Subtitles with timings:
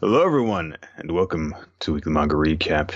[0.00, 2.92] Hello, everyone, and welcome to Weekly Manga Recap.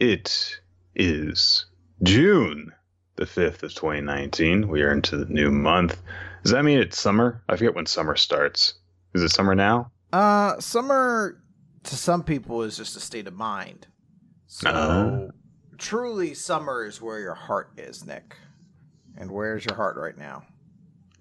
[0.00, 0.58] It
[0.96, 1.66] is
[2.02, 2.72] June
[3.16, 4.66] the 5th of 2019.
[4.68, 6.02] We are into the new month.
[6.42, 7.42] Does that mean it's summer?
[7.48, 8.74] I forget when summer starts.
[9.14, 9.92] Is it summer now?
[10.12, 11.40] Uh, summer
[11.84, 13.86] to some people is just a state of mind.
[14.48, 15.28] So, Uh.
[15.78, 18.36] truly, summer is where your heart is, Nick.
[19.16, 20.42] And where's your heart right now?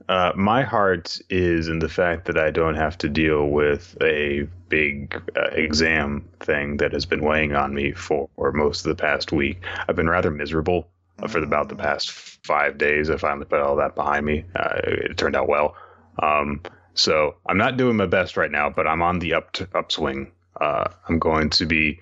[0.10, 4.48] Uh, my heart is in the fact that I don't have to deal with a
[4.68, 9.32] big uh, exam thing that has been weighing on me for most of the past
[9.32, 9.62] week.
[9.88, 10.88] I've been rather miserable
[11.22, 13.10] uh, for about the past five days.
[13.10, 14.46] I finally put all that behind me.
[14.56, 15.76] Uh, it turned out well.
[16.22, 16.62] Um,
[16.94, 20.32] so I'm not doing my best right now, but I'm on the up upswing.
[20.60, 22.02] Uh, I'm going to be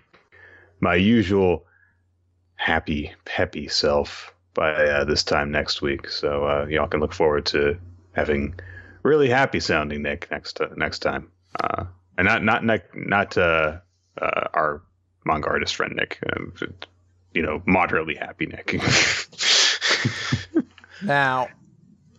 [0.80, 1.66] my usual
[2.56, 6.10] happy, peppy self by uh, this time next week.
[6.10, 7.78] So uh, y'all can look forward to
[8.14, 8.56] having
[9.04, 11.30] really happy sounding Nick next uh, next time,
[11.64, 11.86] uh,
[12.18, 13.80] and not not Nick, not uh,
[14.22, 14.82] uh, our
[15.26, 16.20] manga artist friend Nick.
[16.36, 16.54] Um,
[17.34, 18.76] you know, moderately happy Nick.
[21.04, 21.50] Now,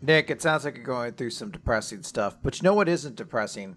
[0.00, 3.16] Nick, it sounds like you're going through some depressing stuff, but you know what isn't
[3.16, 3.76] depressing?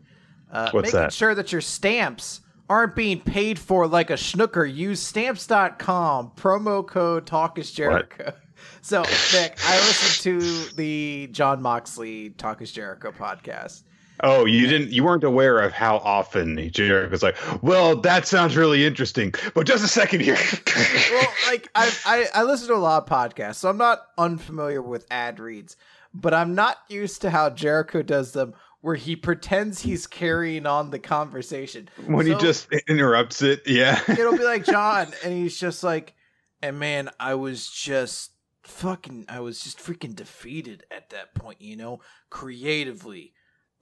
[0.52, 1.14] Uh, What's making that?
[1.14, 4.72] sure that your stamps aren't being paid for like a schnooker.
[4.72, 8.34] Use stamps.com, promo code Talk is Jericho.
[8.82, 9.02] So,
[9.34, 13.82] Nick, I listened to the Jon Moxley Talk is Jericho podcast.
[14.22, 18.56] oh, you didn't, you weren't aware of how often Jericho was like, "Well, that sounds
[18.56, 20.38] really interesting, but just a second here."
[21.12, 24.82] well, like I, I I listen to a lot of podcasts, so I'm not unfamiliar
[24.84, 25.78] with ad reads,
[26.14, 28.54] but I'm not used to how Jericho does them,
[28.86, 31.90] where he pretends he's carrying on the conversation.
[32.06, 34.00] when he just interrupts it, yeah.
[34.08, 36.14] it'll be like John, and he's just like,
[36.62, 38.30] and man, I was just
[38.68, 43.34] fucking, I was just freaking defeated at that point, you know, creatively,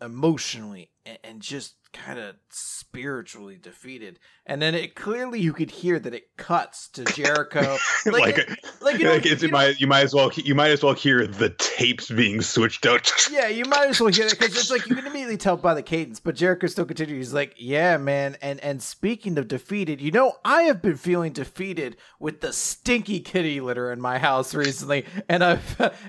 [0.02, 4.20] emotionally, and, and just kind of spiritually defeated.
[4.46, 8.50] And then it clearly you could hear that it cuts to Jericho, like, it-
[8.82, 11.26] like you know, like you might, you might as well you might as well hear
[11.26, 13.10] the tapes being switched out.
[13.32, 15.74] Yeah, you might as well hear it because it's like you can immediately tell by
[15.74, 16.20] the cadence.
[16.20, 17.28] But Jericho still continues.
[17.28, 21.32] He's like, "Yeah, man." And and speaking of defeated, you know, I have been feeling
[21.32, 25.60] defeated with the stinky kitty litter in my house recently, and I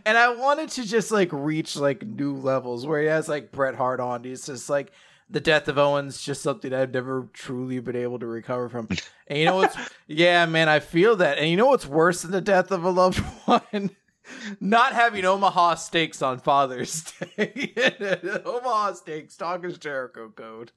[0.05, 3.75] and I wanted to just like reach like new levels where he has like Bret
[3.77, 4.25] Hart on.
[4.25, 4.93] He's just like.
[5.31, 8.89] The death of Owens just something I've never truly been able to recover from.
[9.27, 9.75] And you know what's
[10.07, 11.39] yeah, man, I feel that.
[11.39, 13.91] And you know what's worse than the death of a loved one?
[14.61, 17.03] not having Omaha steaks on Father's
[17.37, 17.73] Day.
[18.45, 20.73] Omaha steaks, talk is Jericho code.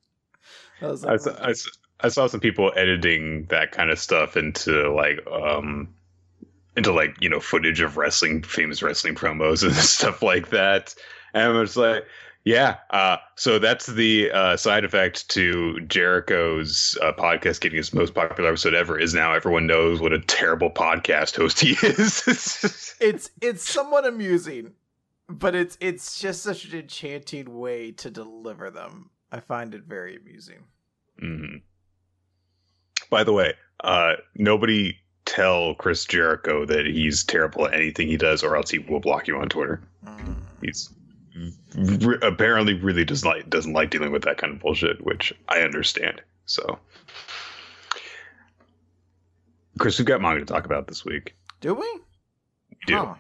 [0.81, 1.69] I, like, saw, I, saw,
[2.02, 5.94] I saw some people editing that kind of stuff into like um
[6.75, 10.94] into like you know footage of wrestling famous wrestling promos and stuff like that
[11.34, 12.06] and I was like
[12.47, 18.13] yeah uh so that's the uh side effect to Jericho's uh, podcast getting his most
[18.13, 22.24] popular episode ever is now everyone knows what a terrible podcast host he is
[23.00, 24.74] it's it's somewhat amusing,
[25.30, 29.09] but it's it's just such an enchanting way to deliver them.
[29.31, 30.64] I find it very amusing.
[31.22, 31.62] Mhm.
[33.09, 33.53] By the way,
[33.84, 38.79] uh, nobody tell Chris Jericho that he's terrible at anything he does, or else he
[38.79, 39.81] will block you on Twitter.
[40.06, 40.35] Mm.
[40.62, 40.90] He's
[41.75, 45.62] re- apparently really does like doesn't like dealing with that kind of bullshit, which I
[45.62, 46.22] understand.
[46.46, 46.80] So,
[49.78, 51.36] Chris, we've got manga to talk about this week.
[51.62, 51.88] Do we?
[52.70, 52.97] We do.
[52.97, 53.16] Huh.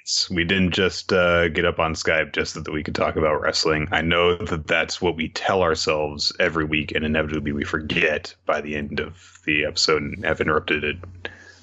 [0.00, 3.16] Yes, we didn't just uh, get up on Skype just so that we could talk
[3.16, 3.88] about wrestling.
[3.92, 8.62] I know that that's what we tell ourselves every week, and inevitably we forget by
[8.62, 10.96] the end of the episode and have interrupted it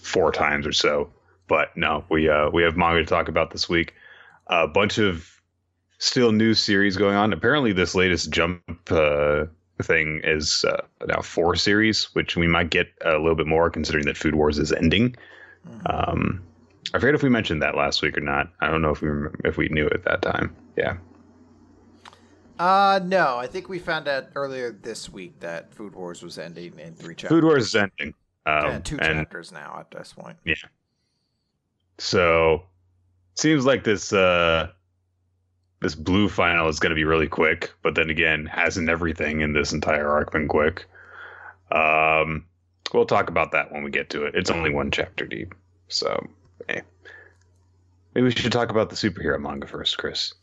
[0.01, 1.09] four times or so.
[1.47, 3.95] But no, we uh, we have manga to talk about this week.
[4.47, 5.38] A bunch of
[5.99, 7.31] still new series going on.
[7.31, 8.61] Apparently, this latest Jump
[8.91, 9.45] uh,
[9.83, 14.05] thing is uh, now four series, which we might get a little bit more considering
[14.05, 15.15] that Food Wars is ending.
[15.67, 15.93] Mhm.
[15.93, 16.43] Um,
[16.93, 18.51] I forget if we mentioned that last week or not.
[18.61, 20.55] I don't know if we remember, if we knew at that time.
[20.75, 20.97] Yeah.
[22.57, 26.77] Uh no, I think we found out earlier this week that Food Wars was ending
[26.77, 27.29] in three chapters.
[27.29, 28.13] Food Wars is ending.
[28.45, 30.37] Um, Yeah, two and chapters now at this point.
[30.43, 30.55] Yeah.
[31.99, 32.63] So
[33.35, 34.71] seems like this uh
[35.81, 39.53] this blue final is going to be really quick, but then again, hasn't everything in
[39.53, 40.85] this entire arc been quick?
[41.71, 42.45] Um,
[42.93, 44.35] we'll talk about that when we get to it.
[44.35, 45.53] It's only one chapter deep,
[45.87, 46.25] so
[46.67, 46.81] eh.
[48.13, 50.33] maybe we should talk about the superhero manga first, Chris.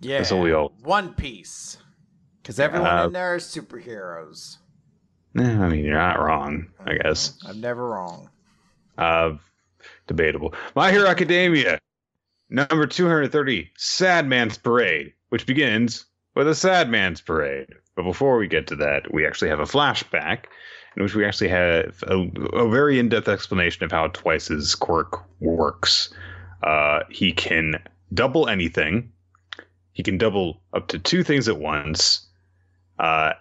[0.00, 1.76] Yeah, That's we all- One Piece,
[2.42, 4.56] because everyone Uh, in there is superheroes.
[5.38, 7.38] Eh, I mean, you're not wrong, I guess.
[7.46, 8.30] I'm never wrong.
[8.96, 9.32] Uh,
[10.06, 10.54] debatable.
[10.74, 11.78] My Hero Academia,
[12.50, 16.04] number 230, Sad Man's Parade, which begins
[16.34, 17.68] with a sad man's parade.
[17.96, 20.44] But before we get to that, we actually have a flashback
[20.96, 22.18] in which we actually have a,
[22.52, 26.12] a very in-depth explanation of how Twice's quirk works.
[26.62, 27.74] Uh, he can
[28.12, 29.12] double anything.
[29.92, 32.26] He can double up to two things at once.
[32.98, 33.32] Uh,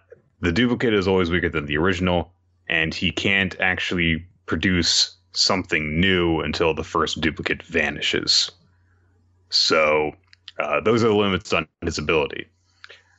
[0.42, 2.32] the duplicate is always weaker than the original,
[2.68, 8.52] and he can't actually produce something new until the first duplicate vanishes.
[9.50, 10.14] So
[10.60, 12.48] uh, those are the limits on his ability.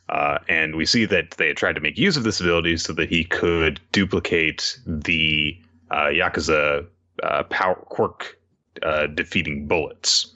[0.09, 3.09] Uh, and we see that they tried to make use of this ability so that
[3.09, 5.57] he could duplicate the
[5.91, 6.85] uh, Yakuza
[7.23, 8.39] uh, power quirk
[8.83, 10.35] uh, defeating bullets,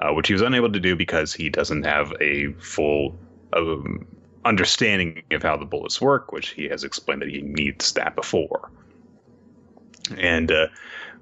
[0.00, 3.14] uh, which he was unable to do because he doesn't have a full
[3.52, 4.06] um,
[4.46, 8.70] understanding of how the bullets work, which he has explained that he needs that before.
[10.16, 10.50] And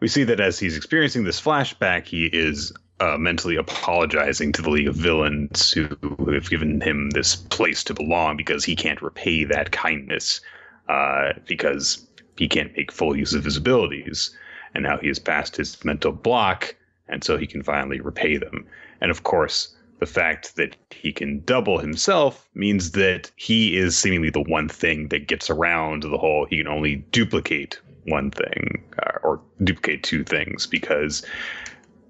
[0.00, 4.70] we see that as he's experiencing this flashback, he is uh, mentally apologizing to the
[4.70, 5.88] League of Villains who,
[6.32, 10.40] have given him this place to belong because he can't repay that kindness
[10.88, 12.06] uh, because
[12.36, 14.36] he can't make full use of his abilities.
[14.74, 16.74] And now he has passed his mental block,
[17.08, 18.66] and so he can finally repay them.
[19.00, 24.30] And of course, the fact that he can double himself means that he is seemingly
[24.30, 29.18] the one thing that gets around the whole he can only duplicate one thing uh,
[29.22, 31.24] or duplicate two things because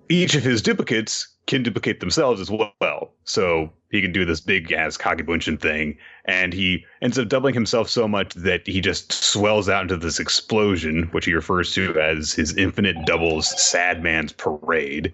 [0.08, 3.12] each of his duplicates can duplicate themselves as well.
[3.24, 5.96] So he can do this big ass Kagebunshin thing,
[6.26, 10.20] and he ends up doubling himself so much that he just swells out into this
[10.20, 15.12] explosion, which he refers to as his infinite doubles sad man's parade.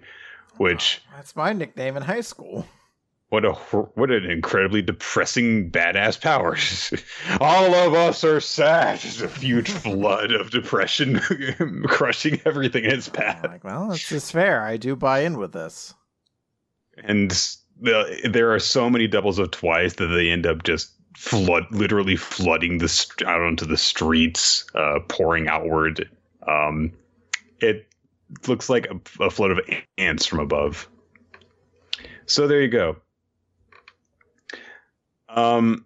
[0.57, 2.65] Which that's my nickname in high school.
[3.35, 6.55] What a what an incredibly depressing badass power!
[7.41, 9.01] All of us are sad.
[9.01, 11.19] Just a huge flood of depression
[11.85, 13.43] crushing everything in its path.
[13.43, 14.63] Like, well, this is fair.
[14.63, 15.93] I do buy in with this.
[17.03, 17.29] And
[17.81, 22.15] the, there are so many doubles of twice that they end up just flood, literally
[22.15, 26.09] flooding the out onto the streets, uh, pouring outward.
[26.47, 26.93] Um,
[27.59, 27.85] it
[28.47, 29.59] looks like a, a flood of
[29.97, 30.87] ants from above.
[32.27, 32.95] So there you go.
[35.35, 35.85] Um,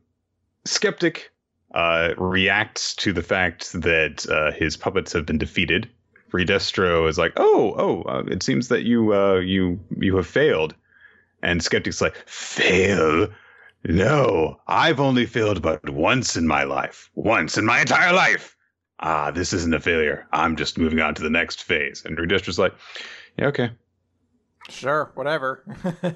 [0.66, 1.32] Skeptic
[1.74, 5.90] uh, reacts to the fact that uh, his puppets have been defeated.
[6.32, 10.76] Redestro is like, "Oh, oh, uh, it seems that you, uh, you, you have failed."
[11.42, 13.28] And Skeptic's like, "Fail?
[13.86, 17.10] No, I've only failed but once in my life.
[17.16, 18.56] Once in my entire life.
[19.00, 20.28] Ah, this isn't a failure.
[20.34, 22.76] I'm just moving on to the next phase." And Redestro's like,
[23.38, 23.72] "Yeah, okay."
[24.70, 25.64] Sure, whatever.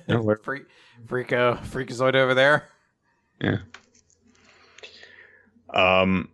[0.43, 0.65] Freak,
[1.07, 2.69] freako, freakazoid over there.
[3.41, 3.57] Yeah.
[5.73, 6.29] Um,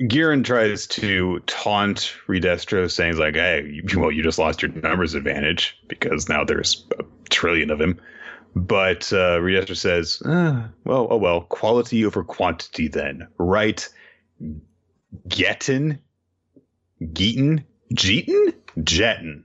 [0.00, 5.14] Giran tries to taunt Redestro, saying like, "Hey, you, well, you just lost your numbers
[5.14, 8.00] advantage because now there's a trillion of him."
[8.56, 13.88] But uh, Redestro says, uh, "Well, oh well, quality over quantity then, right?
[15.28, 15.98] Getten,
[17.00, 19.44] Geeton, Jeton, Jetten,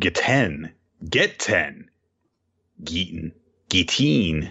[0.00, 0.70] Geten,
[1.08, 1.90] Get ten,
[2.82, 3.32] Geeton,
[3.68, 4.50] Geteen."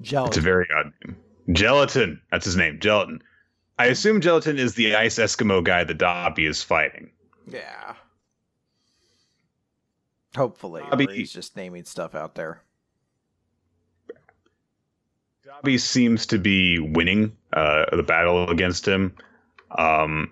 [0.00, 0.28] Gelatin.
[0.28, 1.16] It's a very odd name.
[1.52, 2.20] Gelatin.
[2.30, 2.78] That's his name.
[2.80, 3.22] Gelatin.
[3.78, 7.10] I assume Gelatin is the ice Eskimo guy that Dabi is fighting.
[7.46, 7.94] Yeah.
[10.34, 10.82] Hopefully.
[10.82, 12.62] Dabi, he's just naming stuff out there.
[15.46, 19.14] Dabi seems to be winning uh, the battle against him.
[19.70, 20.30] Um,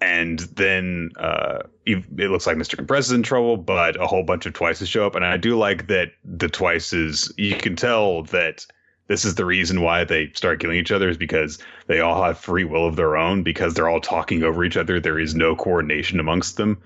[0.00, 2.76] and then uh, it looks like Mr.
[2.76, 5.14] Compress is in trouble, but a whole bunch of Twices show up.
[5.14, 8.66] And I do like that the Twices, you can tell that
[9.06, 12.38] this is the reason why they start killing each other is because they all have
[12.38, 14.98] free will of their own because they're all talking over each other.
[14.98, 16.80] There is no coordination amongst them.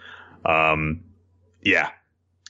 [0.44, 1.00] Um,
[1.62, 1.90] yeah.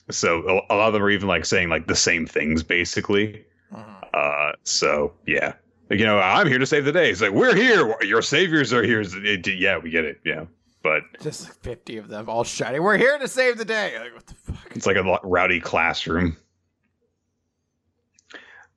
[0.09, 3.45] So a, a lot of them are even like saying like the same things basically.
[3.71, 4.17] Uh-huh.
[4.17, 5.53] Uh, so yeah,
[5.89, 7.09] like, you know, I'm here to save the day.
[7.11, 7.95] It's like we're here.
[8.01, 9.01] Your saviors are here.
[9.01, 10.19] It, yeah, we get it.
[10.23, 10.45] Yeah,
[10.83, 14.13] but just like 50 of them all shouting, "We're here to save the day." Like
[14.13, 14.75] what the fuck?
[14.75, 16.37] It's like a rowdy classroom.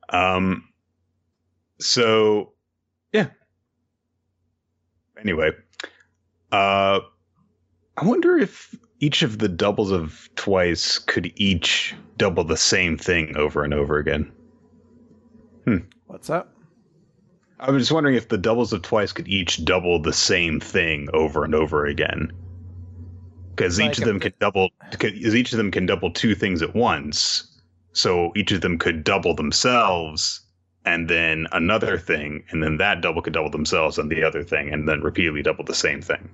[0.08, 0.68] Um,
[1.82, 2.52] so
[3.12, 3.28] yeah.
[5.18, 5.50] Anyway,
[6.50, 7.00] uh,
[7.96, 13.36] I wonder if each of the doubles of twice could each double the same thing
[13.36, 14.32] over and over again.
[15.64, 15.78] Hmm.
[16.06, 16.54] What's up?
[17.60, 21.08] I was just wondering if the doubles of twice could each double the same thing
[21.12, 22.32] over and over again.
[23.50, 26.62] Because like each of them can double, because each of them can double two things
[26.62, 27.60] at once.
[27.92, 30.40] So each of them could double themselves
[30.84, 34.72] and then another thing, and then that double could double themselves on the other thing,
[34.72, 36.28] and then repeatedly double the same thing.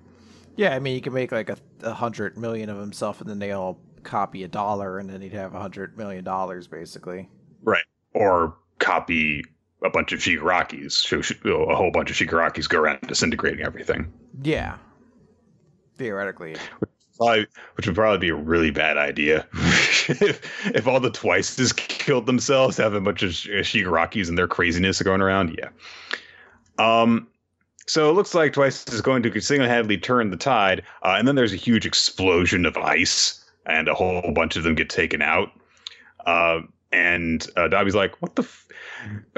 [0.56, 3.38] Yeah, I mean, you can make like a, a hundred million of himself, and then
[3.38, 7.28] they all copy a dollar, and then he'd have a hundred million dollars, basically.
[7.62, 9.44] Right, or copy
[9.84, 10.92] a bunch of Shigarakis.
[10.92, 11.18] So
[11.52, 14.12] a whole bunch of Shigarakis go around disintegrating everything.
[14.42, 14.76] Yeah.
[15.96, 16.56] Theoretically.
[17.16, 19.46] Probably, which would probably be a really bad idea.
[20.08, 25.02] if, if all the twices killed themselves, have a bunch of Shigarakis and their craziness
[25.02, 25.68] going around, yeah.
[26.78, 27.28] Um,
[27.86, 31.36] so it looks like Twice is going to single-handedly turn the tide, uh, and then
[31.36, 35.50] there's a huge explosion of ice, and a whole bunch of them get taken out.
[36.26, 36.60] Uh,
[36.92, 38.42] and uh, Dabi's like, "What the?
[38.42, 38.66] F-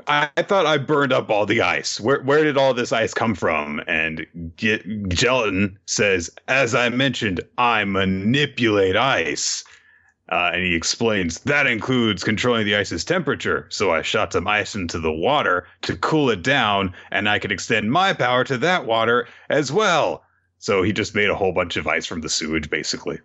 [0.07, 2.01] I-, I thought I burned up all the ice.
[2.01, 4.27] Where where did all this ice come from?" And
[4.57, 9.65] Gelatin says, "As I mentioned, I manipulate ice."
[10.31, 13.67] Uh, and he explains that includes controlling the ice's temperature.
[13.69, 17.51] So I shot some ice into the water to cool it down, and I could
[17.51, 20.23] extend my power to that water as well.
[20.59, 23.19] So he just made a whole bunch of ice from the sewage, basically.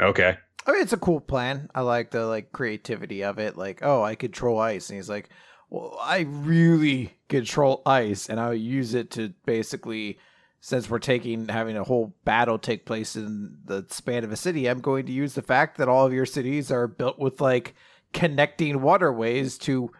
[0.00, 0.38] Okay.
[0.66, 1.68] I mean, it's a cool plan.
[1.74, 3.56] I like the like creativity of it.
[3.56, 5.28] Like, oh, I control ice, and he's like,
[5.68, 10.18] well, I really control ice, and I use it to basically,
[10.60, 14.66] since we're taking having a whole battle take place in the span of a city,
[14.68, 17.74] I'm going to use the fact that all of your cities are built with like
[18.12, 19.90] connecting waterways to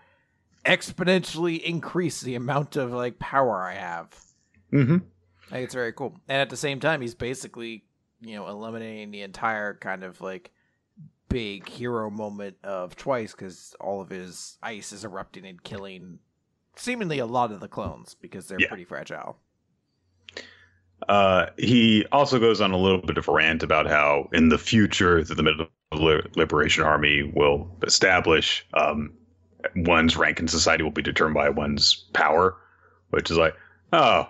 [0.65, 4.09] exponentially increase the amount of like power I have.
[4.73, 4.97] Mm-hmm.
[5.49, 6.19] I think it's very cool.
[6.29, 7.85] And at the same time, he's basically,
[8.21, 10.51] you know, eliminating the entire kind of like
[11.29, 16.19] big hero moment of Twice because all of his ice is erupting and killing
[16.77, 18.69] seemingly a lot of the clones because they're Yeah.
[18.69, 19.39] pretty fragile.
[21.09, 24.59] Uh, he also goes on a little bit of a rant about how in the
[24.59, 29.13] future the Meta Liberation Army will establish, um,
[29.77, 32.57] one's rank in society will be determined by one's power,
[33.11, 33.55] which is like,
[33.93, 34.29] oh,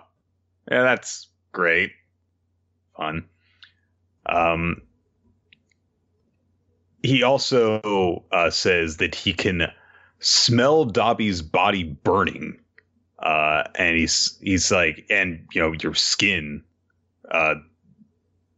[0.69, 1.91] yeah, that's great,
[2.95, 3.25] fun.
[4.25, 4.81] Um,
[7.01, 9.71] he also uh, says that he can
[10.19, 12.59] smell Dobby's body burning
[13.19, 16.63] uh, and he's he's like, and you know, your skin.
[17.31, 17.55] Uh,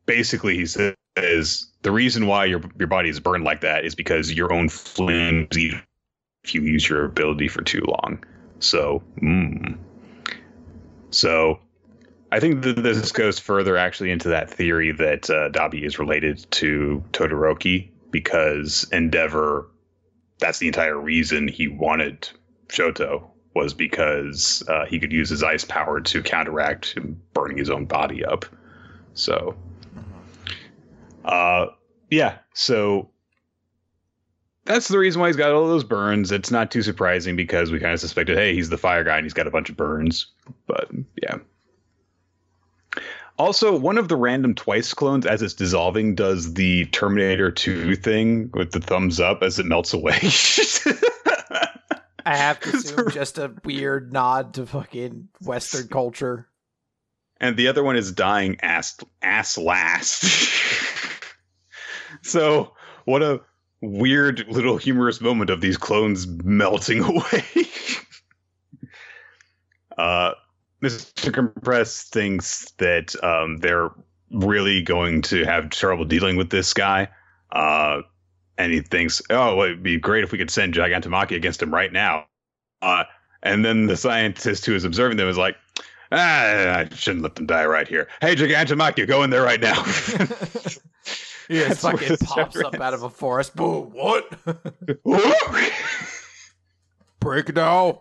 [0.06, 0.96] basically, he says
[1.82, 5.48] the reason why your your body is burned like that is because your own flames
[6.44, 8.24] if you use your ability for too long.
[8.60, 9.78] So, mm.
[11.12, 11.60] so
[12.32, 16.46] I think that this goes further actually into that theory that uh, Dabi is related
[16.52, 19.68] to Todoroki because Endeavor.
[20.40, 22.30] That's the entire reason he wanted
[22.68, 27.70] Shoto was because uh, he could use his ice power to counteract him burning his
[27.70, 28.46] own body up.
[29.14, 29.56] So,
[31.26, 31.68] uh,
[32.10, 32.38] yeah.
[32.54, 33.10] So
[34.66, 36.32] that's the reason why he's got all those burns.
[36.32, 39.26] It's not too surprising because we kind of suspected, hey, he's the fire guy and
[39.26, 40.28] he's got a bunch of burns.
[40.68, 40.90] But
[41.22, 41.38] yeah.
[43.40, 48.52] Also, one of the random twice clones, as it's dissolving, does the Terminator 2 thing
[48.54, 50.20] with the thumbs up as it melts away.
[52.26, 56.48] I have to assume just a weird nod to fucking Western culture.
[57.40, 60.24] and the other one is dying ass ass last.
[62.22, 62.74] so
[63.06, 63.42] what a
[63.82, 67.46] weird little humorous moment of these clones melting away.
[69.98, 70.32] uh,
[70.82, 71.34] Mr.
[71.34, 73.90] Compress thinks that um, they're
[74.32, 77.10] really going to have trouble dealing with this guy.
[77.52, 78.02] Uh,
[78.60, 81.74] and he thinks, oh, well, it'd be great if we could send Gigantomachia against him
[81.74, 82.26] right now.
[82.82, 83.06] Uh,
[83.42, 85.56] and then the scientist who is observing them is like,
[86.12, 88.10] ah, I shouldn't let them die right here.
[88.20, 89.84] Hey, Gigantomachia, go in there right now.
[91.48, 93.56] He just That's fucking pops up out of a forest.
[93.56, 93.86] Boom!
[93.92, 94.32] What?
[97.20, 97.98] Break it down.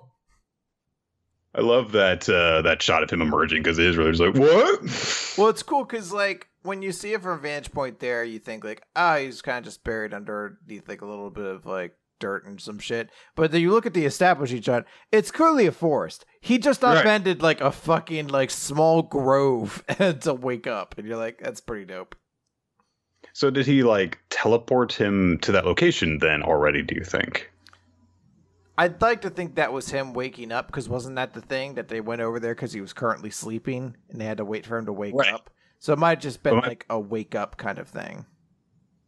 [1.54, 4.34] I love that uh, that shot of him emerging because it is really just like
[4.34, 5.38] what?
[5.38, 8.38] Well, it's cool because like when you see it from a vantage point there, you
[8.38, 11.96] think like, ah, he's kind of just buried underneath like a little bit of like
[12.20, 13.10] dirt and some shit.
[13.34, 16.25] But then you look at the establishing shot, it's clearly a forest.
[16.40, 16.98] He just Right.
[16.98, 19.82] upended like a fucking like small grove
[20.20, 22.14] to wake up, and you're like, that's pretty dope.
[23.32, 26.82] So did he like teleport him to that location then already?
[26.82, 27.50] Do you think?
[28.76, 31.88] I'd like to think that was him waking up because wasn't that the thing that
[31.88, 34.78] they went over there because he was currently sleeping and they had to wait for
[34.78, 35.32] him to wake Right.
[35.34, 35.50] up.
[35.80, 38.25] So it might have just been Well, my- like a wake up kind of thing.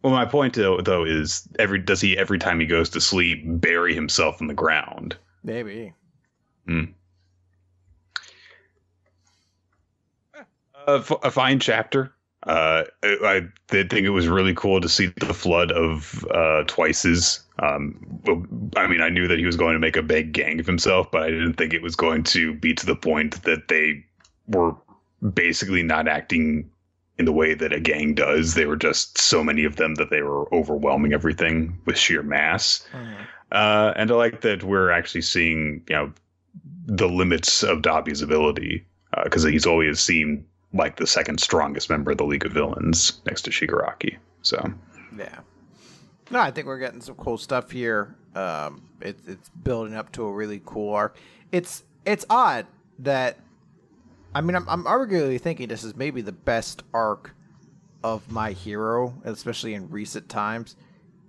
[0.02, 3.42] Well, my point though, though is every does he every time he goes to sleep
[3.44, 5.16] bury himself in the ground?
[5.42, 5.92] Maybe.
[6.66, 6.84] Hmm.
[10.86, 12.12] A, f- a fine chapter.
[12.44, 16.64] Uh, I, I did think it was really cool to see the flood of uh,
[16.66, 17.40] Twices.
[17.58, 18.22] Um,
[18.76, 21.10] I mean, I knew that he was going to make a big gang of himself,
[21.10, 24.02] but I didn't think it was going to be to the point that they
[24.46, 24.74] were
[25.34, 26.70] basically not acting
[27.18, 28.54] in the way that a gang does.
[28.54, 32.86] They were just so many of them that they were overwhelming everything with sheer mass.
[32.92, 33.22] Mm-hmm.
[33.52, 36.12] Uh, and I like that we're actually seeing, you know,
[36.86, 38.86] the limits of Dabi's ability
[39.24, 43.20] because uh, he's always seemed like the second strongest member of the League of Villains
[43.26, 44.16] next to Shigaraki.
[44.42, 44.72] So,
[45.18, 45.40] yeah.
[46.30, 48.14] No, I think we're getting some cool stuff here.
[48.34, 51.16] Um, it, it's building up to a really cool arc.
[51.50, 52.66] It's it's odd
[53.00, 53.38] that,
[54.34, 57.34] I mean, I'm, I'm arguably thinking this is maybe the best arc
[58.02, 60.76] of my hero, especially in recent times,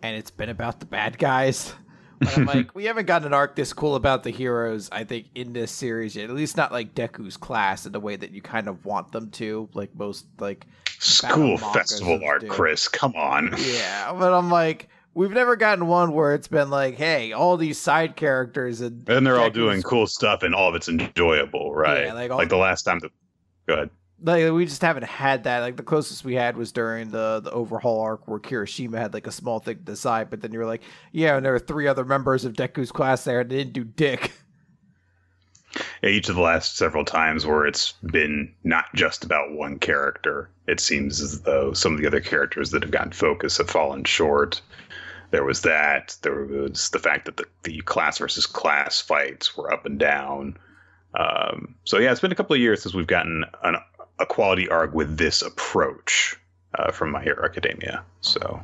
[0.02, 1.74] and it's been about the bad guys.
[2.22, 5.26] But I'm like, we haven't gotten an arc this cool about the heroes, I think,
[5.34, 6.30] in this series yet.
[6.30, 9.32] At least not like Deku's class in the way that you kind of want them
[9.32, 10.68] to, like most like
[11.00, 12.88] school festival art, Chris.
[12.88, 13.56] Come on.
[13.58, 17.80] Yeah, but I'm like, we've never gotten one where it's been like, hey, all these
[17.80, 22.06] side characters and and they're all doing cool stuff and all of it's enjoyable, right?
[22.06, 22.38] Yeah, like, all...
[22.38, 23.10] like the last time the
[23.68, 23.90] go ahead
[24.24, 25.60] like we just haven't had that.
[25.60, 29.28] Like the closest we had was during the the overhaul arc where Kirishima had like
[29.28, 31.88] a small thing to decide, but then you were like, yeah, and there were three
[31.88, 34.32] other members of Deku's class there, and they didn't do dick.
[36.04, 40.50] Yeah, each of the last several times where it's been not just about one character,
[40.68, 44.04] it seems as though some of the other characters that have gotten focus have fallen
[44.04, 44.62] short.
[45.32, 46.16] There was that.
[46.22, 50.58] There was the fact that the, the class versus class fights were up and down.
[51.18, 53.78] Um, so yeah, it's been a couple of years since we've gotten an
[54.22, 56.38] a quality arc with this approach
[56.76, 58.04] uh, from My Hero Academia.
[58.22, 58.62] So,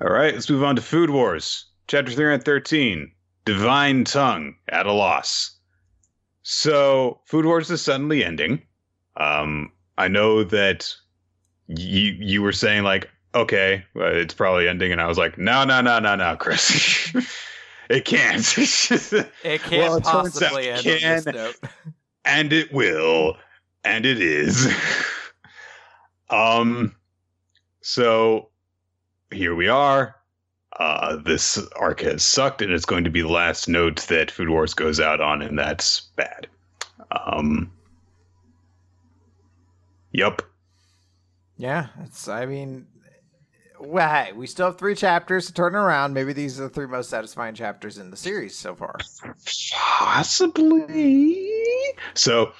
[0.00, 3.10] all right, let's move on to Food Wars, chapter 313
[3.44, 5.56] Divine Tongue at a Loss.
[6.42, 8.62] So, Food Wars is suddenly ending.
[9.16, 10.94] Um, I know that
[11.66, 15.80] you you were saying like, okay, it's probably ending, and I was like, no, no,
[15.80, 17.12] no, no, no, Chris.
[17.90, 18.58] it can't.
[18.58, 21.56] it can't well, it possibly end can, on note
[22.28, 23.36] and it will,
[23.84, 24.72] and it is.
[26.30, 26.94] um,
[27.80, 28.50] so
[29.32, 30.14] here we are.
[30.78, 34.50] Uh, this arc has sucked, and it's going to be the last note that Food
[34.50, 36.46] Wars goes out on, and that's bad.
[37.10, 37.72] Um,
[40.12, 40.42] yep.
[41.56, 42.28] Yeah, it's.
[42.28, 42.86] I mean,
[43.80, 46.14] well, hey, we still have three chapters to turn around.
[46.14, 48.96] Maybe these are the three most satisfying chapters in the series so far.
[49.98, 51.50] Possibly.
[52.14, 52.52] So,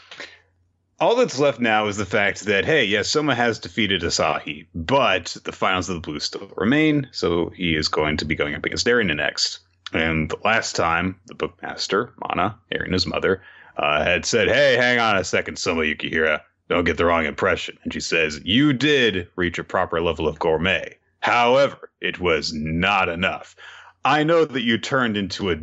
[1.00, 5.36] all that's left now is the fact that, hey, yes, Soma has defeated Asahi, but
[5.44, 8.64] the finals of the Blue still remain, so he is going to be going up
[8.64, 9.60] against Erina next.
[9.92, 13.42] And the last time, the bookmaster, Mana, Erina's mother,
[13.76, 16.40] uh, had said, hey, hang on a second, Soma Yukihira.
[16.68, 17.78] Don't get the wrong impression.
[17.82, 20.97] And she says, You did reach a proper level of gourmet.
[21.20, 23.56] However, it was not enough.
[24.04, 25.56] I know that you turned into a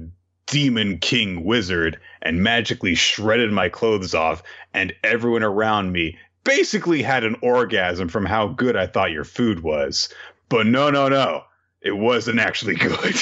[0.48, 7.24] demon king wizard and magically shredded my clothes off, and everyone around me basically had
[7.24, 10.10] an orgasm from how good I thought your food was.
[10.50, 11.44] But no, no, no.
[11.82, 13.16] It wasn't actually good.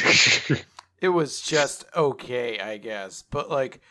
[1.02, 3.24] it was just okay, I guess.
[3.30, 3.82] But like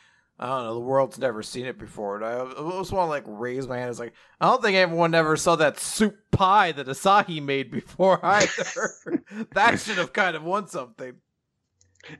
[0.42, 0.74] I don't know.
[0.74, 2.16] The world's never seen it before.
[2.16, 3.90] And I almost want to like raise my hand.
[3.90, 8.18] It's like I don't think everyone ever saw that soup pie that Asahi made before
[8.24, 8.90] either.
[9.54, 11.14] that should have kind of won something.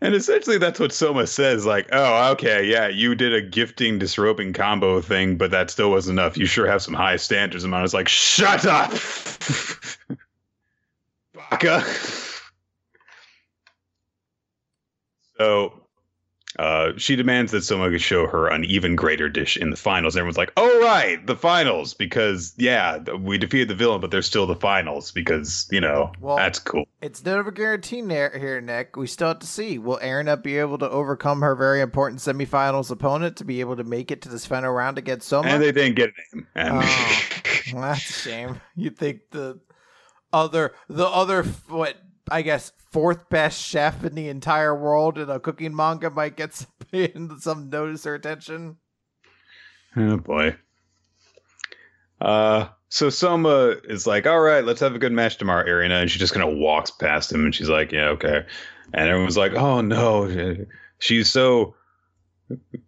[0.00, 1.66] And essentially, that's what Soma says.
[1.66, 6.20] Like, oh, okay, yeah, you did a gifting disrobing combo thing, but that still wasn't
[6.20, 6.36] enough.
[6.36, 7.64] You sure have some high standards.
[7.64, 8.92] And I was like, shut up,
[11.34, 11.84] Baka.
[15.36, 15.81] so
[16.58, 20.16] uh, she demands that someone could show her an even greater dish in the finals.
[20.16, 24.46] Everyone's like, "Oh right, the finals!" Because yeah, we defeated the villain, but there's still
[24.46, 26.84] the finals because you know well, that's cool.
[27.00, 28.96] It's never guaranteed here, Nick.
[28.96, 29.78] We still have to see.
[29.78, 33.84] Will Erina be able to overcome her very important semifinals opponent to be able to
[33.84, 35.48] make it to this final round against Soma?
[35.48, 36.46] And they didn't get a name.
[36.54, 38.60] And oh, that's a shame.
[38.74, 39.60] You think the
[40.32, 41.96] other the other what
[42.30, 46.54] I guess fourth best chef in the entire world in a cooking manga might get
[46.92, 48.76] some, some notice or attention.
[49.96, 50.56] Oh boy.
[52.20, 56.10] Uh, so Soma is like, "All right, let's have a good match tomorrow, Erina," and
[56.10, 58.44] she just kind of walks past him, and she's like, "Yeah, okay."
[58.94, 60.56] And everyone's like, "Oh no,
[60.98, 61.74] she's so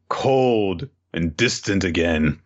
[0.08, 2.40] cold and distant again."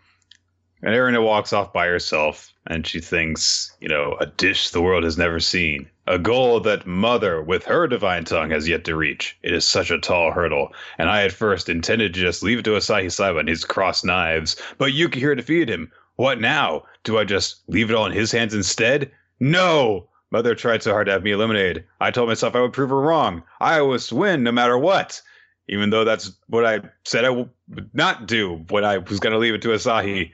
[0.82, 5.04] And Erina walks off by herself, and she thinks, you know, a dish the world
[5.04, 9.36] has never seen a goal that Mother, with her divine tongue, has yet to reach.
[9.42, 12.64] It is such a tall hurdle, and I at first intended to just leave it
[12.64, 15.92] to Asahi Saiba and his cross knives, but Yukihira defeated him.
[16.16, 16.84] What now?
[17.04, 19.10] Do I just leave it all in his hands instead?
[19.38, 20.08] No!
[20.30, 21.84] Mother tried so hard to have me eliminated.
[22.00, 23.42] I told myself I would prove her wrong.
[23.60, 25.20] I always win no matter what.
[25.68, 27.50] Even though that's what I said I would
[27.92, 30.32] not do when I was going to leave it to Asahi.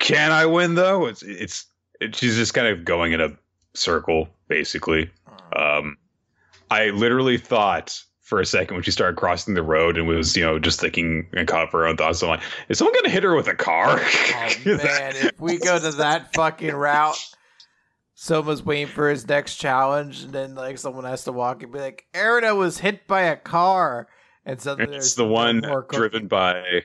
[0.00, 1.06] Can I win though?
[1.06, 1.66] It's it's
[2.00, 3.30] it, she's just kind of going in a
[3.74, 5.10] circle basically.
[5.56, 5.96] Um,
[6.70, 10.42] I literally thought for a second when she started crossing the road and was you
[10.42, 12.22] know just thinking and caught up her own thoughts.
[12.22, 14.00] I'm like, is someone gonna hit her with a car?
[14.00, 17.18] Oh man, if we go to that fucking route,
[18.14, 21.80] Soma's waiting for his next challenge, and then like someone has to walk and be
[21.80, 24.08] like, Erina was hit by a car,
[24.46, 26.82] and suddenly it's there's the one driven by.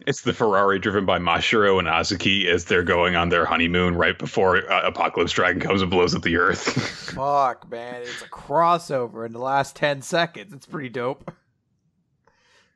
[0.00, 4.18] It's the Ferrari driven by Mashiro and Azuki as they're going on their honeymoon right
[4.18, 6.60] before uh, Apocalypse Dragon comes and blows up the Earth.
[7.14, 10.52] Fuck, man, it's a crossover in the last ten seconds.
[10.52, 11.30] It's pretty dope.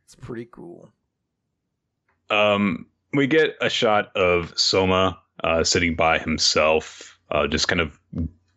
[0.04, 0.88] It's pretty cool.
[2.30, 7.98] um, we get a shot of Soma uh, sitting by himself, uh, just kind of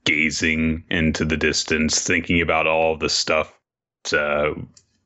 [0.06, 3.60] gazing into the distance, thinking about all the stuff
[4.14, 4.52] uh,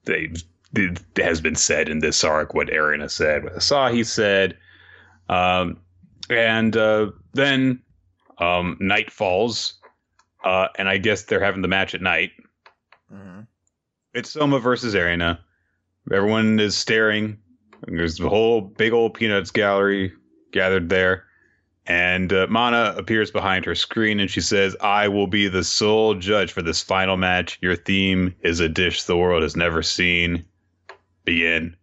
[0.05, 0.33] they,
[0.75, 4.57] that has been said in this arc, what Erina said, what Asahi said.
[5.29, 5.79] Um,
[6.29, 7.81] and uh, then
[8.37, 9.79] um, night falls,
[10.43, 12.31] uh, and I guess they're having the match at night.
[13.09, 13.41] hmm
[14.13, 15.39] It's Soma versus Erina.
[16.11, 17.37] Everyone is staring.
[17.87, 20.13] There's the whole big old Peanuts gallery
[20.51, 21.25] gathered there.
[21.87, 26.15] And uh, Mana appears behind her screen and she says, I will be the sole
[26.15, 27.59] judge for this final match.
[27.61, 30.45] Your theme is a dish the world has never seen.
[31.25, 31.75] Begin.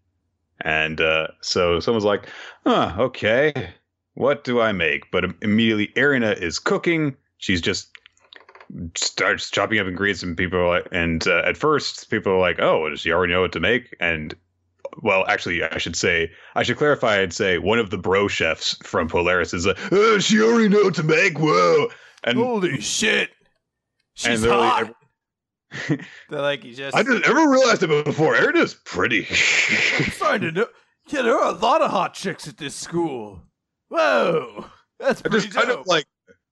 [0.63, 2.29] And uh, so someone's like,
[2.65, 3.71] huh, okay.
[4.15, 5.11] What do I make?
[5.11, 7.17] But immediately, Erina is cooking.
[7.39, 7.89] She's just
[8.97, 12.59] starts chopping up ingredients and people are like and uh, at first people are like
[12.59, 14.35] oh does she already know what to make and
[15.03, 18.75] well actually i should say i should clarify and say one of the bro chefs
[18.83, 21.87] from polaris is like oh she already know what to make whoa
[22.25, 23.31] and Holy shit,
[24.15, 24.95] she's and they're like, hot.
[26.29, 26.97] They're like, you just.
[26.97, 30.67] i didn't ever realized it before Erin is pretty I'm starting to know.
[31.09, 33.43] Yeah, there are a lot of hot chicks at this school.
[33.89, 34.67] Whoa,
[34.99, 36.07] that's i pretty just kind of like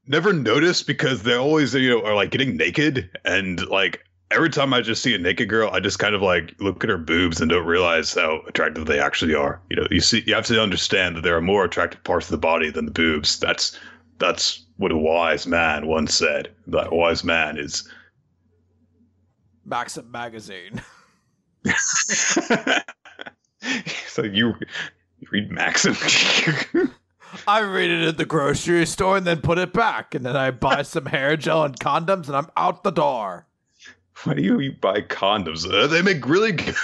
[0.06, 4.72] never noticed because they always you know are like getting naked and like every time
[4.72, 7.40] I just see a naked girl, I just kind of like look at her boobs
[7.40, 9.60] and don't realize how attractive they actually are.
[9.70, 12.32] You know, you see, you have to understand that there are more attractive parts of
[12.32, 13.38] the body than the boobs.
[13.38, 13.78] That's
[14.18, 16.48] that's what a wise man once said.
[16.66, 17.88] That wise man is.
[19.70, 20.82] Maxim magazine.
[24.08, 24.54] so you,
[25.18, 25.94] you read Maxim.
[27.48, 30.50] I read it at the grocery store and then put it back, and then I
[30.50, 33.46] buy some hair gel and condoms, and I'm out the door.
[34.24, 35.64] Why do you, you buy condoms?
[35.70, 36.74] Uh, they make really good.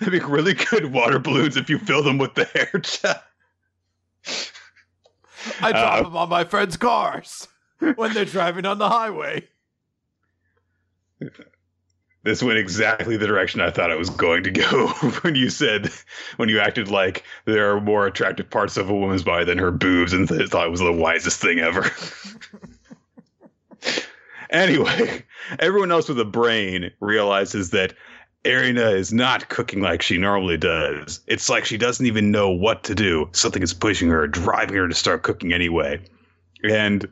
[0.00, 3.22] they make really good water balloons if you fill them with the hair gel.
[5.60, 7.46] I drop Uh, them on my friends' cars
[7.96, 9.46] when they're driving on the highway.
[12.24, 14.88] This went exactly the direction I thought it was going to go
[15.22, 15.90] when you said,
[16.36, 19.70] when you acted like there are more attractive parts of a woman's body than her
[19.70, 21.90] boobs and th- thought it was the wisest thing ever.
[24.50, 25.22] anyway,
[25.58, 27.92] everyone else with a brain realizes that
[28.46, 31.20] Erina is not cooking like she normally does.
[31.26, 33.28] It's like she doesn't even know what to do.
[33.32, 36.00] Something is pushing her, driving her to start cooking anyway.
[36.62, 37.06] And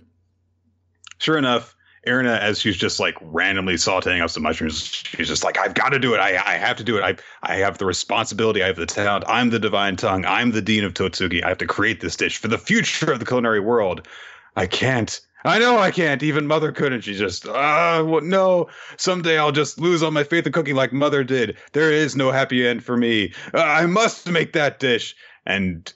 [1.18, 5.56] sure enough, Erina, as she's just like randomly sauteing up some mushrooms, she's just like,
[5.56, 6.18] I've got to do it.
[6.18, 7.02] I, I have to do it.
[7.02, 8.62] I, I have the responsibility.
[8.62, 9.24] I have the talent.
[9.28, 10.24] I'm the divine tongue.
[10.24, 11.44] I'm the dean of Totsuki.
[11.44, 14.08] I have to create this dish for the future of the culinary world.
[14.56, 15.20] I can't.
[15.44, 16.22] I know I can't.
[16.22, 17.02] Even Mother couldn't.
[17.02, 18.24] She just, ah, what?
[18.24, 18.68] No.
[18.96, 21.56] Someday I'll just lose all my faith in cooking like Mother did.
[21.72, 23.32] There is no happy end for me.
[23.54, 25.16] I must make that dish.
[25.46, 25.92] And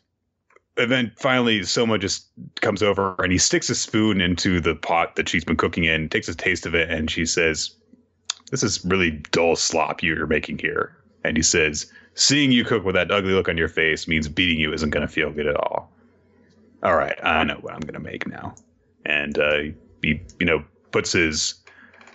[0.76, 2.26] and then finally Soma just
[2.60, 6.08] comes over and he sticks a spoon into the pot that she's been cooking in,
[6.08, 7.74] takes a taste of it, and she says,
[8.50, 10.96] This is really dull slop you're making here.
[11.24, 14.60] And he says, Seeing you cook with that ugly look on your face means beating
[14.60, 15.90] you isn't going to feel good at all.
[16.82, 18.54] All right, I know what I'm going to make now.
[19.04, 19.62] And uh,
[20.02, 21.54] he, you know, puts his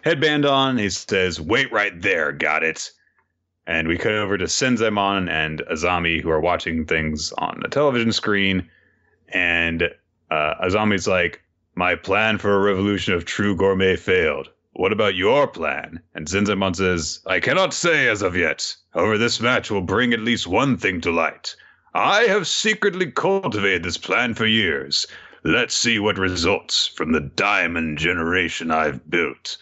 [0.03, 0.77] headband on.
[0.77, 2.91] He says, Wait right there, got it.
[3.67, 8.11] And we cut over to Senzaemon and Azami, who are watching things on the television
[8.11, 8.69] screen.
[9.29, 9.83] And
[10.31, 11.41] uh, Azami's like,
[11.75, 14.49] My plan for a revolution of true gourmet failed.
[14.73, 16.01] What about your plan?
[16.15, 18.75] And Senzaemon says, I cannot say as of yet.
[18.93, 21.55] However, this match will bring at least one thing to light.
[21.93, 25.05] I have secretly cultivated this plan for years.
[25.43, 29.57] Let's see what results from the diamond generation I've built.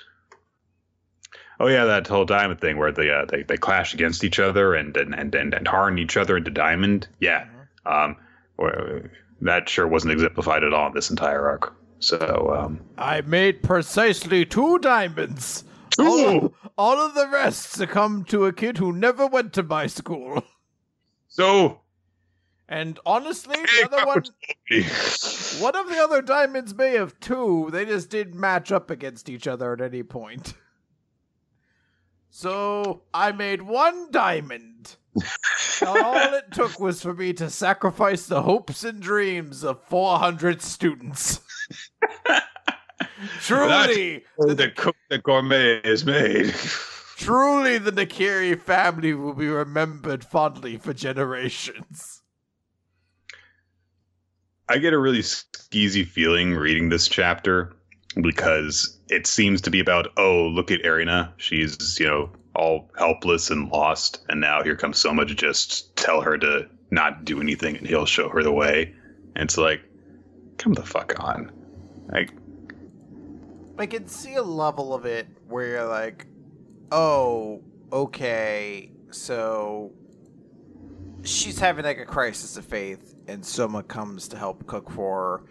[1.59, 4.75] Oh yeah, that whole diamond thing where they uh, they they clash against each other
[4.75, 7.07] and and and and, and harden each other into diamond.
[7.19, 7.45] Yeah,
[7.85, 8.15] um,
[8.57, 9.09] or,
[9.41, 11.73] that sure wasn't exemplified at all in this entire arc.
[11.99, 15.65] So um, I made precisely two diamonds.
[15.97, 19.87] All of, all of the rest succumbed to a kid who never went to my
[19.87, 20.43] school.
[21.27, 21.81] so
[22.69, 24.23] And honestly, the other one,
[25.59, 27.67] one of the other diamonds may have two.
[27.71, 30.53] They just didn't match up against each other at any point.
[32.29, 34.95] So I made one diamond.
[35.85, 41.41] all it took was for me to sacrifice the hopes and dreams of 400 students.
[43.41, 46.53] Truly, the, the cook the gourmet is made.
[47.17, 52.21] Truly, the Nakiri family will be remembered fondly for generations.
[54.69, 57.73] I get a really skeezy feeling reading this chapter
[58.21, 61.33] because it seems to be about, oh, look at Erina.
[61.37, 64.23] She's, you know, all helpless and lost.
[64.29, 68.05] And now here comes Soma to just tell her to not do anything and he'll
[68.05, 68.93] show her the way.
[69.35, 69.81] And it's like,
[70.57, 71.51] come the fuck on.
[72.11, 72.33] Like,
[73.77, 76.27] I can see a level of it where you're like,
[76.91, 79.91] oh, okay, so
[81.23, 85.43] she's having like a crisis of faith, and Soma comes to help cook for her,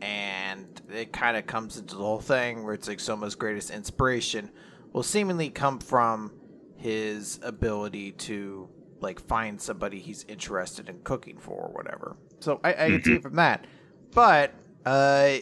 [0.00, 4.50] and it kind of comes into the whole thing where it's like Soma's greatest inspiration
[4.92, 6.32] will seemingly come from
[6.76, 8.68] his ability to
[9.00, 12.16] like find somebody he's interested in cooking for or whatever.
[12.40, 13.66] So I, I can see it from that,
[14.12, 14.54] but
[14.84, 15.38] uh,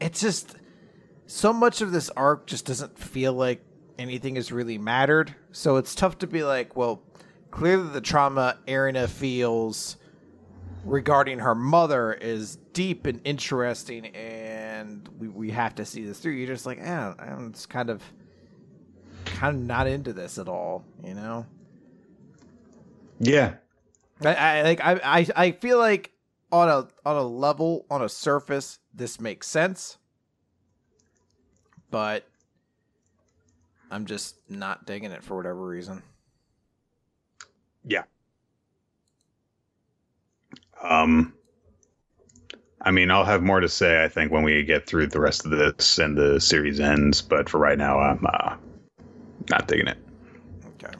[0.00, 0.56] it's just
[1.26, 3.62] so much of this arc just doesn't feel like
[3.98, 5.34] anything has really mattered.
[5.52, 7.02] So it's tough to be like, well,
[7.50, 9.96] clearly the trauma Erina feels
[10.88, 16.32] regarding her mother is deep and interesting, and we, we have to see this through.
[16.32, 18.02] You're just like, eh, I'm just kind of
[19.24, 21.46] kind of not into this at all, you know?
[23.20, 23.54] Yeah.
[24.24, 26.12] I, I like I, I I feel like
[26.50, 29.98] on a on a level on a surface this makes sense,
[31.90, 32.28] but
[33.90, 36.02] I'm just not digging it for whatever reason.
[37.84, 38.02] Yeah.
[40.82, 41.34] Um
[42.80, 45.44] I mean, I'll have more to say I think when we get through the rest
[45.44, 48.56] of this and the series ends, but for right now I'm uh,
[49.50, 49.98] not digging it.
[50.82, 50.94] Okay.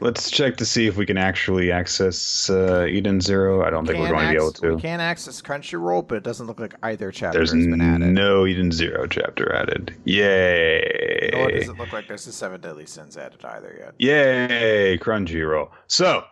[0.00, 3.64] Let's check to see if we can actually access uh, Eden Zero.
[3.64, 4.74] I don't think we're going to be able to.
[4.74, 8.08] We can access Crunchyroll, but it doesn't look like either chapter There's has been added.
[8.08, 9.94] no Eden Zero chapter added.
[10.04, 11.30] Yay!
[11.32, 13.94] Nor does it look like there's a Seven Deadly Sins added either yet.
[13.98, 15.70] Yay, Crunchyroll.
[15.86, 16.24] So,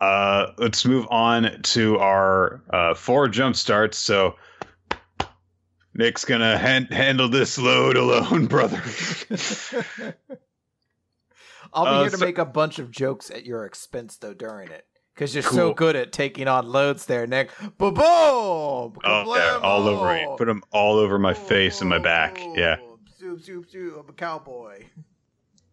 [0.00, 3.98] uh, let's move on to our uh, four jump starts.
[3.98, 4.36] So,
[5.94, 8.82] Nick's gonna han- handle this load alone, brother.
[11.72, 14.34] I'll be Uh, here to so- make a bunch of jokes at your expense though
[14.34, 14.86] during it.
[15.14, 17.50] Because you're so good at taking on loads there, Nick.
[17.78, 17.94] Boom!
[17.94, 18.02] Boom!
[18.04, 20.26] oh, yeah, all over me.
[20.36, 22.38] Put them all over my face and my back.
[22.54, 22.76] Yeah,
[23.18, 23.96] Zoop, zoop, zoop.
[23.98, 24.84] I'm a cowboy.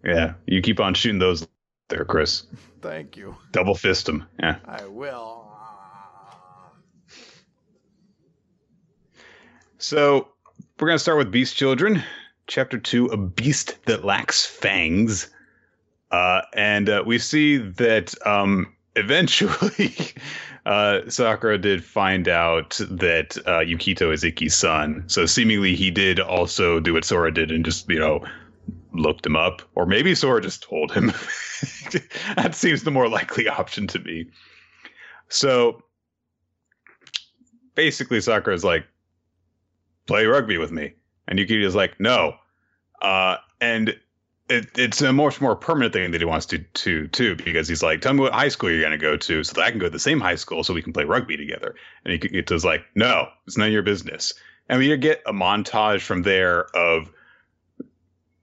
[0.01, 0.35] yeah.
[0.47, 1.45] You keep on shooting those
[1.89, 2.43] there, Chris.
[2.81, 3.35] Thank you.
[3.51, 4.25] Double fist them.
[4.39, 4.57] Yeah.
[4.65, 5.43] I will.
[9.77, 10.29] So
[10.79, 12.01] we're gonna start with Beast Children,
[12.47, 15.29] Chapter Two: A Beast That Lacks Fangs,
[16.09, 19.93] uh, and uh, we see that um, eventually
[20.65, 25.03] uh, Sakura did find out that uh, Yukito is Iki's son.
[25.07, 28.23] So seemingly he did also do what Sora did and just you know
[28.93, 31.11] looked him up, or maybe Sora just told him.
[32.35, 34.27] that seems the more likely option to me.
[35.29, 35.83] So
[37.75, 38.85] basically, Sakura's like
[40.05, 40.93] play rugby with me.
[41.27, 42.35] And Yukito's like, no.
[43.01, 43.95] Uh, and
[44.49, 47.81] it, it's a much more permanent thing that he wants to to too, because he's
[47.81, 49.85] like, tell me what high school you're gonna go to, so that I can go
[49.85, 51.75] to the same high school, so we can play rugby together.
[52.03, 54.33] And Yukito's like, no, it's none of your business.
[54.69, 57.09] And we get a montage from there of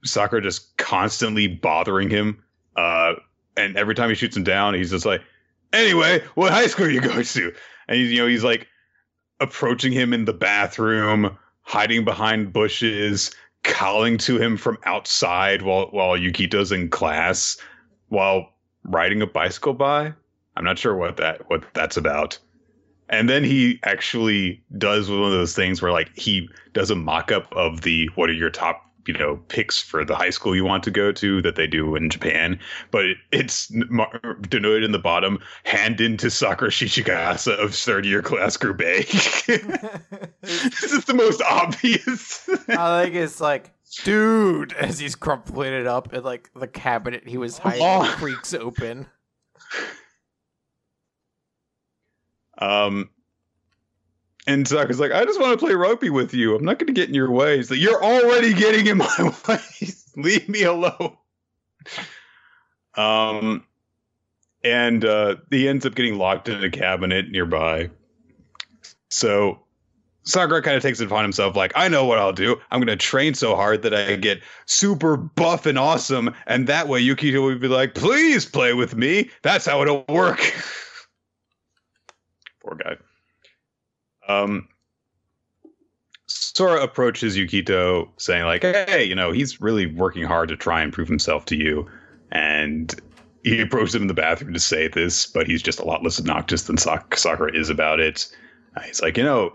[0.04, 2.42] Sakura just constantly bothering him.
[2.76, 3.14] Uh,
[3.60, 5.22] and every time he shoots him down, he's just like,
[5.72, 7.52] anyway, what high school are you going to?
[7.88, 8.66] And he's, you know, he's like
[9.38, 13.30] approaching him in the bathroom, hiding behind bushes,
[13.62, 17.56] calling to him from outside while while Yukito's in class,
[18.08, 18.48] while
[18.84, 20.12] riding a bicycle by.
[20.56, 22.38] I'm not sure what that what that's about.
[23.08, 27.52] And then he actually does one of those things where like he does a mock-up
[27.52, 30.82] of the what are your top you know picks for the high school you want
[30.84, 32.58] to go to that they do in Japan,
[32.90, 38.56] but it's mar- denoted in the bottom hand into Sakura Shishigasa of third year class
[38.56, 39.02] group A.
[40.42, 42.48] this is the most obvious.
[42.68, 43.70] I think it's like,
[44.04, 48.12] dude, as he's crumpling it up, and like the cabinet he was hiding Oh.
[48.16, 49.06] creaks open.
[52.58, 53.10] Um,
[54.46, 56.54] and Sakura's like, I just want to play rugby with you.
[56.54, 57.56] I'm not going to get in your way.
[57.56, 59.58] He's like, You're already getting in my way.
[60.16, 61.16] Leave me alone.
[62.96, 63.64] Um,
[64.64, 67.90] and uh, he ends up getting locked in a cabinet nearby.
[69.08, 69.60] So
[70.24, 72.60] Sakura kind of takes it upon himself, like, I know what I'll do.
[72.70, 76.34] I'm going to train so hard that I get super buff and awesome.
[76.46, 79.30] And that way Yukito would be like, please play with me.
[79.42, 80.40] That's how it'll work.
[82.62, 82.96] Poor guy.
[84.30, 84.68] Um,
[86.26, 90.92] Sora approaches Yukito saying, like, hey, you know, he's really working hard to try and
[90.92, 91.88] prove himself to you.
[92.30, 92.94] And
[93.42, 96.20] he approaches him in the bathroom to say this, but he's just a lot less
[96.20, 98.28] obnoxious than Sakura is about it.
[98.76, 99.52] Uh, he's like, you know,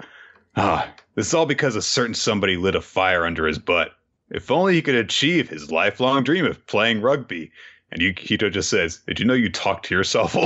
[0.58, 3.92] Ah, this is all because a certain somebody lit a fire under his butt.
[4.30, 7.52] If only he could achieve his lifelong dream of playing rugby.
[7.92, 10.40] And Yukito just says, Did you know you talk to yourself a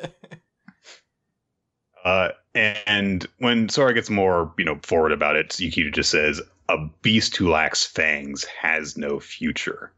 [0.00, 0.12] lot?
[2.04, 6.78] uh, and when Sora gets more, you know, forward about it, Yukito just says, A
[7.02, 9.92] beast who lacks fangs has no future.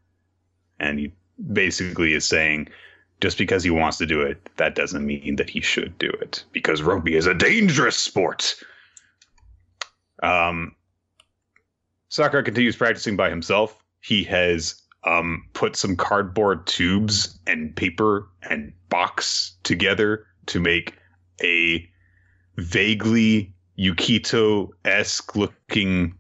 [0.80, 1.12] And he
[1.52, 2.68] basically is saying,
[3.20, 6.44] just because he wants to do it, that doesn't mean that he should do it.
[6.52, 8.54] Because rugby is a dangerous sport.
[10.22, 10.74] Um,
[12.08, 13.76] Sakura continues practicing by himself.
[14.00, 20.94] He has um, put some cardboard tubes and paper and box together to make
[21.42, 21.88] a
[22.58, 26.14] vaguely Yukito esque looking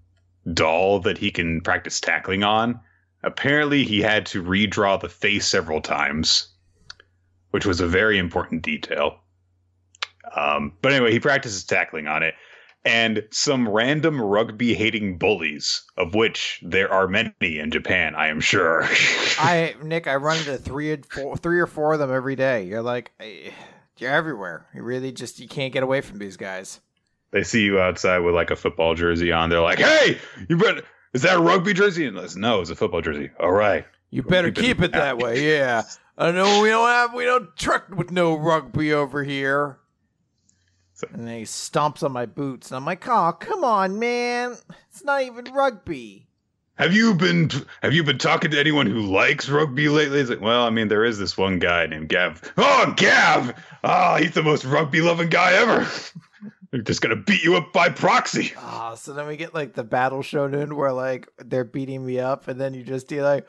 [0.54, 2.80] doll that he can practice tackling on.
[3.22, 6.48] Apparently, he had to redraw the face several times,
[7.50, 9.18] which was a very important detail.
[10.36, 12.34] Um, but anyway, he practices tackling on it
[12.84, 18.40] and some random rugby hating bullies, of which there are many in Japan, I am
[18.40, 18.84] sure.
[19.38, 22.64] I Nick, I run into three four, three or four of them every day.
[22.64, 23.12] You're like,
[24.00, 24.66] you're everywhere.
[24.74, 26.80] You really just you can't get away from these guys.
[27.30, 29.50] They see you outside with like a football jersey on.
[29.50, 30.82] They're like, "Hey, you better
[31.12, 33.30] is that a rugby jersey?" And like, no, it's a football jersey.
[33.38, 35.46] All right, you better keep, keep it that way.
[35.46, 35.82] Yeah,
[36.16, 39.78] I know we don't have we don't truck with no rugby over here.
[40.94, 41.06] So.
[41.12, 44.56] And then he stomps on my boots, and I'm like, "Oh, come on, man!
[44.90, 46.27] It's not even rugby."
[46.78, 47.50] Have you been
[47.82, 50.20] Have you been talking to anyone who likes rugby lately?
[50.20, 52.52] It's like, well, I mean, there is this one guy named Gav.
[52.56, 53.52] Oh, Gav!
[53.82, 55.86] Oh, he's the most rugby loving guy ever.
[56.70, 58.52] They're just gonna beat you up by proxy.
[58.58, 62.20] Ah, oh, so then we get like the battle shonen where like they're beating me
[62.20, 63.46] up, and then you just do like,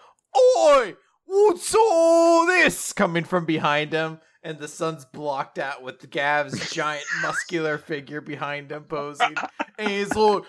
[0.57, 6.71] "Oi, what's all this?" coming from behind him and the sun's blocked out with Gav's
[6.71, 9.35] giant muscular figure behind him posing.
[9.77, 10.43] and he's like,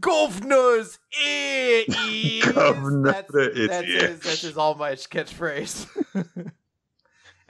[0.00, 1.84] Governors, eh,
[2.54, 5.86] Governor, that's, that's, his, that's his all my catchphrase.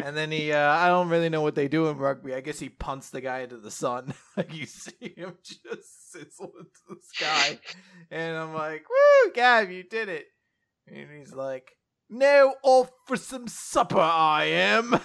[0.01, 2.35] and then he, uh, I don't really know what they do in rugby.
[2.35, 4.15] I guess he punts the guy into the sun.
[4.37, 7.61] like you see him just sizzle into the sky.
[8.11, 10.27] And I'm like, woo, Gav, you did it.
[10.89, 11.71] And he's like,
[12.11, 14.99] now off for some supper I am.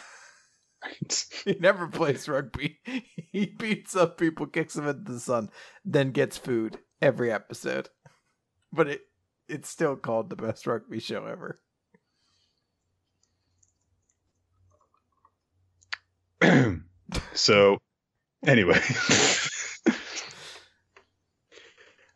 [1.45, 2.79] he never plays rugby.
[3.31, 5.51] He beats up people, kicks them into the sun,
[5.85, 7.89] then gets food every episode.
[8.71, 9.01] But it
[9.47, 11.59] it's still called the best rugby show ever.
[17.33, 17.79] so,
[18.45, 18.75] anyway,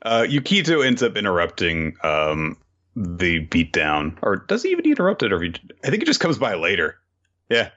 [0.04, 2.56] uh, Yukito ends up interrupting um,
[2.96, 5.34] the beatdown, or does he even interrupt it?
[5.34, 7.00] Or he, I think it just comes by later.
[7.50, 7.70] Yeah,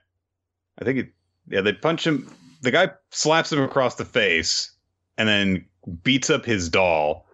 [0.79, 1.09] I think it.
[1.49, 2.31] Yeah, they punch him.
[2.61, 4.77] The guy slaps him across the face
[5.19, 5.65] and then
[6.03, 7.27] beats up his doll,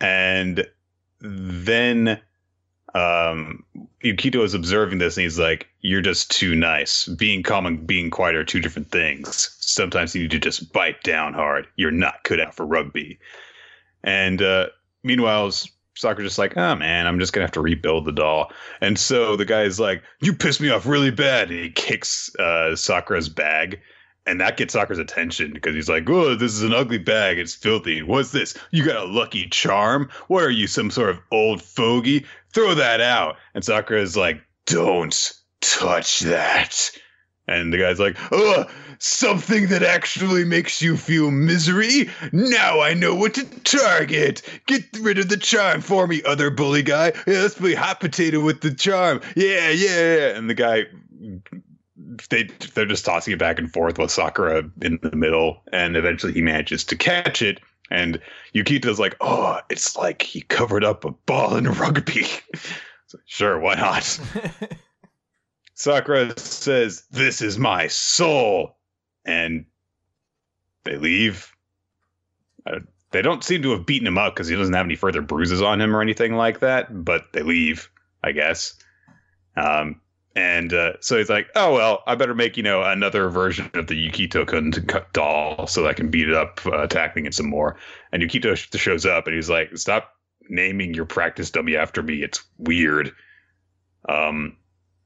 [0.00, 0.66] and
[1.20, 2.20] then
[2.94, 3.64] um,
[4.02, 7.06] Yukito is observing this and he's like, "You're just too nice.
[7.06, 9.56] Being calm and being quiet are two different things.
[9.60, 11.66] Sometimes you need to just bite down hard.
[11.76, 13.18] You're not cut out for rugby."
[14.04, 14.66] And uh,
[15.04, 15.52] meanwhile,
[15.94, 18.52] Sakura just like, oh man, I'm just gonna have to rebuild the doll.
[18.80, 21.50] And so the guy's like, you pissed me off really bad.
[21.50, 23.80] And he kicks uh, Sakura's bag.
[24.24, 27.38] And that gets Sakura's attention because he's like, oh, this is an ugly bag.
[27.38, 28.02] It's filthy.
[28.02, 28.56] What's this?
[28.70, 30.08] You got a lucky charm?
[30.28, 32.24] What are you, some sort of old fogey?
[32.52, 33.36] Throw that out.
[33.54, 36.90] And Sakura's like, don't touch that.
[37.48, 38.66] And the guy's like, oh,
[39.00, 42.08] something that actually makes you feel misery?
[42.30, 44.42] Now I know what to target.
[44.66, 47.12] Get rid of the charm for me, other bully guy.
[47.26, 49.20] Yeah, let's play hot potato with the charm.
[49.34, 50.36] Yeah, yeah, yeah.
[50.36, 50.84] And the guy,
[52.30, 52.44] they,
[52.74, 55.62] they're just tossing it back and forth with Sakura in the middle.
[55.72, 57.60] And eventually he manages to catch it.
[57.90, 58.20] And
[58.54, 62.26] Yukito's like, oh, it's like he covered up a ball in rugby.
[63.26, 64.18] sure, why not?
[65.74, 68.76] Sakura says, This is my soul.
[69.24, 69.66] And
[70.84, 71.52] they leave.
[73.10, 75.60] They don't seem to have beaten him up because he doesn't have any further bruises
[75.60, 77.90] on him or anything like that, but they leave,
[78.24, 78.74] I guess.
[79.56, 80.00] Um,
[80.34, 83.86] And uh, so he's like, "Oh well, I better make you know another version of
[83.86, 84.72] the Yukito Kun
[85.12, 87.76] doll so that I can beat it up, uh, it some more."
[88.12, 90.14] And Yukito shows up, and he's like, "Stop
[90.48, 92.22] naming your practice dummy after me.
[92.22, 93.12] It's weird."
[94.08, 94.56] Um,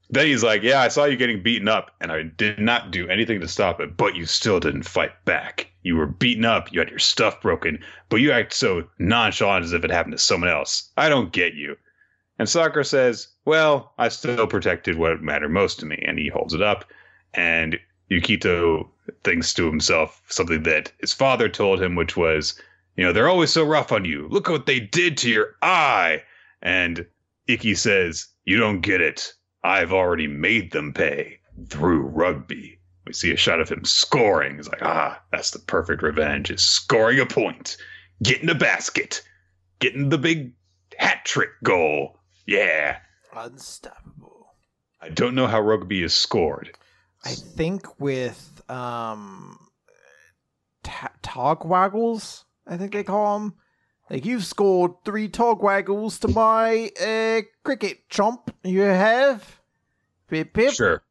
[0.09, 3.09] then he's like, "Yeah, I saw you getting beaten up, and I did not do
[3.09, 5.69] anything to stop it, but you still didn't fight back.
[5.83, 9.73] You were beaten up, you had your stuff broken, but you act so nonchalant as
[9.73, 10.89] if it happened to someone else.
[10.95, 11.75] I don't get you."
[12.39, 16.03] And Sakura says, Well, I still protected what mattered most to me.
[16.05, 16.85] And he holds it up.
[17.33, 17.79] And
[18.11, 18.87] Yukito
[19.23, 22.59] thinks to himself something that his father told him, which was,
[22.95, 24.27] You know, they're always so rough on you.
[24.29, 26.23] Look at what they did to your eye.
[26.61, 27.05] And
[27.47, 29.33] Ikki says, You don't get it.
[29.63, 32.79] I've already made them pay through rugby.
[33.05, 34.57] We see a shot of him scoring.
[34.57, 37.77] He's like, Ah, that's the perfect revenge is scoring a point,
[38.21, 39.23] getting a basket,
[39.79, 40.53] getting the big
[40.97, 42.16] hat trick goal.
[42.47, 42.97] Yeah.
[43.35, 44.47] Unstoppable.
[45.01, 46.75] I don't know how rugby is scored.
[47.23, 49.59] I think with um
[50.83, 53.55] ta- togwaggles, I think they call them.
[54.09, 58.47] Like you've scored three togwaggles to my uh, cricket chomp.
[58.63, 59.59] You have.
[60.29, 60.73] Pip pip.
[60.73, 61.03] Sure.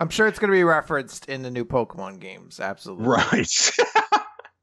[0.00, 2.58] I'm sure it's going to be referenced in the new Pokemon games.
[2.58, 3.06] Absolutely.
[3.06, 3.70] Right.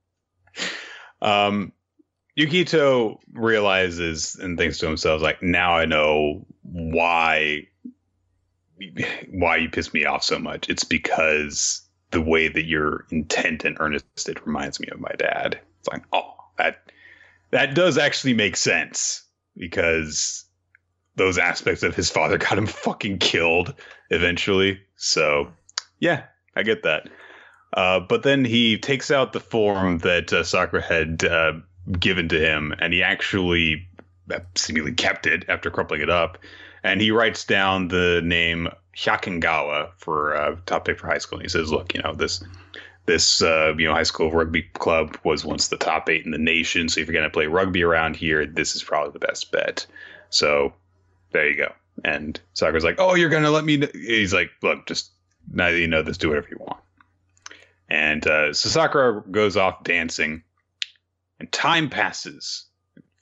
[1.21, 1.71] um,
[2.39, 7.67] Yukito realizes and thinks to himself, like, now I know why
[9.31, 10.69] why you piss me off so much.
[10.69, 11.81] It's because
[12.11, 15.59] the way that you're intent and earnest, it reminds me of my dad.
[15.79, 16.89] It's like, oh, that
[17.51, 19.23] that does actually make sense
[19.57, 20.45] because
[21.15, 23.73] those aspects of his father got him fucking killed
[24.11, 24.79] eventually.
[24.95, 25.51] So,
[25.99, 26.23] yeah,
[26.55, 27.09] I get that.
[27.73, 31.53] Uh, but then he takes out the form that uh, Sakura had uh,
[31.99, 33.87] given to him, and he actually
[34.55, 36.37] seemingly kept it after crumpling it up.
[36.83, 41.39] And he writes down the name Hyakugawa for uh, top pick for high school.
[41.39, 42.43] And he says, "Look, you know this."
[43.05, 46.37] This uh, you know high school rugby club was once the top eight in the
[46.37, 46.89] nation.
[46.89, 49.87] So if you're going to play rugby around here, this is probably the best bet.
[50.29, 50.73] So
[51.31, 51.73] there you go.
[52.05, 55.11] And Sakura's like, "Oh, you're going to let me?" He's like, "Look, just
[55.51, 56.81] now you know this, do whatever you want."
[57.89, 60.43] And uh, so Sakura goes off dancing,
[61.39, 62.65] and time passes.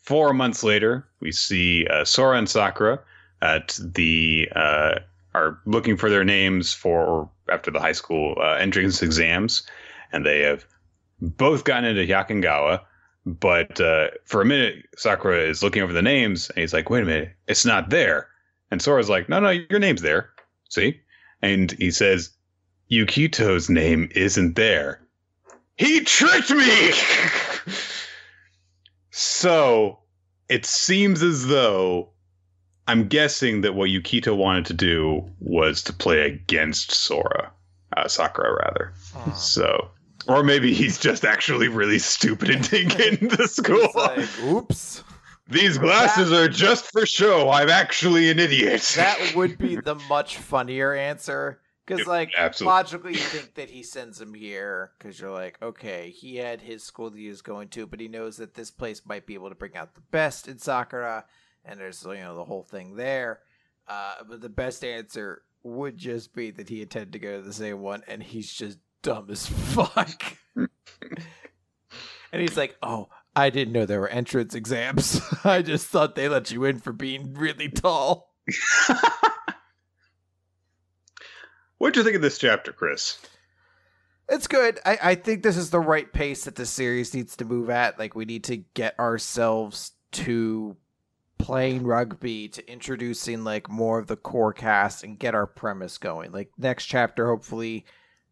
[0.04, 3.00] Four months later, we see uh, Sora and Sakura
[3.42, 5.00] at the uh,
[5.34, 9.64] are looking for their names for after the high school uh, entrance exams,
[10.12, 10.66] and they have
[11.22, 12.82] both gotten into Hyakugawa.
[13.26, 17.04] But uh, for a minute, Sakura is looking over the names, and he's like, "Wait
[17.04, 18.30] a minute, it's not there."
[18.72, 20.30] And Sora's like, "No, no, your name's there.
[20.70, 21.02] See?"
[21.42, 22.32] And he says,
[22.90, 25.02] "Yukito's name isn't there."
[25.76, 26.92] He tricked me.
[29.18, 30.00] so
[30.48, 32.10] it seems as though
[32.88, 37.52] I'm guessing that what Yukito wanted to do was to play against Sora,
[37.96, 38.94] uh, Sakura rather.
[39.14, 39.32] Hmm.
[39.34, 39.90] So,
[40.28, 43.90] or maybe he's just actually really stupid and didn't get into school.
[43.96, 45.04] Like, oops.
[45.50, 47.50] These glasses are just for show.
[47.50, 48.94] I'm actually an idiot.
[48.98, 51.60] That would be the much funnier answer.
[51.88, 52.74] Because, like, absolutely.
[52.74, 56.84] logically, you think that he sends him here because you're like, okay, he had his
[56.84, 59.48] school that he was going to, but he knows that this place might be able
[59.48, 61.24] to bring out the best in Sakura,
[61.64, 63.40] and there's, you know, the whole thing there.
[63.88, 67.54] Uh, but the best answer would just be that he intended to go to the
[67.54, 70.38] same one, and he's just dumb as fuck.
[70.56, 70.70] and
[72.34, 75.22] he's like, oh, I didn't know there were entrance exams.
[75.46, 78.34] I just thought they let you in for being really tall.
[81.78, 83.20] What'd you think of this chapter, Chris?
[84.30, 84.80] It's good.
[84.86, 88.00] I, I think this is the right pace that the series needs to move at.
[88.00, 90.76] Like we need to get ourselves to
[91.38, 96.32] playing rugby, to introducing like more of the core cast and get our premise going.
[96.32, 97.86] Like next chapter, hopefully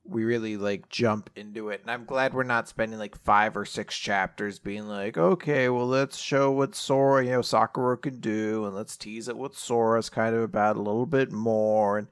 [0.03, 1.81] we really like jump into it.
[1.81, 5.87] And I'm glad we're not spending like five or six chapters being like, okay, well
[5.87, 10.09] let's show what Sora, you know, Sakura can do and let's tease it what Sora's
[10.09, 12.07] kind of about a little bit more and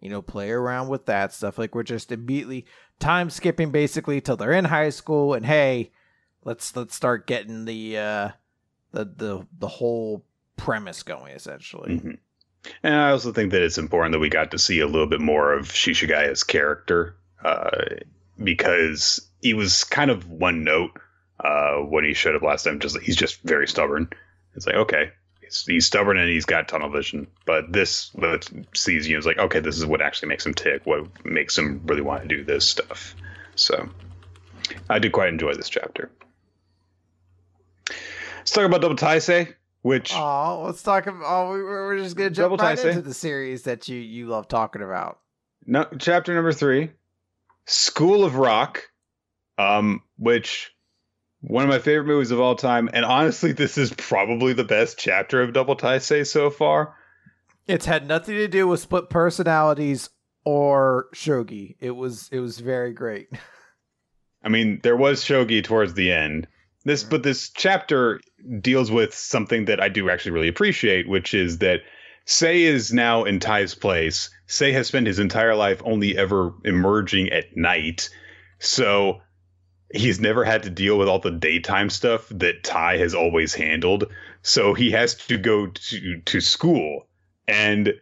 [0.00, 1.58] you know, play around with that stuff.
[1.58, 2.66] Like we're just immediately
[3.00, 5.92] time skipping basically till they're in high school and hey,
[6.44, 8.28] let's let's start getting the uh
[8.92, 10.24] the the the whole
[10.56, 12.00] premise going essentially.
[12.00, 12.18] Mhm.
[12.82, 15.20] And I also think that it's important that we got to see a little bit
[15.20, 17.70] more of Shishigaya's character uh,
[18.42, 20.90] because he was kind of one note
[21.40, 22.80] uh, when he showed up last time.
[22.80, 24.10] Just he's just very stubborn.
[24.54, 25.12] It's like okay,
[25.48, 27.26] he's, he's stubborn and he's got tunnel vision.
[27.46, 30.84] But this let sees you it's like okay, this is what actually makes him tick.
[30.84, 33.14] What makes him really want to do this stuff.
[33.54, 33.88] So
[34.88, 36.10] I did quite enjoy this chapter.
[38.38, 39.54] Let's talk about Double Taisei.
[39.82, 41.22] which oh, let's talk about.
[41.26, 45.18] Oh, we're just gonna jump right into the series that you you love talking about.
[45.66, 46.90] No, chapter number three,
[47.66, 48.84] School of Rock,
[49.58, 50.72] um, which
[51.40, 54.98] one of my favorite movies of all time, and honestly, this is probably the best
[54.98, 56.94] chapter of Double Taisei so far.
[57.66, 60.10] It's had nothing to do with split personalities
[60.44, 61.76] or shogi.
[61.80, 63.28] It was it was very great.
[64.42, 66.46] I mean, there was shogi towards the end.
[66.84, 67.10] This, mm-hmm.
[67.10, 68.20] but this chapter
[68.60, 71.80] deals with something that I do actually really appreciate, which is that
[72.24, 74.30] Sei is now in Tai's place.
[74.46, 78.08] Sei has spent his entire life only ever emerging at night,
[78.58, 79.20] so
[79.92, 84.04] he's never had to deal with all the daytime stuff that Tai has always handled.
[84.42, 87.06] So he has to go to to school
[87.46, 87.94] and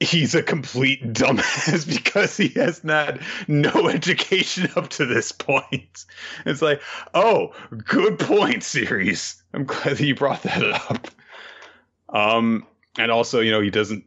[0.00, 3.18] he's a complete dumbass because he has not
[3.48, 6.04] no education up to this point.
[6.44, 6.82] It's like,
[7.14, 7.54] oh,
[7.86, 9.42] good point, series.
[9.52, 11.08] I'm glad that you brought that up.
[12.08, 12.66] Um,
[12.98, 14.04] and also, you know, he doesn't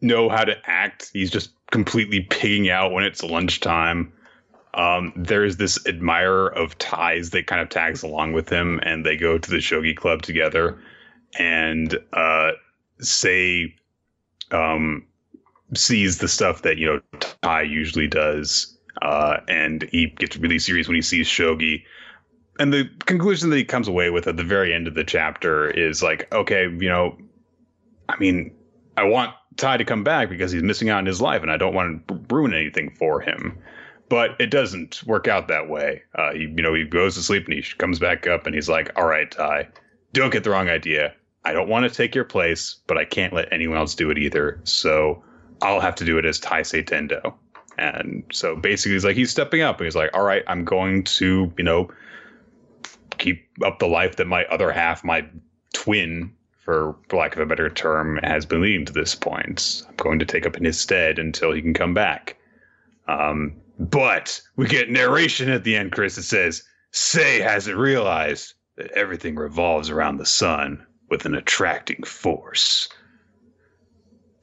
[0.00, 1.10] know how to act.
[1.12, 4.12] He's just completely pigging out when it's lunchtime.
[4.74, 9.16] Um, there's this admirer of Tai's that kind of tags along with him, and they
[9.16, 10.78] go to the shogi club together,
[11.38, 12.52] and uh,
[13.00, 13.74] Sei
[14.50, 15.04] um,
[15.74, 17.00] sees the stuff that you know
[17.42, 21.84] Tai usually does, uh, and he gets really serious when he sees Shogi.
[22.58, 25.70] And the conclusion that he comes away with at the very end of the chapter
[25.70, 27.16] is like, okay, you know,
[28.08, 28.52] I mean,
[28.96, 31.56] I want Tai to come back because he's missing out on his life, and I
[31.56, 33.58] don't want to ruin anything for him.
[34.08, 36.02] But it doesn't work out that way.
[36.14, 38.68] Uh, he, you know, he goes to sleep and he comes back up and he's
[38.68, 39.68] like, "All right, Tai,
[40.12, 41.14] don't get the wrong idea.
[41.44, 44.18] I don't want to take your place, but I can't let anyone else do it
[44.18, 44.60] either.
[44.64, 45.22] So
[45.62, 47.34] I'll have to do it as Taisei Tendo.
[47.78, 49.78] And so basically, he's like, he's stepping up.
[49.78, 51.88] And he's like, all right, I'm going to, you know,
[53.18, 55.24] keep up the life that my other half, my
[55.74, 56.32] twin,
[56.64, 59.84] for lack of a better term, has been leading to this point.
[59.88, 62.36] I'm going to take up in his stead until he can come back.
[63.06, 66.18] Um, but we get narration at the end, Chris.
[66.18, 72.88] It says, Sei hasn't realized that everything revolves around the sun with an attracting force.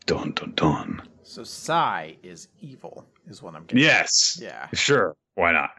[0.05, 1.01] Dun dun dun.
[1.23, 3.83] So Sei is evil, is what I'm getting.
[3.83, 4.39] Yes.
[4.41, 4.67] Yeah.
[4.73, 5.15] Sure.
[5.33, 5.71] Why not?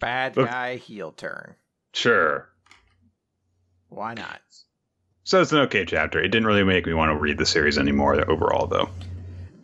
[0.00, 1.54] Bad Look, guy heel turn.
[1.92, 2.48] Sure.
[3.88, 4.40] Why not?
[5.24, 6.20] So it's an okay chapter.
[6.20, 8.88] It didn't really make me want to read the series anymore overall, though.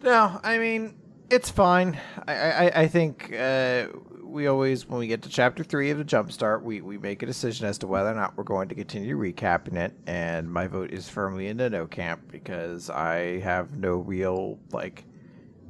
[0.02, 0.94] No, I mean
[1.32, 1.98] it's fine.
[2.28, 3.86] I I, I think uh,
[4.22, 7.26] we always, when we get to chapter three of the Jumpstart, we, we make a
[7.26, 9.94] decision as to whether or not we're going to continue recapping it.
[10.06, 15.04] And my vote is firmly in the no camp because I have no real, like,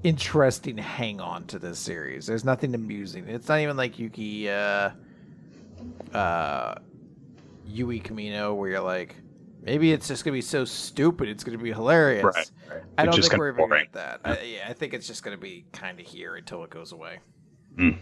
[0.02, 2.26] interesting hang on to this series.
[2.26, 3.28] There's nothing amusing.
[3.28, 4.90] It's not even like Yuki, uh,
[6.12, 6.74] uh,
[7.66, 9.16] Yui Kamino, where you're like,
[9.62, 12.24] maybe it's just gonna be so stupid, it's gonna be hilarious.
[12.24, 12.82] Right, right.
[12.98, 14.20] I don't think we're even at that.
[14.24, 17.20] I, yeah, I think it's just gonna be kind of here until it goes away.
[17.76, 17.96] Mm.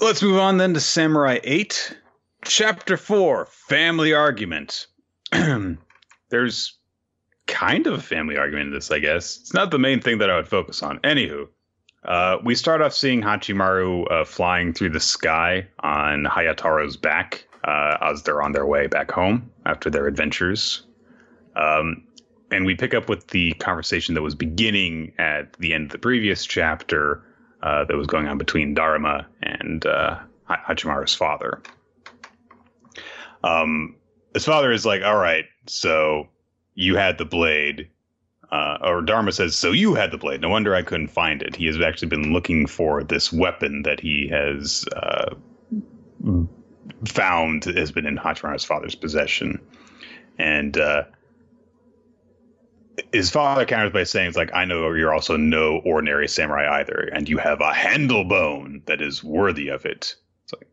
[0.00, 1.98] Let's move on then to Samurai 8,
[2.44, 4.86] Chapter 4 Family Argument.
[6.30, 6.78] There's
[7.46, 9.38] kind of a family argument in this, I guess.
[9.38, 10.98] It's not the main thing that I would focus on.
[11.00, 11.48] Anywho,
[12.04, 17.96] uh, we start off seeing Hachimaru uh, flying through the sky on Hayataro's back uh,
[18.02, 20.84] as they're on their way back home after their adventures.
[21.56, 22.04] Um,
[22.50, 25.98] and we pick up with the conversation that was beginning at the end of the
[25.98, 27.22] previous chapter
[27.62, 31.62] uh, that was going on between Daruma and uh, Hachimaru's father.
[33.42, 33.96] Um,
[34.34, 36.28] his father is like, all right, so
[36.74, 37.88] you had the blade.
[38.52, 40.40] Uh, or Daruma says, so you had the blade.
[40.40, 41.56] No wonder I couldn't find it.
[41.56, 45.34] He has actually been looking for this weapon that he has uh,
[47.06, 49.60] found has been in Hachimaru's father's possession.
[50.38, 51.04] And uh,
[53.12, 57.08] his father counters by saying, "It's like I know you're also no ordinary samurai either,
[57.12, 60.14] and you have a handle bone that is worthy of it."
[60.44, 60.68] It's like,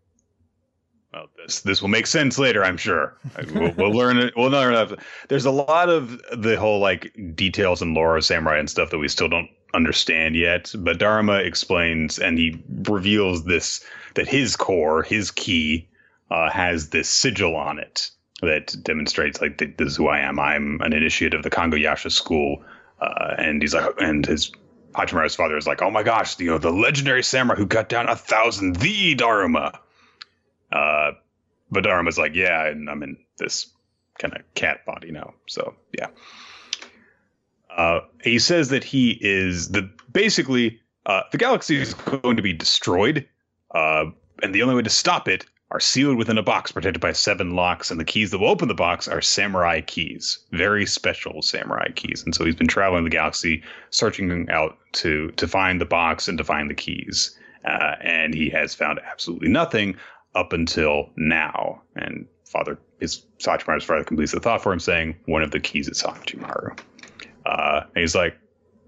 [1.14, 3.18] well, this this will make sense later, I'm sure.
[3.53, 4.34] We'll, we'll learn it.
[4.36, 4.95] We'll learn.
[5.30, 8.99] There's a lot of the whole like details and lore of samurai and stuff that
[8.99, 10.74] we still don't understand yet.
[10.78, 13.84] But Daruma explains and he reveals this
[14.16, 15.88] that his core, his key,
[16.32, 18.09] uh, has this sigil on it
[18.41, 20.39] that demonstrates like this is who I am.
[20.39, 22.63] I'm an initiate of the Kongo Yasha school,
[22.99, 24.51] uh, and he's like, and his
[24.93, 28.09] Hachimaru's father is like, oh my gosh, you know, the legendary samurai who cut down
[28.09, 29.77] a thousand, the Daruma.
[30.71, 31.11] Uh,
[31.69, 33.67] but Daruma's like, yeah, and I'm in this
[34.17, 36.07] kind of cat body now, so yeah.
[37.69, 42.53] Uh, he says that he is the basically uh, the galaxy is going to be
[42.53, 43.27] destroyed,
[43.71, 44.05] uh,
[44.41, 47.55] and the only way to stop it are sealed within a box protected by seven
[47.55, 51.89] locks, and the keys that will open the box are samurai keys, very special samurai
[51.95, 52.24] keys.
[52.24, 56.38] And so he's been traveling the galaxy, searching out to to find the box and
[56.38, 57.38] to find the keys.
[57.65, 59.95] Uh, and he has found absolutely nothing
[60.36, 61.82] up until now.
[61.95, 65.88] And Father, his Hachimaru's father completes the thought for him, saying one of the keys
[65.88, 66.78] is Hachimaru.
[67.45, 68.38] Uh, and he's like,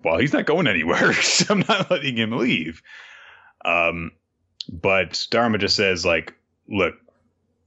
[0.04, 1.14] well, he's not going anywhere.
[1.22, 2.82] so I'm not letting him leave.
[3.64, 4.12] Um,
[4.70, 6.34] but Daruma just says, like,
[6.68, 6.96] look,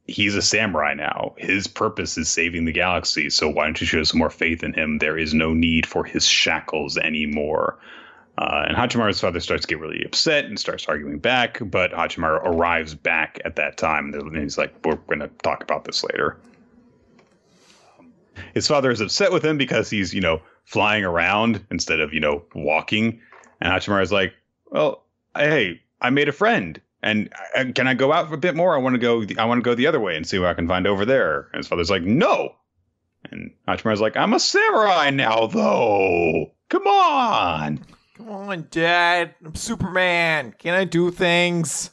[0.06, 1.34] he's a samurai now.
[1.36, 3.30] His purpose is saving the galaxy.
[3.30, 4.98] So why don't you show some more faith in him?
[4.98, 7.78] There is no need for his shackles anymore.
[8.38, 12.44] Uh, and Hachimaru's father starts to get really upset and starts arguing back, but Hachimaru
[12.44, 14.12] arrives back at that time.
[14.12, 16.36] And he's like, We're going to talk about this later.
[18.52, 22.20] His father is upset with him because he's, you know, flying around instead of, you
[22.20, 23.20] know, walking.
[23.62, 24.34] And Hachimaru's like,
[24.66, 25.02] Well,
[25.34, 26.78] hey, I made a friend.
[27.06, 28.74] And uh, can I go out a bit more?
[28.74, 29.24] I want to go.
[29.38, 31.46] I want to go the other way and see what I can find over there.
[31.52, 32.56] And his father's like, "No."
[33.30, 36.50] And Hachimaru's like, "I'm a samurai now, though.
[36.68, 37.78] Come on."
[38.16, 39.36] Come on, Dad.
[39.44, 40.52] I'm Superman.
[40.58, 41.90] Can I do things?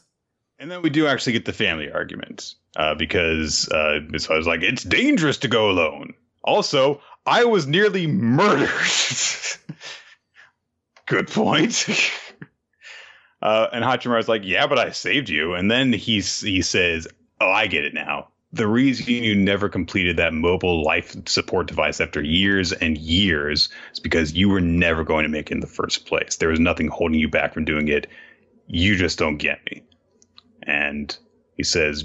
[0.58, 4.62] And then we do actually get the family argument uh, because uh, Miss was like,
[4.62, 6.12] it's dangerous to go alone.
[6.42, 8.68] Also, I was nearly murdered.
[11.06, 11.86] Good point.
[13.44, 15.54] uh, and Hachimaru's like, yeah, but I saved you.
[15.54, 17.06] And then he's, he says,
[17.40, 22.00] oh, I get it now the reason you never completed that mobile life support device
[22.00, 25.66] after years and years is because you were never going to make it in the
[25.66, 26.36] first place.
[26.36, 28.06] There was nothing holding you back from doing it.
[28.68, 29.82] You just don't get me.
[30.62, 31.16] And
[31.56, 32.04] he says,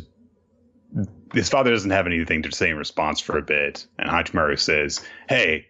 [1.34, 3.86] his father doesn't have anything to say in response for a bit.
[4.00, 5.68] And Hachimaru says, Hey,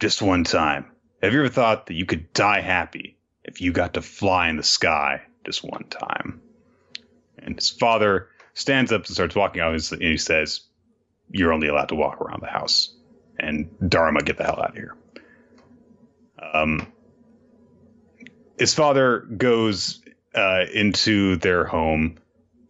[0.00, 0.86] just one time.
[1.22, 4.56] Have you ever thought that you could die happy if you got to fly in
[4.56, 6.40] the sky just one time?
[7.38, 10.60] And his father stands up and starts walking out, and he says,
[11.30, 12.94] "You're only allowed to walk around the house."
[13.38, 14.94] And Daruma, get the hell out of here.
[16.52, 16.86] Um,
[18.58, 20.00] his father goes
[20.34, 22.18] uh, into their home,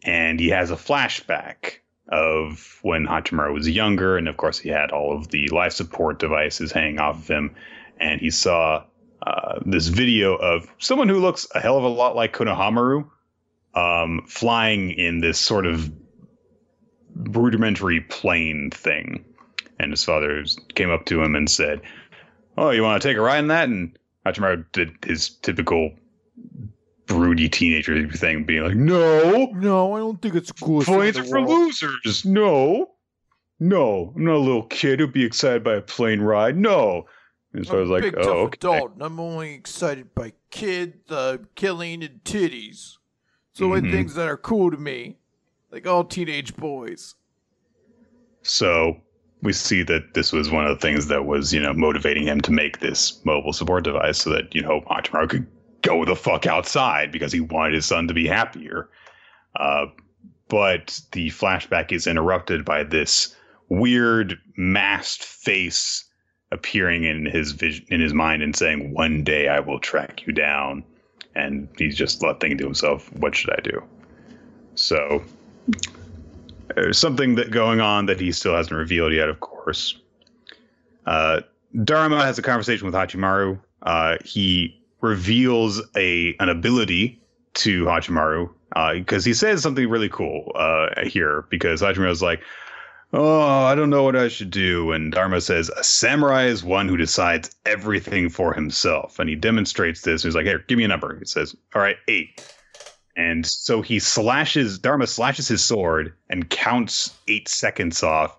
[0.03, 4.91] and he has a flashback of when Hachimaru was younger, and of course he had
[4.91, 7.55] all of the life support devices hanging off of him,
[7.99, 8.85] and he saw
[9.27, 13.09] uh, this video of someone who looks a hell of a lot like Konohamaru,
[13.75, 15.91] um, flying in this sort of
[17.14, 19.25] rudimentary plane thing.
[19.79, 20.45] And his father
[20.75, 21.81] came up to him and said,
[22.57, 23.97] "Oh, you want to take a ride in that?" And
[24.27, 25.93] Hachimaru did his typical
[27.07, 30.83] broody teenager thing, being like, "No, no, I don't think it's cool.
[30.83, 32.25] Planes are for losers.
[32.25, 32.91] No,
[33.61, 36.57] no, I'm not a little kid who'd be excited by a plane ride.
[36.57, 37.07] No."
[37.53, 41.11] And so I'm I was like, big, "Oh, okay." Adult, I'm only excited by kids,
[41.11, 42.96] uh, killing, and titties."
[43.53, 43.90] So mm-hmm.
[43.90, 45.18] things that are cool to me,
[45.70, 47.14] like all teenage boys.
[48.42, 48.96] So
[49.42, 52.40] we see that this was one of the things that was, you know, motivating him
[52.42, 55.46] to make this mobile support device so that, you know, Hachimaru could
[55.82, 58.88] go the fuck outside because he wanted his son to be happier.
[59.57, 59.86] Uh,
[60.48, 63.34] but the flashback is interrupted by this
[63.68, 66.05] weird masked face
[66.53, 70.32] appearing in his vision in his mind and saying, "One day I will track you
[70.32, 70.84] down."
[71.34, 73.82] and he's just left thinking to himself, "What should I do?"
[74.74, 75.22] So
[76.74, 79.28] there's something that going on that he still hasn't revealed yet.
[79.28, 79.96] Of course,
[81.07, 81.40] uh,
[81.74, 83.59] Daruma has a conversation with Hachimaru.
[83.82, 87.20] Uh, he reveals a an ability
[87.55, 91.44] to Hachimaru Uh, because uh, he says something really cool uh, here.
[91.50, 92.40] Because Hachimaru is like,
[93.14, 94.92] Oh, I don't know what I should do.
[94.92, 99.18] And Daruma says, A samurai is one who decides everything for himself.
[99.18, 100.22] And he demonstrates this.
[100.22, 101.18] He's like, Here, give me a number.
[101.18, 102.42] He says, All right, eight.
[103.14, 108.38] And so he slashes, Daruma slashes his sword and counts eight seconds off.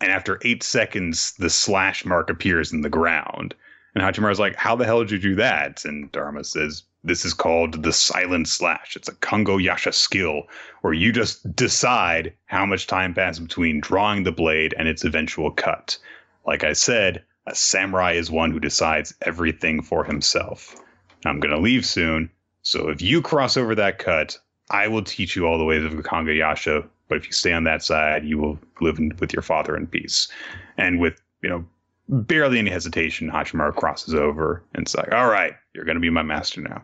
[0.00, 3.54] And after eight seconds, the slash mark appears in the ground.
[3.94, 5.84] And Hachimaru's like, How the hell did you do that?
[5.84, 8.96] And Daruma says, this is called the silent slash.
[8.96, 10.44] It's a Kongo Yasha skill
[10.80, 15.50] where you just decide how much time passes between drawing the blade and its eventual
[15.50, 15.98] cut.
[16.46, 20.74] Like I said, a samurai is one who decides everything for himself.
[21.26, 22.30] I'm going to leave soon,
[22.62, 24.38] so if you cross over that cut,
[24.70, 26.84] I will teach you all the ways of Kongo Yasha.
[27.08, 29.86] But if you stay on that side, you will live in, with your father in
[29.86, 30.28] peace.
[30.78, 31.66] And with, you know,
[32.08, 36.10] barely any hesitation, Hachimaru crosses over and it's like, all right, you're going to be
[36.10, 36.82] my master now.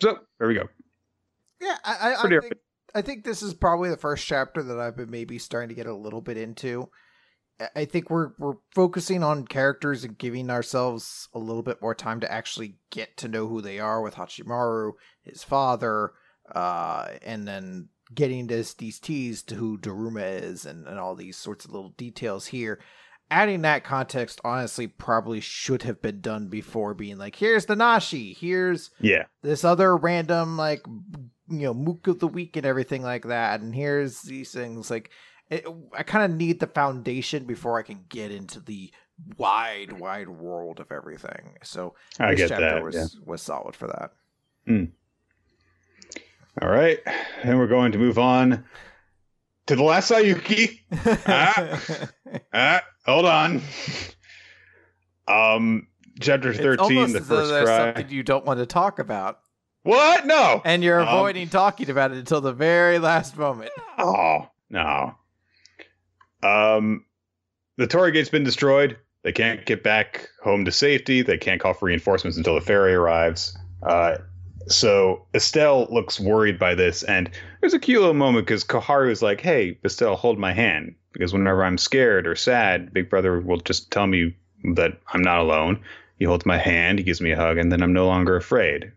[0.00, 0.68] So there we go.
[1.60, 2.52] Yeah, I, I, I think,
[2.94, 5.86] I think this is probably the first chapter that I've been maybe starting to get
[5.86, 6.90] a little bit into.
[7.74, 12.20] I think we're we're focusing on characters and giving ourselves a little bit more time
[12.20, 14.92] to actually get to know who they are with Hachimaru,
[15.22, 16.12] his father,
[16.54, 21.38] uh, and then getting this these teas to who Daruma is and, and all these
[21.38, 22.78] sorts of little details here.
[23.30, 28.32] Adding that context, honestly, probably should have been done before being like, here's the Nashi,
[28.32, 30.84] here's yeah this other random like
[31.48, 35.10] you know mook of the week and everything like that, and here's these things like
[35.50, 38.92] it, I kind of need the foundation before I can get into the
[39.36, 41.56] wide, wide world of everything.
[41.62, 43.06] So I this get chapter that, was yeah.
[43.24, 44.12] was solid for that.
[44.66, 44.84] Hmm.
[46.60, 46.98] all right
[47.44, 48.64] and we're going to move on
[49.66, 50.80] to the last Saiyuki
[51.26, 51.80] Ah.
[52.52, 53.60] ah hold on
[55.28, 55.86] um
[56.20, 59.40] chapter 13 the first there's cry something you don't want to talk about,
[59.82, 63.70] what no and you're Um, avoiding talking about it until the very last moment.
[63.98, 65.14] Oh no.
[66.42, 67.04] Um,
[67.76, 68.96] the Torii Gate's been destroyed.
[69.22, 71.22] They can't get back home to safety.
[71.22, 73.56] They can't call for reinforcements until the ferry arrives.
[73.82, 74.18] Uh,
[74.68, 79.22] so Estelle looks worried by this, and there's a cute little moment because Koharu is
[79.22, 83.58] like, "Hey, Estelle, hold my hand." Because whenever I'm scared or sad, Big Brother will
[83.58, 84.36] just tell me
[84.74, 85.80] that I'm not alone.
[86.18, 88.92] He holds my hand, he gives me a hug, and then I'm no longer afraid.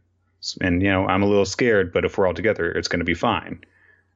[0.61, 3.05] And you know, I'm a little scared, but if we're all together, it's going to
[3.05, 3.63] be fine.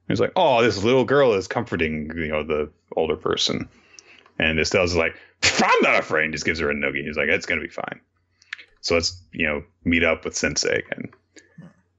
[0.08, 3.68] He's like, oh, this little girl is comforting, you know, the older person.
[4.38, 6.32] And Estelle's like, I'm not afraid.
[6.32, 7.04] Just gives her a noogie.
[7.04, 8.00] He's like, it's going to be fine.
[8.80, 11.10] So let's, you know, meet up with Sensei again.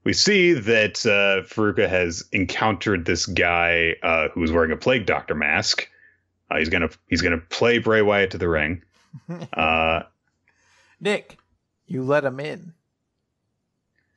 [0.06, 5.34] We see that uh, Furuka has encountered this guy uh, who's wearing a plague doctor
[5.34, 5.88] mask.
[6.48, 8.84] Uh, he's gonna he's gonna play Bray Wyatt to the ring.
[9.52, 10.02] Uh,
[11.00, 11.38] Nick,
[11.86, 12.74] you let him in.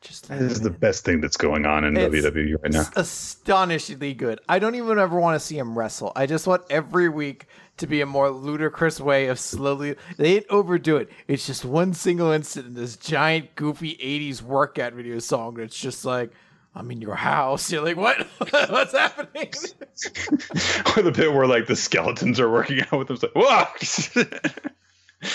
[0.02, 2.86] Just this is the best thing that's going on in It's- WWE right now.
[2.96, 4.40] Astonishingly good.
[4.48, 6.14] I don't even ever want to see him wrestle.
[6.16, 7.48] I just want every week
[7.78, 9.96] to be a more ludicrous way of slowly.
[10.18, 11.10] They didn't overdo it.
[11.28, 15.56] It's just one single instant in this giant, goofy '80s workout video song.
[15.56, 16.32] That's just like,
[16.74, 17.70] I'm in your house.
[17.72, 18.26] You're like, what?
[18.70, 19.52] What's happening?
[20.96, 23.18] or the bit where like the skeletons are working out with them.
[23.22, 25.26] It's like, whoa!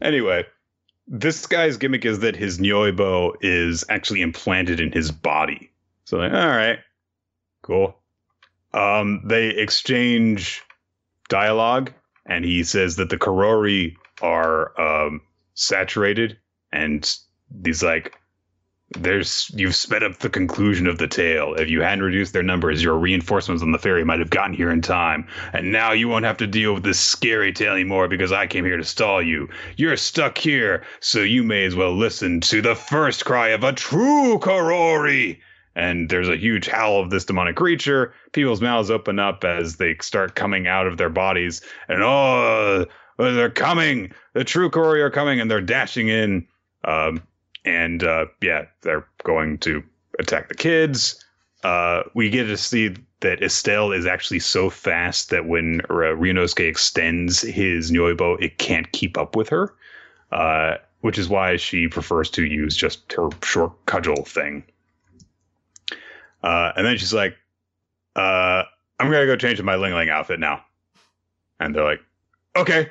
[0.00, 0.44] anyway,
[1.06, 5.70] this guy's gimmick is that his Nyoibo is actually implanted in his body.
[6.04, 6.78] So like, all right,
[7.62, 7.96] cool.
[8.72, 10.62] Um, they exchange
[11.28, 11.92] dialogue,
[12.26, 15.20] and he says that the Karori are um,
[15.54, 16.38] saturated,
[16.72, 17.08] and
[17.64, 18.18] he's like,
[18.90, 21.54] there's you've sped up the conclusion of the tale.
[21.54, 24.70] If you hadn't reduced their numbers, your reinforcements on the ferry might have gotten here
[24.70, 25.26] in time.
[25.52, 28.64] And now you won't have to deal with this scary tale anymore because I came
[28.64, 29.48] here to stall you.
[29.76, 33.72] You're stuck here, so you may as well listen to the first cry of a
[33.72, 35.40] true Karori.
[35.74, 38.14] And there's a huge howl of this demonic creature.
[38.32, 41.60] People's mouths open up as they start coming out of their bodies.
[41.88, 42.86] And oh,
[43.18, 44.12] they're coming.
[44.32, 46.46] The true Karori are coming, and they're dashing in.
[46.84, 47.22] Um,
[47.66, 49.82] and uh, yeah, they're going to
[50.18, 51.22] attack the kids.
[51.62, 56.66] Uh, we get to see that Estelle is actually so fast that when uh, Ryunosuke
[56.68, 59.74] extends his Nyoibo, it can't keep up with her,
[60.32, 64.62] uh, which is why she prefers to use just her short cudgel thing.
[66.42, 67.36] Uh, and then she's like,
[68.14, 68.62] uh,
[69.00, 70.62] "I'm gonna go change my Ling Ling outfit now,"
[71.58, 72.00] and they're like,
[72.54, 72.90] "Okay."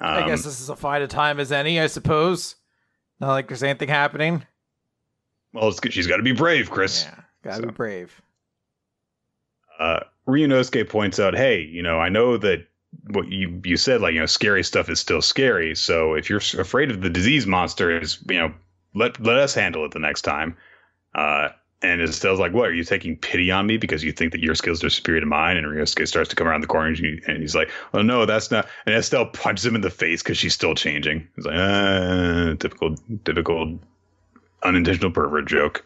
[0.00, 2.56] I Um, guess this is as fine a time as any, I suppose.
[3.20, 4.44] Not like there's anything happening.
[5.52, 7.04] well, it's, she's got to be brave, Chris.
[7.04, 8.20] Yeah, gotta So- be brave.
[9.78, 12.66] uh, Ryunosuke points out, hey, you know, I know that
[13.10, 15.74] what you you said, like, you know, scary stuff is still scary.
[15.74, 18.54] So if you're afraid of the disease monsters, you know,
[18.94, 20.56] let let us handle it the next time.
[21.14, 21.48] Uh,
[21.84, 22.70] and Estelle's like, what?
[22.70, 25.26] Are you taking pity on me because you think that your skills are superior to
[25.26, 25.56] mine?
[25.56, 26.88] And Ryunosuke starts to come around the corner
[27.26, 28.66] and he's like, oh, no, that's not.
[28.86, 31.28] And Estelle punches him in the face because she's still changing.
[31.36, 33.78] He's like, uh, typical, typical
[34.62, 35.84] unintentional pervert joke.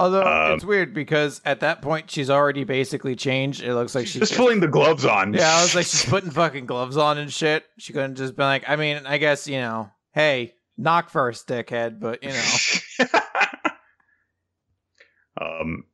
[0.00, 3.62] Although Um, it's weird because at that point she's already basically changed.
[3.62, 5.34] It looks like she's Just pulling the gloves on.
[5.34, 7.64] Yeah, I was like, she's putting fucking gloves on and shit.
[7.78, 12.00] She couldn't just be like, I mean, I guess, you know, hey, knock first, dickhead,
[12.00, 13.20] but, you know.
[15.40, 15.84] um,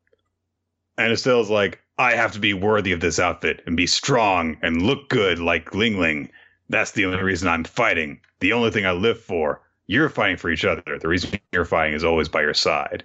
[0.96, 4.82] and Estelle's like, I have to be worthy of this outfit and be strong and
[4.82, 6.30] look good like Ling Ling.
[6.68, 8.20] That's the only reason I'm fighting.
[8.40, 9.60] The only thing I live for.
[9.86, 10.98] You're fighting for each other.
[10.98, 13.04] The reason you're fighting is always by your side.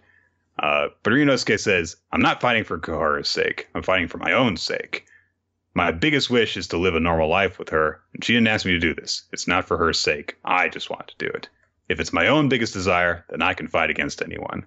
[0.59, 3.67] Uh, but Ryunosuke says, I'm not fighting for Koharu's sake.
[3.75, 5.05] I'm fighting for my own sake.
[5.73, 8.65] My biggest wish is to live a normal life with her, and she didn't ask
[8.65, 9.23] me to do this.
[9.31, 10.37] It's not for her sake.
[10.43, 11.47] I just want to do it.
[11.89, 14.65] If it's my own biggest desire, then I can fight against anyone.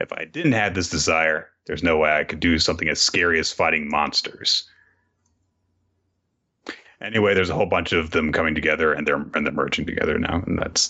[0.00, 3.38] If I didn't have this desire, there's no way I could do something as scary
[3.38, 4.64] as fighting monsters.
[7.00, 10.18] Anyway, there's a whole bunch of them coming together, and they're and they're merging together
[10.18, 10.88] now, and that's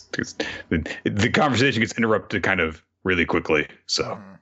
[0.69, 3.67] the, the conversation gets interrupted kind of really quickly.
[3.87, 4.39] So Mhm.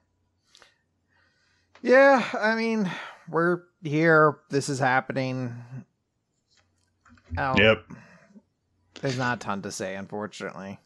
[1.82, 2.90] Yeah, I mean,
[3.28, 4.38] we're here.
[4.50, 5.54] This is happening.
[7.38, 7.84] Oh, yep.
[9.00, 10.78] There's not a ton to say, unfortunately.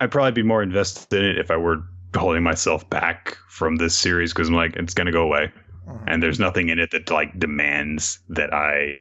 [0.00, 3.96] I'd probably be more invested in it if I were holding myself back from this
[3.96, 5.52] series because I'm like, it's gonna go away,
[5.88, 6.08] mm-hmm.
[6.08, 8.98] and there's nothing in it that like demands that I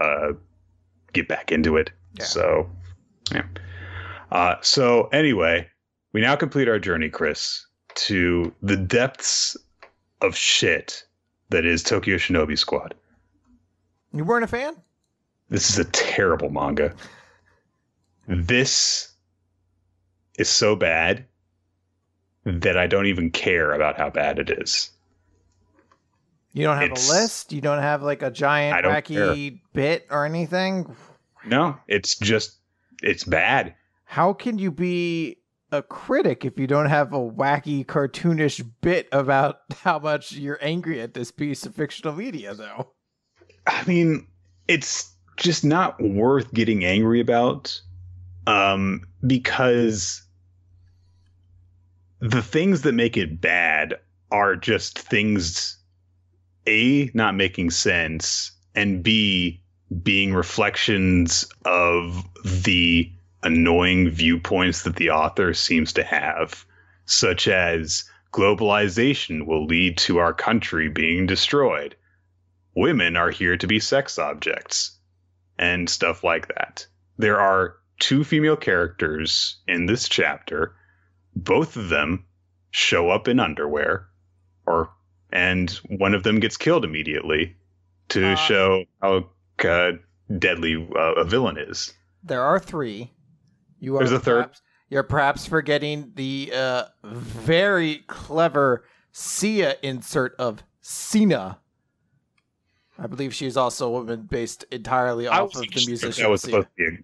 [0.00, 0.32] uh,
[1.12, 1.90] get back into it.
[2.14, 2.24] Yeah.
[2.24, 2.70] So,
[3.32, 3.46] yeah.
[4.30, 5.68] Uh, so anyway,
[6.12, 9.56] we now complete our journey, Chris, to the depths
[10.20, 11.04] of shit
[11.50, 12.94] that is Tokyo Shinobi Squad.
[14.12, 14.74] You weren't a fan?
[15.48, 16.94] This is a terrible manga.
[18.26, 19.12] This
[20.38, 21.24] is so bad
[22.48, 24.90] that I don't even care about how bad it is.
[26.52, 27.52] You don't have it's, a list?
[27.52, 29.60] You don't have like a giant wacky care.
[29.72, 30.94] bit or anything?
[31.46, 32.56] No, it's just
[33.02, 33.74] it's bad.
[34.04, 35.36] How can you be
[35.70, 41.00] a critic if you don't have a wacky cartoonish bit about how much you're angry
[41.00, 42.92] at this piece of fictional media though?
[43.66, 44.26] I mean,
[44.66, 47.80] it's just not worth getting angry about
[48.46, 50.22] um because
[52.20, 53.94] the things that make it bad
[54.30, 55.78] are just things
[56.66, 59.62] a not making sense and b
[60.02, 62.24] being reflections of
[62.64, 63.10] the
[63.42, 66.66] annoying viewpoints that the author seems to have
[67.06, 71.96] such as globalization will lead to our country being destroyed.
[72.74, 74.98] Women are here to be sex objects
[75.58, 76.86] and stuff like that.
[77.16, 80.76] There are two female characters in this chapter
[81.44, 82.24] both of them
[82.70, 84.06] show up in underwear,
[84.66, 84.90] or
[85.30, 87.56] and one of them gets killed immediately
[88.08, 89.28] to uh, show how
[89.64, 89.92] uh,
[90.38, 91.92] deadly uh, a villain is.
[92.22, 93.12] There are three.
[93.80, 94.42] You are There's a third.
[94.42, 101.58] Perhaps, you're perhaps forgetting the uh, very clever Sia insert of Cena.
[102.98, 106.22] I believe she is also a woman based entirely off of the musician.
[106.22, 106.98] That was supposed to be.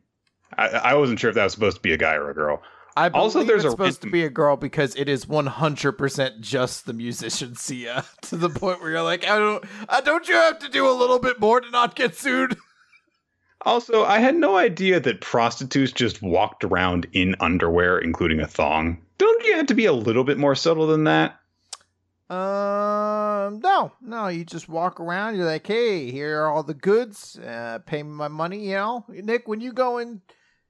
[0.58, 2.34] A, I, I wasn't sure if that was supposed to be a guy or a
[2.34, 2.62] girl.
[2.96, 6.86] I believe also there's it's supposed to be a girl because it is 100% just
[6.86, 10.60] the musician Sia to the point where you're like, I don't, I don't you have
[10.60, 12.56] to do a little bit more to not get sued?
[13.66, 18.98] Also, I had no idea that prostitutes just walked around in underwear, including a thong.
[19.16, 21.40] Don't you have to be a little bit more subtle than that?
[22.28, 24.28] Um, no, no.
[24.28, 25.36] You just walk around.
[25.36, 27.38] You're like, hey, here are all the goods.
[27.38, 28.68] Uh, pay me my money.
[28.68, 29.48] You know, Nick.
[29.48, 30.20] When you go in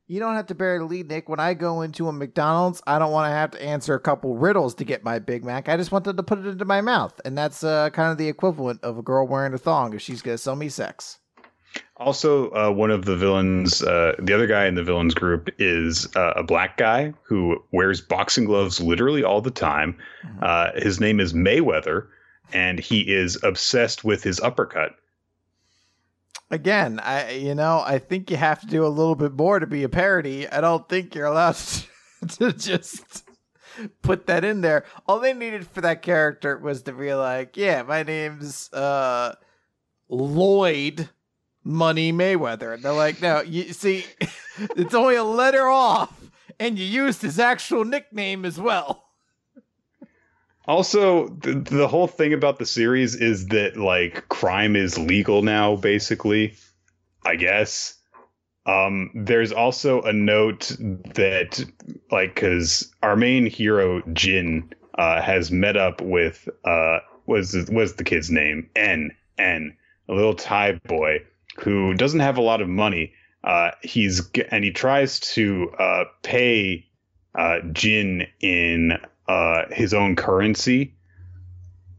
[0.07, 1.29] you don't have to bear the lead, Nick.
[1.29, 4.37] When I go into a McDonald's, I don't want to have to answer a couple
[4.37, 5.69] riddles to get my Big Mac.
[5.69, 7.19] I just wanted to put it into my mouth.
[7.25, 10.21] And that's uh, kind of the equivalent of a girl wearing a thong if she's
[10.21, 11.19] going to sell me sex.
[11.97, 16.15] Also, uh, one of the villains, uh, the other guy in the villains group is
[16.17, 19.97] uh, a black guy who wears boxing gloves literally all the time.
[20.25, 20.39] Mm-hmm.
[20.43, 22.07] Uh, his name is Mayweather,
[22.53, 24.97] and he is obsessed with his uppercut
[26.51, 29.67] again, I you know, I think you have to do a little bit more to
[29.67, 30.49] be a parody.
[30.49, 31.57] I don't think you're allowed
[32.29, 33.25] to just
[34.03, 34.85] put that in there.
[35.07, 39.35] All they needed for that character was to be like, yeah, my name's uh
[40.09, 41.09] Lloyd
[41.65, 42.75] Money Mayweather.
[42.75, 44.05] And they're like, no, you see,
[44.77, 46.31] it's only a letter off,
[46.61, 49.05] and you used his actual nickname as well.
[50.67, 55.77] Also, the, the whole thing about the series is that like crime is legal now,
[55.77, 56.55] basically.
[57.27, 57.95] I guess.
[58.67, 61.65] Um, there's also a note that
[62.11, 68.05] like because our main hero Jin uh, has met up with uh, was was the
[68.05, 69.77] kid's name N N
[70.09, 71.19] a little Thai boy
[71.59, 73.13] who doesn't have a lot of money.
[73.43, 76.87] Uh, he's and he tries to uh, pay
[77.35, 78.99] uh, Jin in
[79.29, 80.95] uh, his own currency,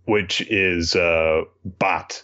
[0.05, 1.43] which is uh,
[1.80, 2.23] baht.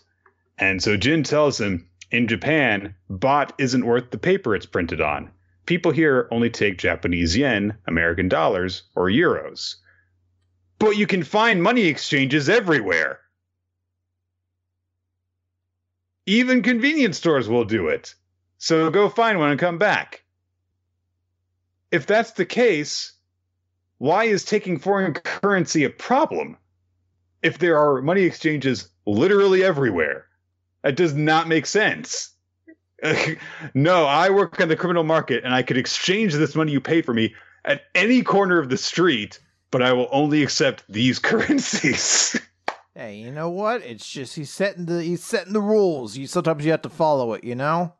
[0.57, 5.31] And so Jin tells him in Japan, baht isn't worth the paper it's printed on.
[5.65, 9.75] People here only take Japanese yen, American dollars, or euros.
[10.79, 13.19] But you can find money exchanges everywhere.
[16.25, 18.15] Even convenience stores will do it.
[18.57, 20.23] So go find one and come back.
[21.91, 23.13] If that's the case,
[24.01, 26.57] why is taking foreign currency a problem
[27.43, 30.25] if there are money exchanges literally everywhere?
[30.81, 32.31] That does not make sense.
[33.75, 37.03] no, I work on the criminal market and I could exchange this money you pay
[37.03, 39.39] for me at any corner of the street,
[39.69, 42.39] but I will only accept these currencies.
[42.95, 43.83] hey, you know what?
[43.83, 46.17] It's just he's setting the he's setting the rules.
[46.17, 47.93] You sometimes you have to follow it, you know?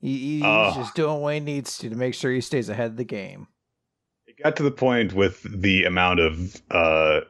[0.00, 2.92] He, he's uh, just doing what he needs to to make sure he stays ahead
[2.92, 3.48] of the game
[4.42, 7.20] got to the point with the amount of uh,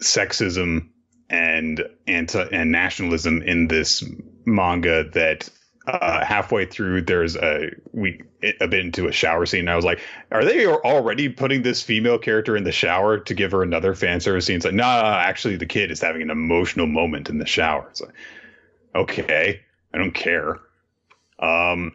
[0.00, 0.88] sexism
[1.28, 4.04] and anti and nationalism in this
[4.44, 5.48] manga that
[5.86, 8.22] uh, halfway through there's a we
[8.60, 11.82] a bit into a shower scene and I was like, are they already putting this
[11.82, 14.56] female character in the shower to give her another fan service scene?
[14.56, 17.86] It's like, nah, actually the kid is having an emotional moment in the shower.
[17.90, 18.14] It's like,
[18.94, 19.60] okay,
[19.92, 20.60] I don't care.
[21.38, 21.94] Um,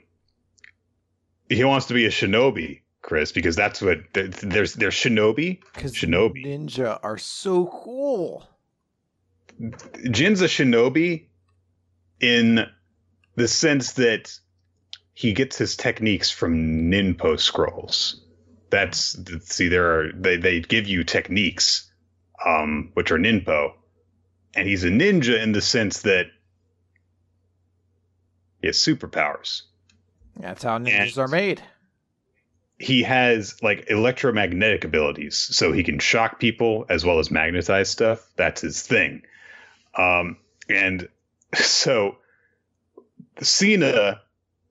[1.49, 5.59] he wants to be a shinobi, Chris, because that's what there's there's shinobi.
[5.73, 8.47] Because shinobi ninja are so cool.
[10.09, 11.25] Jin's a shinobi
[12.19, 12.67] in
[13.35, 14.37] the sense that
[15.13, 18.23] he gets his techniques from ninpo scrolls.
[18.69, 21.91] That's see, there are they they give you techniques,
[22.45, 23.73] um, which are ninpo,
[24.53, 26.27] and he's a ninja in the sense that
[28.61, 29.63] he has superpowers.
[30.37, 31.61] That's how ninjas and are made.
[32.81, 38.27] He has like electromagnetic abilities, so he can shock people as well as magnetize stuff.
[38.35, 39.21] That's his thing.
[39.95, 41.07] Um, and
[41.53, 42.17] so
[43.41, 44.21] Cena,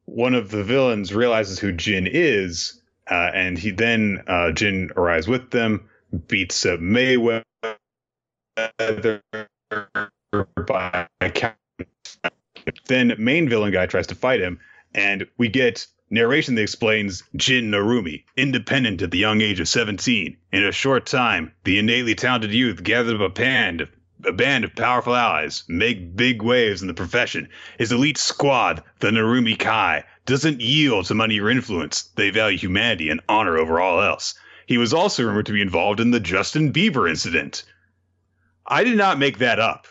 [0.06, 2.80] one of the villains, realizes who Jin is,
[3.10, 5.88] uh, and he then uh, Jin arrives with them,
[6.26, 7.44] beats up Mayweather
[10.66, 11.06] by
[12.86, 14.60] then main villain guy tries to fight him,
[14.94, 20.36] and we get narration that explains Jin Narumi, independent at the young age of 17.
[20.52, 23.90] In a short time, the innately talented youth gathered up a band of
[24.26, 27.48] a band of powerful allies make big waves in the profession.
[27.78, 32.02] His elite squad, the Narumi Kai, doesn't yield to money or influence.
[32.16, 34.34] They value humanity and honor over all else.
[34.66, 37.64] He was also rumored to be involved in the Justin Bieber incident.
[38.66, 39.86] I did not make that up.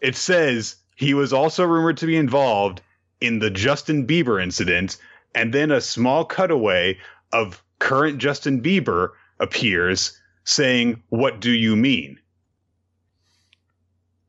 [0.00, 2.82] It says he was also rumored to be involved
[3.20, 4.98] in the Justin Bieber incident,
[5.34, 6.98] and then a small cutaway
[7.32, 9.10] of current Justin Bieber
[9.40, 12.18] appears saying, What do you mean?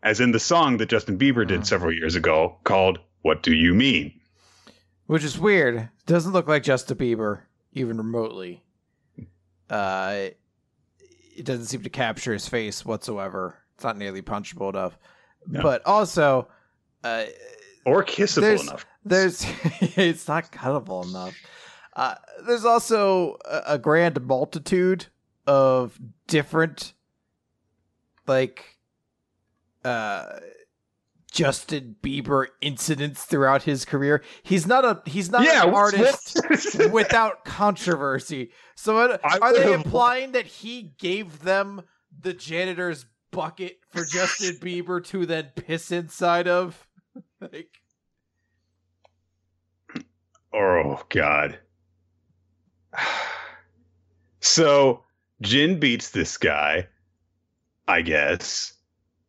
[0.07, 1.65] as in the song that Justin Bieber did uh-huh.
[1.65, 4.19] several years ago called What Do You Mean?
[5.05, 5.89] Which is weird.
[6.05, 7.41] Doesn't look like Justin Bieber,
[7.73, 8.63] even remotely.
[9.69, 10.29] Uh,
[11.35, 13.57] it doesn't seem to capture his face whatsoever.
[13.75, 14.97] It's not nearly punchable enough.
[15.45, 15.61] No.
[15.61, 16.47] But also,
[17.03, 17.25] uh,
[17.87, 18.85] or kissable there's, enough.
[19.05, 19.45] There's,
[19.97, 21.35] it's not cuttable enough.
[21.95, 22.15] Uh,
[22.45, 25.07] there's also a, a grand multitude
[25.47, 26.93] of different,
[28.27, 28.77] like,
[29.85, 30.39] uh,
[31.31, 34.23] Justin Bieber incidents throughout his career.
[34.43, 36.39] He's not a he's not yeah, an artist
[36.91, 38.51] without controversy.
[38.75, 41.83] So are, are they implying that he gave them
[42.17, 46.86] the janitor's bucket for Justin Bieber to then piss inside of?
[47.41, 47.81] like
[50.53, 51.59] Oh god.
[54.39, 55.03] So
[55.41, 56.87] Jin beats this guy,
[57.87, 58.73] I guess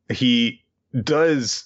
[0.09, 0.63] he
[1.03, 1.65] does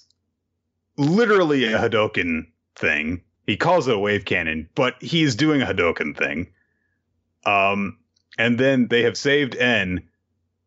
[0.97, 3.21] literally a Hadoken thing.
[3.45, 6.51] He calls it a wave cannon, but he's doing a Hadoken thing.
[7.45, 7.99] Um,
[8.37, 10.09] and then they have saved En,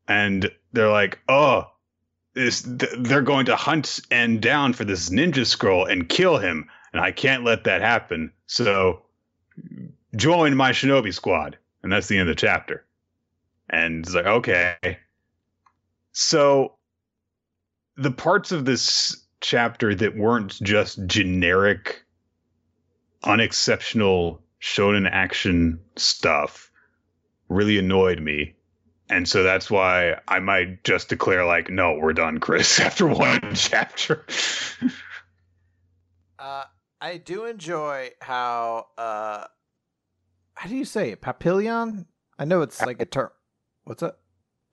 [0.07, 1.71] and they're like, "Oh,
[2.37, 7.03] this they're going to hunt and down for this ninja scroll and kill him, and
[7.03, 8.33] I can't let that happen.
[8.47, 9.03] So
[10.15, 12.85] join my shinobi squad." And that's the end of the chapter.
[13.71, 14.99] And it's like, okay.
[16.13, 16.75] So
[17.97, 22.03] the parts of this chapter that weren't just generic,
[23.23, 26.71] unexceptional shonen action stuff
[27.49, 28.57] really annoyed me.
[29.09, 33.41] And so that's why I might just declare, like, no, we're done, Chris, after one
[33.55, 34.25] chapter.
[36.39, 36.65] uh,
[37.01, 39.45] I do enjoy how, uh,
[40.55, 41.21] how do you say it?
[41.21, 42.07] Papillon?
[42.39, 43.31] I know it's like a term.
[43.85, 44.15] What's it?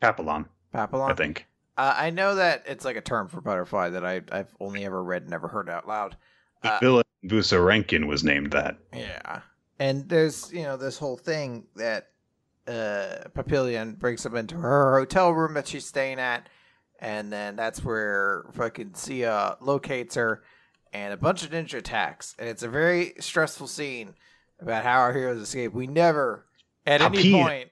[0.02, 0.46] Papillon.
[0.72, 1.12] Papillon?
[1.12, 1.46] I think.
[1.78, 5.04] Uh, I know that it's like a term for butterfly that I, I've only ever
[5.04, 6.16] read, and never heard out loud.
[6.62, 8.78] Uh, villain Busarenkin was named that.
[8.94, 9.42] Yeah,
[9.80, 12.10] and there's you know this whole thing that
[12.68, 16.48] uh, Papillon brings him into her hotel room that she's staying at,
[17.00, 20.44] and then that's where fucking Sia locates her,
[20.94, 24.14] and a bunch of ninja attacks, and it's a very stressful scene
[24.60, 25.74] about how our heroes escape.
[25.74, 26.46] We never,
[26.86, 27.70] at any point,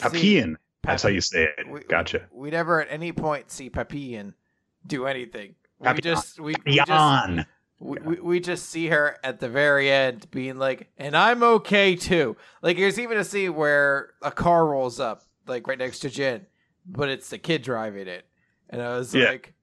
[0.00, 0.58] Papillon.
[0.82, 1.68] That's how you say it.
[1.70, 2.26] We, gotcha.
[2.32, 4.34] We, we, never at any point see Papillon
[4.84, 5.54] do anything.
[5.78, 7.46] We just we, we just
[7.82, 11.96] we, we, we just see her at the very end being like, and I'm okay
[11.96, 12.36] too.
[12.62, 16.46] Like there's even a scene where a car rolls up like right next to Jin,
[16.86, 18.24] but it's the kid driving it,
[18.70, 19.30] and I was yeah.
[19.30, 19.54] like,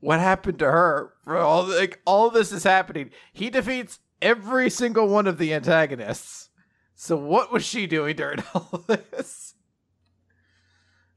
[0.00, 1.12] what happened to her?
[1.24, 3.10] For all like all this is happening.
[3.32, 6.50] He defeats every single one of the antagonists.
[6.96, 9.54] So what was she doing during all this?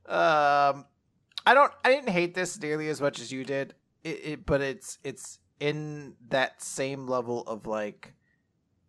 [0.05, 0.83] Um, I
[1.47, 3.73] I don't I didn't hate this nearly as much as you did.
[4.03, 8.13] It, it but it's it's in that same level of like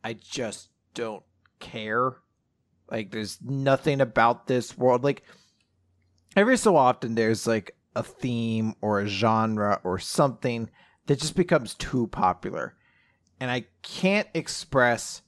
[0.02, 1.22] I just don't
[1.60, 2.16] care.
[2.90, 5.22] Like there's nothing about this world like
[6.34, 10.70] every so often there's like a theme or a genre or something
[11.06, 12.74] that just becomes too popular.
[13.38, 15.22] And I can't express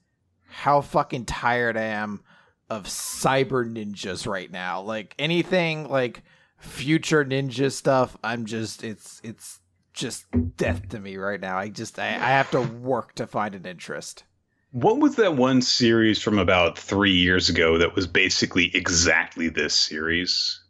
[0.47, 2.23] how fucking tired I am
[2.71, 4.81] of cyber ninjas right now.
[4.81, 6.23] Like anything like
[6.57, 9.61] future ninja stuff, I'm just it's it's
[9.95, 10.27] just
[10.57, 11.57] death to me right now.
[11.57, 14.25] I just I, I have to work to find an interest.
[14.73, 19.73] What was that one series from about three years ago that was basically exactly this
[19.73, 20.61] series?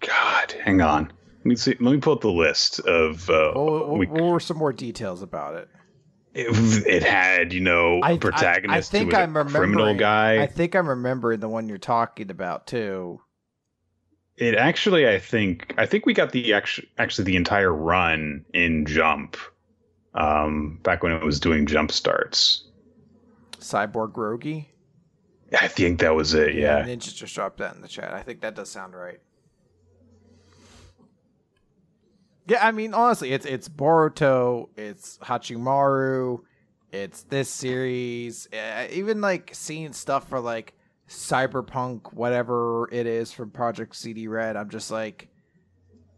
[0.00, 1.12] God, hang on.
[1.38, 1.76] Let me see.
[1.78, 3.30] Let me pull up the list of.
[3.30, 5.68] Uh, what, what, what were some more details about it?
[6.34, 10.42] It, it had, you know, a protagonist I, I think I'm a criminal guy.
[10.42, 13.20] I think I'm remembering the one you're talking about too.
[14.36, 18.86] It actually, I think, I think we got the actually, actually the entire run in
[18.86, 19.36] Jump,
[20.14, 22.64] um, back when it was doing jump starts.
[23.58, 24.66] Cyborg Grogi.
[25.60, 26.54] I think that was it.
[26.54, 26.82] Yeah.
[26.82, 28.12] Ninja just dropped that in the chat.
[28.12, 29.20] I think that does sound right.
[32.46, 36.40] Yeah, I mean, honestly, it's it's Boruto, it's Hachimaru,
[36.90, 38.48] it's this series.
[38.52, 40.74] Uh, even like seeing stuff for like
[41.12, 45.28] Cyberpunk, whatever it is from Project CD Red, I'm just like,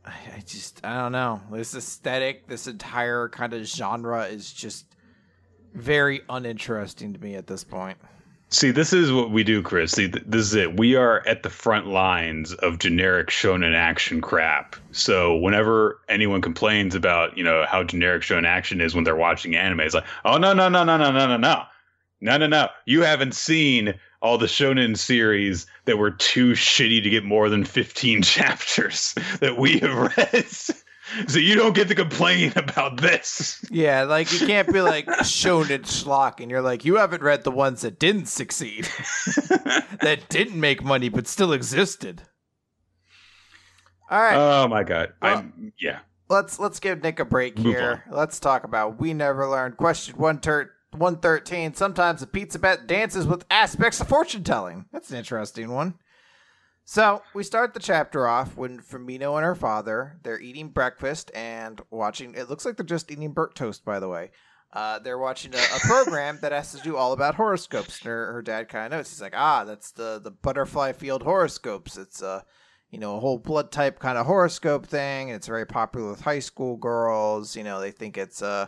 [0.04, 0.12] I,
[0.46, 1.40] just I don't know.
[1.50, 4.86] This aesthetic, this entire kind of genre is just
[5.74, 7.98] very uninteresting to me at this point.
[8.50, 9.90] See, this is what we do, Chris.
[9.90, 10.78] See, this is it.
[10.78, 14.76] We are at the front lines of generic shonen action crap.
[14.92, 19.56] So whenever anyone complains about, you know, how generic shonen action is when they're watching
[19.56, 21.62] anime, it's like, oh no, no, no, no, no, no, no, no.
[22.20, 22.68] No, no, no.
[22.86, 27.62] You haven't seen all the shonen series that were too shitty to get more than
[27.62, 30.46] 15 chapters that we have read
[31.28, 33.64] so you don't get to complain about this.
[33.70, 37.50] Yeah, like you can't be like shonen schlock, and you're like, you haven't read the
[37.50, 38.84] ones that didn't succeed,
[40.00, 42.22] that didn't make money but still existed.
[44.10, 44.36] All right.
[44.36, 45.12] Oh my god.
[45.20, 46.00] Well, I'm yeah.
[46.28, 48.02] Let's let's give Nick a break Move here.
[48.06, 48.16] On.
[48.16, 49.76] Let's talk about we never learned.
[49.76, 51.74] Question one ter- 113.
[51.74, 54.86] Sometimes a pizza bet dances with aspects of fortune telling.
[54.92, 55.94] That's an interesting one.
[56.84, 61.80] So we start the chapter off when Fumino and her father they're eating breakfast and
[61.90, 62.34] watching.
[62.34, 64.30] It looks like they're just eating burnt toast, by the way.
[64.70, 68.00] Uh, they're watching a, a program that has to do all about horoscopes.
[68.00, 69.08] And her, her dad kind of knows.
[69.08, 71.96] He's like, ah, that's the the butterfly field horoscopes.
[71.96, 72.44] It's a
[72.90, 75.30] you know a whole blood type kind of horoscope thing.
[75.30, 77.56] It's very popular with high school girls.
[77.56, 78.66] You know they think it's uh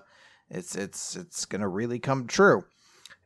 [0.50, 2.64] it's it's it's gonna really come true.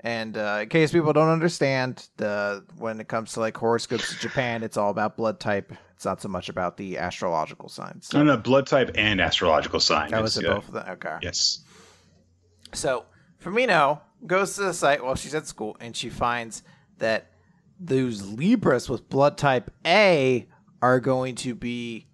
[0.03, 4.19] And uh, in case people don't understand, the when it comes to like horoscopes in
[4.19, 5.73] Japan, it's all about blood type.
[5.95, 8.07] It's not so much about the astrological signs.
[8.07, 10.11] So, no, no, blood type and astrological sign.
[10.11, 10.87] That was it, both of them.
[10.93, 11.19] Okay.
[11.21, 11.63] Yes.
[12.73, 13.05] So
[13.45, 16.63] Fumino goes to the site while she's at school, and she finds
[16.99, 17.33] that
[17.79, 20.49] those Libras with blood type A
[20.81, 22.07] are going to be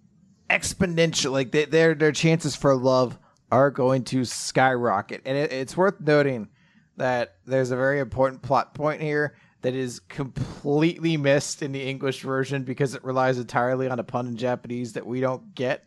[0.49, 1.31] exponential.
[1.31, 3.17] Like they, their their chances for love
[3.51, 6.49] are going to skyrocket, and it, it's worth noting
[6.97, 12.21] that there's a very important plot point here that is completely missed in the English
[12.21, 15.85] version because it relies entirely on a pun in Japanese that we don't get.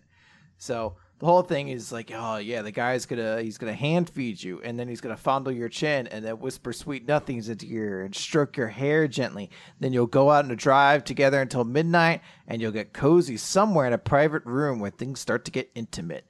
[0.59, 4.43] So the whole thing is like, oh yeah, the guy's gonna he's gonna hand feed
[4.43, 7.85] you, and then he's gonna fondle your chin, and then whisper sweet nothings into your
[7.85, 9.51] ear, and stroke your hair gently.
[9.79, 13.87] Then you'll go out on a drive together until midnight, and you'll get cozy somewhere
[13.87, 16.27] in a private room where things start to get intimate.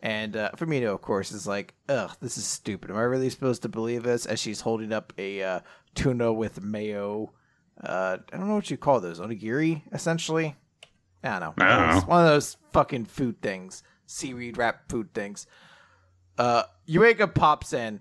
[0.00, 2.90] And uh, Fumino, of course, is like, ugh, this is stupid.
[2.90, 4.26] Am I really supposed to believe this?
[4.26, 5.60] As she's holding up a uh,
[5.94, 7.32] tuna with mayo.
[7.82, 9.18] Uh, I don't know what you call those.
[9.18, 10.56] Onigiri, essentially?
[11.24, 11.64] I don't know.
[11.64, 12.00] I don't know.
[12.02, 13.82] One of those fucking food things.
[14.06, 15.46] Seaweed wrap food things.
[16.38, 16.62] Uh,
[17.34, 18.00] pops in,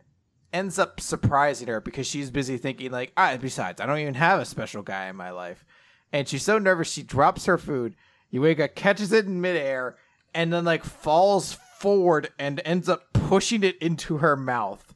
[0.53, 4.39] ends up surprising her because she's busy thinking, like, ah, besides, I don't even have
[4.39, 5.65] a special guy in my life.
[6.13, 7.95] And she's so nervous, she drops her food.
[8.31, 9.97] Yuiga catches it in midair
[10.33, 14.95] and then, like, falls forward and ends up pushing it into her mouth.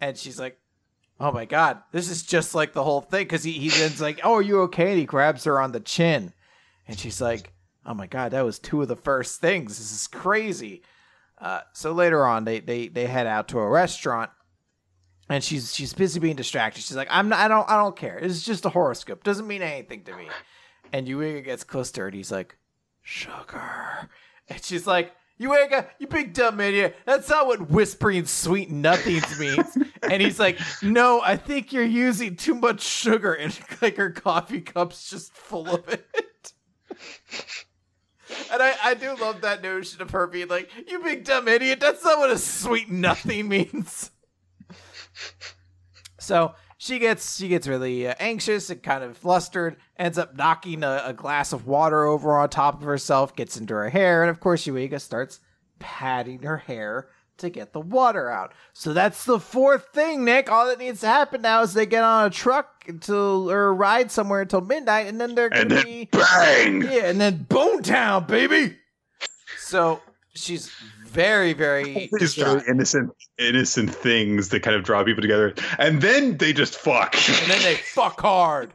[0.00, 0.58] And she's like,
[1.18, 4.20] "Oh my god, this is just like the whole thing." Because he he then's like,
[4.24, 6.32] "Oh, are you okay?" And he grabs her on the chin,
[6.88, 7.52] and she's like,
[7.84, 9.78] "Oh my god, that was two of the first things.
[9.78, 10.82] This is crazy."
[11.38, 14.30] Uh, so later on, they they they head out to a restaurant,
[15.28, 16.82] and she's she's busy being distracted.
[16.82, 17.40] She's like, "I'm not.
[17.40, 17.68] I don't.
[17.68, 18.18] I don't care.
[18.18, 19.22] It's just a horoscope.
[19.24, 20.28] Doesn't mean anything to me."
[20.92, 22.56] And Yuiga gets close to her, and he's like,
[23.02, 24.08] "Sugar,"
[24.48, 26.96] and she's like, Yuiga, you big dumb idiot.
[27.06, 29.78] That's not what whispering sweet nothings means.
[30.02, 33.32] and he's like, No, I think you're using too much sugar.
[33.32, 36.52] And like her coffee cup's just full of it.
[36.92, 37.52] and
[38.52, 41.80] and I, I do love that notion of her being like, "You big dumb idiot."
[41.80, 44.10] That's not what a sweet nothing means.
[46.18, 49.76] so she gets she gets really uh, anxious and kind of flustered.
[49.98, 53.36] Ends up knocking a, a, glass of water over on top of herself.
[53.36, 55.40] Gets into her hair, and of course, Yuiga starts
[55.78, 58.54] patting her hair to get the water out.
[58.72, 60.50] So that's the fourth thing, Nick.
[60.50, 64.10] All that needs to happen now is they get on a truck until or ride
[64.10, 66.80] somewhere until midnight, and then they're gonna be bang.
[66.80, 68.78] Yeah, and then Boomtown, baby.
[69.58, 70.00] So
[70.40, 70.70] she's
[71.06, 76.36] very, very these very innocent, innocent things that kind of draw people together, and then
[76.36, 78.72] they just fuck, and then they fuck hard.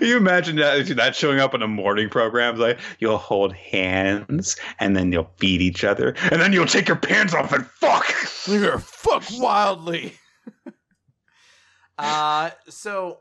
[0.00, 2.56] you imagine that that showing up in a morning program?
[2.56, 6.96] Like you'll hold hands and then you'll beat each other and then you'll take your
[6.96, 8.06] pants off and fuck.
[8.46, 10.14] You're fuck wildly.
[11.98, 13.18] Uh so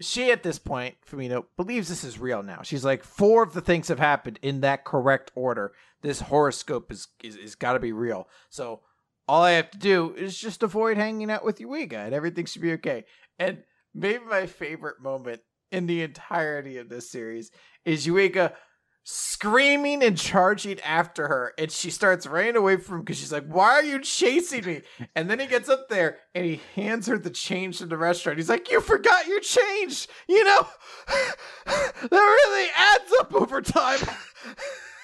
[0.00, 2.60] she at this point Fumino believes this is real now.
[2.62, 5.72] She's like four of the things have happened in that correct order.
[6.02, 8.28] This horoscope is is, is got to be real.
[8.48, 8.80] So
[9.28, 12.62] all i have to do is just avoid hanging out with Yuiga and everything should
[12.62, 13.04] be okay.
[13.38, 13.62] And
[13.94, 17.52] maybe my favorite moment in the entirety of this series
[17.84, 18.54] is Yuiga
[19.02, 23.46] screaming and charging after her and she starts running away from him because she's like
[23.46, 24.82] why are you chasing me?
[25.16, 28.38] And then he gets up there and he hands her the change from the restaurant.
[28.38, 30.66] He's like you forgot your change you know?
[31.66, 34.00] That really adds up over time.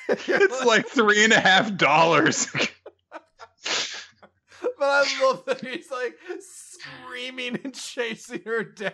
[0.08, 2.46] It's like three and a half dollars.
[4.78, 8.90] But i love that he's like screaming and chasing her down.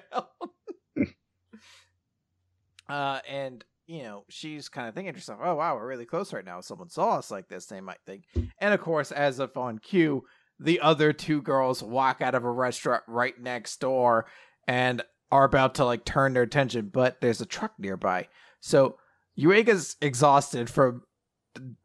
[2.89, 6.33] Uh, and you know, she's kind of thinking to herself, "Oh wow, we're really close
[6.33, 6.61] right now.
[6.61, 8.25] If someone saw us like this, they might think."
[8.59, 10.25] And of course, as if on cue,
[10.59, 14.25] the other two girls walk out of a restaurant right next door
[14.67, 18.29] and are about to like turn their attention, but there's a truck nearby.
[18.61, 18.97] So
[19.39, 21.03] Yuiga's exhausted from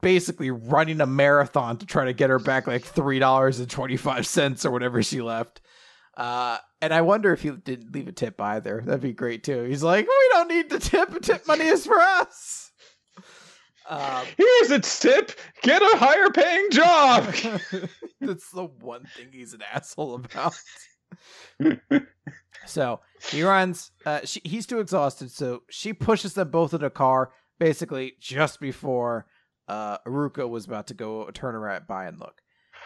[0.02, 3.98] basically running a marathon to try to get her back like three dollars and twenty
[3.98, 5.60] five cents or whatever she left.
[6.16, 8.82] Uh, and I wonder if he didn't leave a tip either.
[8.86, 9.64] That'd be great too.
[9.64, 11.22] He's like, we don't need the tip.
[11.22, 12.72] Tip money is for us.
[13.90, 15.32] Um, Here's a tip.
[15.62, 17.24] Get a higher paying job.
[18.22, 20.56] That's the one thing he's an asshole about.
[22.66, 23.00] so
[23.32, 23.92] he runs.
[24.06, 27.32] Uh, she, he's too exhausted, so she pushes them both in a car.
[27.60, 29.26] Basically, just before
[29.68, 32.42] uh, Uruka was about to go turn around by and look.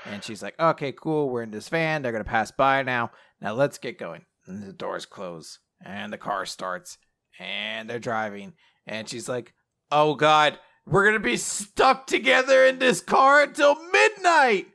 [0.05, 1.29] And she's like, okay, cool.
[1.29, 2.01] We're in this van.
[2.01, 3.11] They're going to pass by now.
[3.39, 4.25] Now let's get going.
[4.47, 6.97] And the doors close and the car starts
[7.39, 8.53] and they're driving.
[8.87, 9.53] And she's like,
[9.91, 14.67] oh God, we're going to be stuck together in this car until midnight.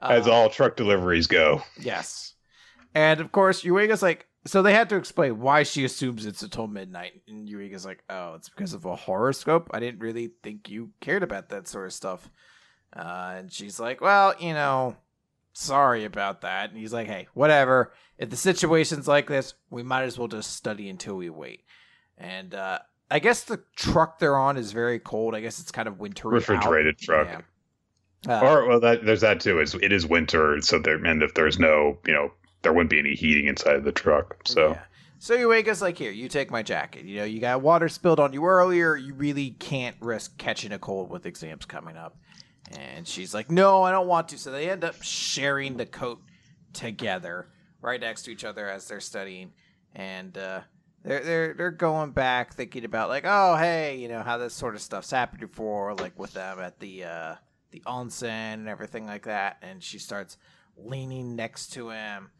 [0.00, 1.62] As uh, all truck deliveries go.
[1.78, 2.34] Yes.
[2.94, 6.66] And of course, Yuiga's like, so they had to explain why she assumes it's until
[6.66, 7.22] midnight.
[7.28, 9.70] And Yuiga's like, oh, it's because of a horoscope.
[9.72, 12.30] I didn't really think you cared about that sort of stuff.
[12.94, 14.96] Uh, and she's like, well, you know,
[15.52, 16.70] sorry about that.
[16.70, 17.92] And he's like, hey, whatever.
[18.18, 21.64] If the situation's like this, we might as well just study until we wait.
[22.16, 22.78] And uh,
[23.10, 25.34] I guess the truck they're on is very cold.
[25.34, 26.30] I guess it's kind of wintry.
[26.30, 27.00] Refrigerated out.
[27.00, 27.28] truck.
[27.28, 27.40] Yeah.
[28.26, 29.60] Uh, or well, that there's that too.
[29.60, 32.98] Is it is winter, so there and if there's no, you know, there wouldn't be
[32.98, 34.36] any heating inside of the truck.
[34.46, 34.70] So.
[34.70, 34.80] Yeah.
[35.20, 37.06] So us like, here, you take my jacket.
[37.06, 38.94] You know, you got water spilled on you earlier.
[38.94, 42.18] You really can't risk catching a cold with exams coming up.
[42.72, 44.38] And she's like, no, I don't want to.
[44.38, 46.20] So they end up sharing the coat
[46.72, 47.48] together,
[47.80, 49.52] right next to each other as they're studying.
[49.94, 50.60] And uh,
[51.04, 54.74] they're they're they're going back thinking about like, oh hey, you know how this sort
[54.74, 57.34] of stuff's happened before, like with them at the uh,
[57.70, 59.58] the onsen and everything like that.
[59.62, 60.38] And she starts
[60.76, 62.30] leaning next to him.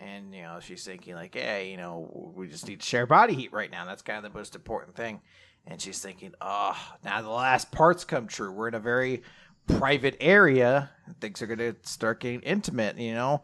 [0.00, 3.34] And you know she's thinking like, hey, you know, we just need to share body
[3.34, 3.84] heat right now.
[3.84, 5.20] That's kind of the most important thing.
[5.66, 8.52] And she's thinking, oh, now the last parts come true.
[8.52, 9.22] We're in a very
[9.66, 13.42] private area, things are going to start getting intimate, you know?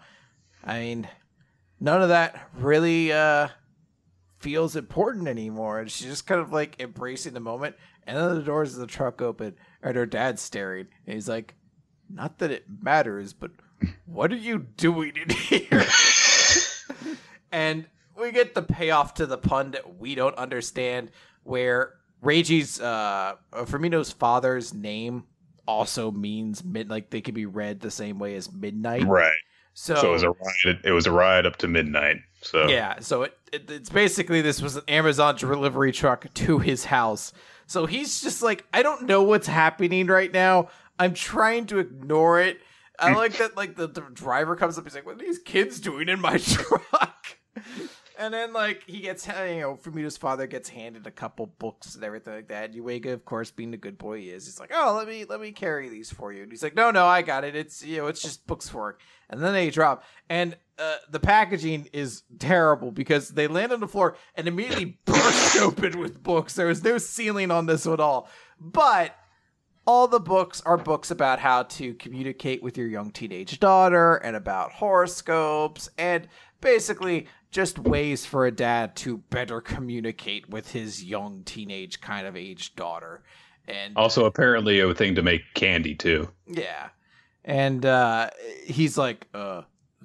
[0.65, 1.09] I mean,
[1.79, 3.49] none of that really uh,
[4.39, 5.81] feels important anymore.
[5.81, 7.77] And she's just kind of like embracing the moment.
[8.07, 10.89] And then the doors of the truck open and her dad's staring.
[11.07, 11.55] And he's like,
[12.09, 13.53] Not that it matters, but
[14.07, 15.87] what are you doing in here?
[17.53, 17.87] and
[18.19, 21.11] we get the payoff to the pun that we don't understand
[21.45, 25.25] where Reiji's, uh, Fumino's father's name
[25.71, 29.07] also means mid like they could be read the same way as midnight.
[29.07, 29.39] Right.
[29.75, 30.81] So, so it was a ride.
[30.85, 32.17] It was a ride up to midnight.
[32.43, 32.99] So yeah.
[33.01, 37.33] So it, it it's basically this was an Amazon delivery truck to his house.
[37.67, 40.69] So he's just like, I don't know what's happening right now.
[40.99, 42.61] I'm trying to ignore it.
[42.99, 43.57] I like that.
[43.57, 44.85] Like the, the driver comes up.
[44.85, 47.39] He's like, "What are these kids doing in my truck?"
[48.21, 52.05] And then, like, he gets, you know, Fumino's father gets handed a couple books and
[52.05, 52.75] everything like that.
[52.75, 55.41] Yuiga, of course, being the good boy he is, he's like, "Oh, let me let
[55.41, 57.57] me carry these for you." And he's like, "No, no, I got it.
[57.57, 61.89] It's you know, it's just books work." And then they drop, and uh, the packaging
[61.95, 66.55] is terrible because they land on the floor and immediately burst open with books.
[66.55, 68.29] There was no ceiling on this at all,
[68.61, 69.17] but
[69.87, 74.37] all the books are books about how to communicate with your young teenage daughter and
[74.37, 76.29] about horoscopes and
[76.61, 82.37] basically just ways for a dad to better communicate with his young teenage kind of
[82.37, 83.23] age daughter.
[83.67, 86.31] And also apparently a thing to make candy too.
[86.47, 86.91] Yeah.
[87.45, 88.31] And uh,
[88.65, 89.63] he's like, uh,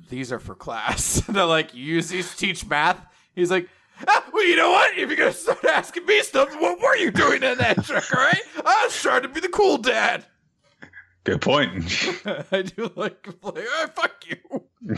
[0.10, 1.22] these are for class.
[1.30, 3.06] They're like, you use these to teach math.
[3.36, 3.70] He's like,
[4.08, 4.98] ah, well, you know what?
[4.98, 8.16] If you're gonna start asking me stuff, what were you doing in that truck?
[8.16, 10.26] All right, I was trying to be the cool dad.
[11.24, 11.84] Good point.
[12.52, 14.96] I do like, like oh, fuck you.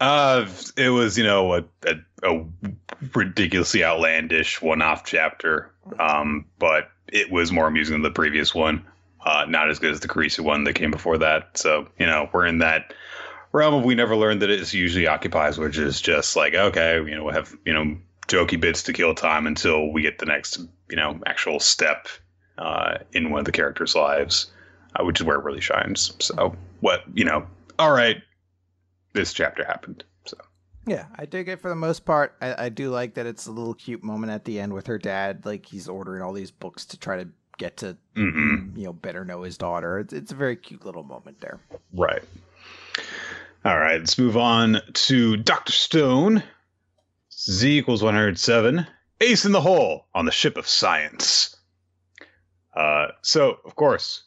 [0.00, 0.46] Uh,
[0.76, 2.44] it was you know a, a, a
[3.14, 8.84] ridiculously outlandish one-off chapter, um, but it was more amusing than the previous one.
[9.24, 11.56] Uh, not as good as the Kirisu one that came before that.
[11.56, 12.92] So you know we're in that
[13.54, 17.14] realm of we never learned that it usually occupies, which is just like okay, you
[17.14, 17.96] know we'll have you know
[18.28, 20.58] jokey bits to kill time until we get the next
[20.90, 22.08] you know actual step
[22.58, 24.50] uh, in one of the characters' lives,
[24.96, 26.12] uh, which is where it really shines.
[26.18, 27.46] So what you know,
[27.78, 28.16] all right,
[29.14, 30.04] this chapter happened.
[30.26, 30.36] So
[30.86, 32.34] yeah, I dig it for the most part.
[32.42, 34.98] I, I do like that it's a little cute moment at the end with her
[34.98, 38.76] dad, like he's ordering all these books to try to get to mm-hmm.
[38.76, 40.00] you know better know his daughter.
[40.00, 41.60] It's it's a very cute little moment there.
[41.92, 42.24] Right.
[43.64, 46.42] All right, let's move on to Doctor Stone.
[47.32, 48.86] Z equals one hundred seven.
[49.22, 51.56] Ace in the hole on the ship of science.
[52.76, 54.24] Uh, so of course,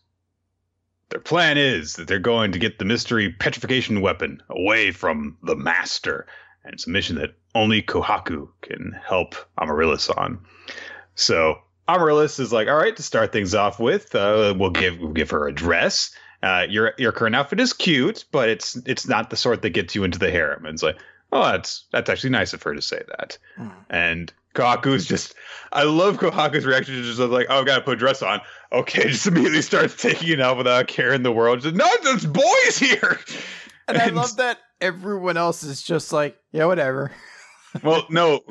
[1.09, 5.55] their plan is that they're going to get the mystery petrification weapon away from the
[5.55, 6.25] master,
[6.63, 10.39] and it's a mission that only Kohaku can help Amaryllis on.
[11.13, 15.11] So Amaryllis is like, all right, to start things off with, uh, we'll give we'll
[15.11, 16.11] give her a dress.
[16.43, 19.95] Uh, your your current outfit is cute, but it's it's not the sort that gets
[19.95, 20.65] you into the harem.
[20.65, 20.97] And it's like,
[21.31, 23.37] oh, that's that's actually nice of her to say that.
[23.57, 23.71] Mm.
[23.89, 25.35] And Kohaku's just,
[25.71, 28.41] I love Kohaku's reaction to just like, oh, I gotta put a dress on.
[28.71, 31.61] Okay, just immediately starts taking it off without care in the world.
[31.61, 33.19] Just, no, there's boys here.
[33.87, 37.11] And, and I love that everyone else is just like, yeah, whatever.
[37.83, 38.41] well, no,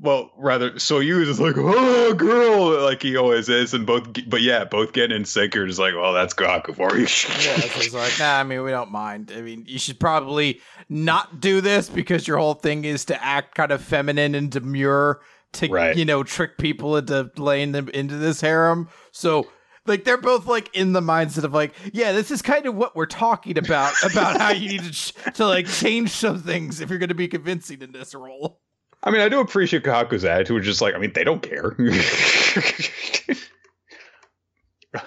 [0.00, 4.64] well, rather, Soyuz is like, oh, girl, like he always is, and both, but yeah,
[4.64, 7.06] both getting in sync are just like, well, that's Kohaku for you.
[7.44, 9.32] yeah, he's like, nah, I mean, we don't mind.
[9.34, 13.54] I mean, you should probably not do this because your whole thing is to act
[13.54, 15.20] kind of feminine and demure
[15.52, 15.96] to right.
[15.96, 18.88] you know trick people into laying them into this harem.
[19.10, 19.48] So
[19.88, 22.94] like they're both like in the mindset of like, yeah, this is kind of what
[22.96, 26.90] we're talking about about how you need to ch- to like change some things if
[26.90, 28.60] you're going to be convincing in this role.
[29.02, 31.76] I mean, I do appreciate Kohaku's attitude, just like, I mean, they don't care.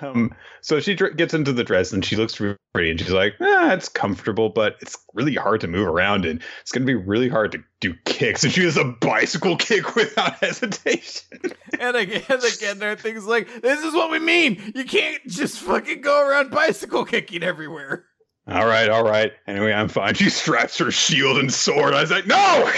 [0.01, 3.11] Um, so she dr- gets into the dress and she looks really pretty and she's
[3.11, 6.87] like, ah, it's comfortable, but it's really hard to move around and it's going to
[6.87, 8.43] be really hard to do kicks.
[8.43, 11.39] And she does a bicycle kick without hesitation.
[11.79, 14.73] and again, again, there are things like, this is what we mean.
[14.75, 18.05] You can't just fucking go around bicycle kicking everywhere.
[18.47, 19.31] All right, all right.
[19.45, 20.15] Anyway, I'm fine.
[20.15, 21.93] She straps her shield and sword.
[21.93, 22.71] I was like, no!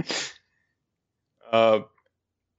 [1.52, 1.80] uh,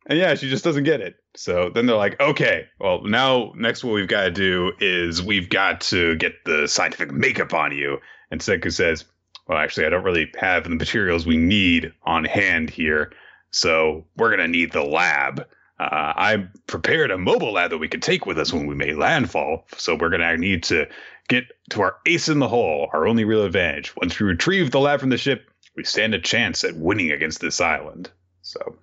[0.05, 1.15] and yeah, she just doesn't get it.
[1.35, 5.49] So then they're like, okay, well, now next what we've got to do is we've
[5.49, 7.99] got to get the scientific makeup on you.
[8.31, 9.05] And Senku says,
[9.47, 13.11] well, actually, I don't really have the materials we need on hand here.
[13.51, 15.45] So we're going to need the lab.
[15.79, 18.95] Uh, I prepared a mobile lab that we could take with us when we made
[18.95, 19.67] landfall.
[19.77, 20.87] So we're going to need to
[21.27, 23.95] get to our ace in the hole, our only real advantage.
[23.97, 27.41] Once we retrieve the lab from the ship, we stand a chance at winning against
[27.41, 28.09] this island.
[28.41, 28.77] So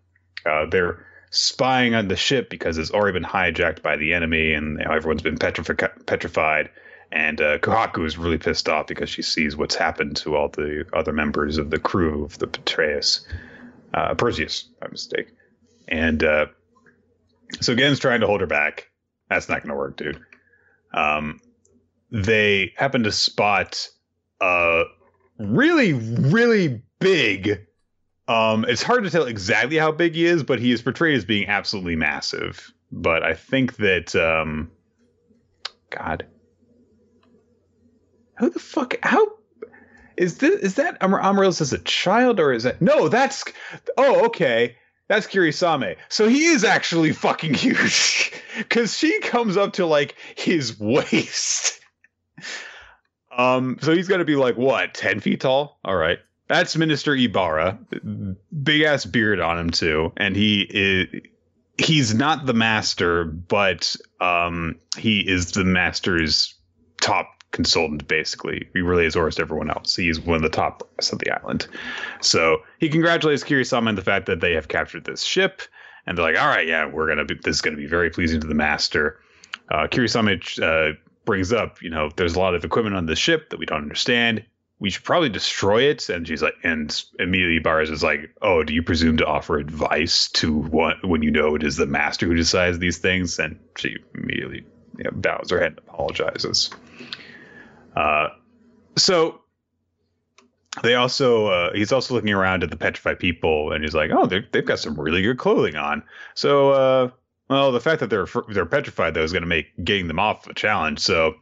[0.44, 4.78] uh, they're spying on the ship because it's already been hijacked by the enemy and
[4.78, 6.70] you know, everyone's been petrifi- petrified.
[7.10, 10.84] And uh, Kohaku is really pissed off because she sees what's happened to all the
[10.92, 13.26] other members of the crew of the Petraeus,
[13.94, 15.28] uh, Perseus, by mistake.
[15.88, 16.46] And uh,
[17.60, 18.90] so Gen's trying to hold her back.
[19.28, 20.20] That's not going to work, dude.
[20.94, 21.40] Um,
[22.10, 23.88] they happen to spot
[24.40, 24.84] a
[25.38, 27.66] really, really big
[28.32, 31.24] um, it's hard to tell exactly how big he is, but he is portrayed as
[31.24, 32.72] being absolutely massive.
[32.90, 34.70] But I think that, um,
[35.90, 36.26] God,
[38.38, 38.96] who the fuck?
[39.02, 39.26] How
[40.16, 40.60] is this?
[40.60, 43.08] Is that Amar- Amaryllis as a child, or is that no?
[43.08, 43.44] That's
[43.98, 44.76] oh, okay.
[45.08, 45.96] That's Kirisame.
[46.08, 51.80] So he is actually fucking huge, because she comes up to like his waist.
[53.36, 55.78] um, so he's got to be like what, ten feet tall?
[55.84, 56.18] All right.
[56.52, 57.78] That's Minister Ibara,
[58.62, 61.22] big ass beard on him too, and he is
[61.78, 66.54] he's not the master, but um, he is the master's
[67.00, 68.06] top consultant.
[68.06, 69.96] Basically, he really is orders to everyone else.
[69.96, 71.68] He's one of the top of the island.
[72.20, 75.62] So he congratulates Kirisame on the fact that they have captured this ship,
[76.06, 77.32] and they're like, "All right, yeah, we're gonna be.
[77.32, 79.18] This is gonna be very pleasing to the master."
[79.70, 83.48] Uh, Kirisame uh, brings up, you know, there's a lot of equipment on the ship
[83.50, 84.44] that we don't understand
[84.82, 86.08] we should probably destroy it.
[86.08, 90.28] And she's like, and immediately Bars is like, oh, do you presume to offer advice
[90.30, 93.38] to what when you know it is the master who decides these things?
[93.38, 94.66] And she immediately
[94.98, 96.70] you know, bows her head and apologizes.
[97.94, 98.30] Uh,
[98.96, 99.42] so
[100.82, 104.26] they also uh, he's also looking around at the petrified people and he's like, oh,
[104.26, 106.02] they've got some really good clothing on.
[106.34, 107.10] So uh,
[107.48, 110.46] well, the fact that they're they're petrified though is going to make getting them off
[110.46, 111.00] a challenge.
[111.00, 111.34] So,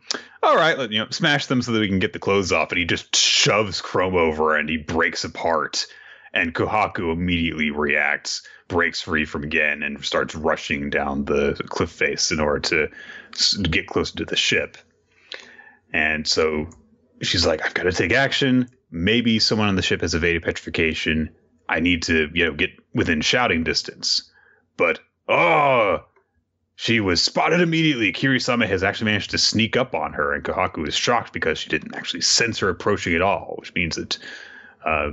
[0.43, 2.71] all right, let, you know, smash them so that we can get the clothes off.
[2.71, 5.87] And he just shoves Chrome over and he breaks apart.
[6.33, 12.31] And Kohaku immediately reacts, breaks free from Gen, and starts rushing down the cliff face
[12.31, 12.89] in order to
[13.63, 14.77] get closer to the ship.
[15.93, 16.71] And so
[17.21, 18.69] she's like, "I've got to take action.
[18.93, 21.31] Maybe someone on the ship has evaded petrification.
[21.69, 24.31] I need to, you know, get within shouting distance."
[24.77, 25.01] But
[25.31, 26.01] Oh,
[26.81, 28.11] she was spotted immediately.
[28.11, 31.69] Kirisame has actually managed to sneak up on her, and Kohaku is shocked because she
[31.69, 34.17] didn't actually sense her approaching at all, which means that
[34.87, 35.11] uh,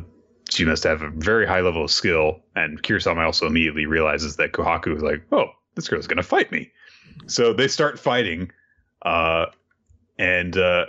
[0.50, 2.40] she must have a very high level of skill.
[2.56, 6.54] And Kirisame also immediately realizes that Kohaku is like, oh, this girl's going to fight
[6.54, 6.72] me.
[7.26, 8.50] So they start fighting,
[9.02, 9.48] uh,
[10.18, 10.86] and uh,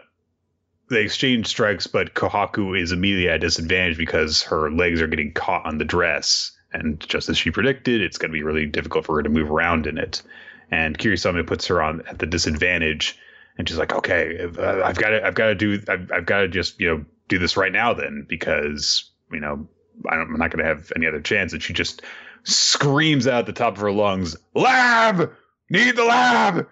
[0.90, 5.66] they exchange strikes, but Kohaku is immediately at disadvantage because her legs are getting caught
[5.66, 9.16] on the dress and just as she predicted, it's going to be really difficult for
[9.16, 10.22] her to move around in it.
[10.70, 13.18] And Kirisame puts her on at the disadvantage,
[13.56, 16.48] and she's like, "Okay, I've got to, I've got to do, I've, I've got to
[16.48, 19.68] just, you know, do this right now, then, because you know,
[20.08, 22.02] I am not going to have any other chance." And she just
[22.44, 25.32] screams out the top of her lungs, "Lab!
[25.70, 26.68] Need the lab!"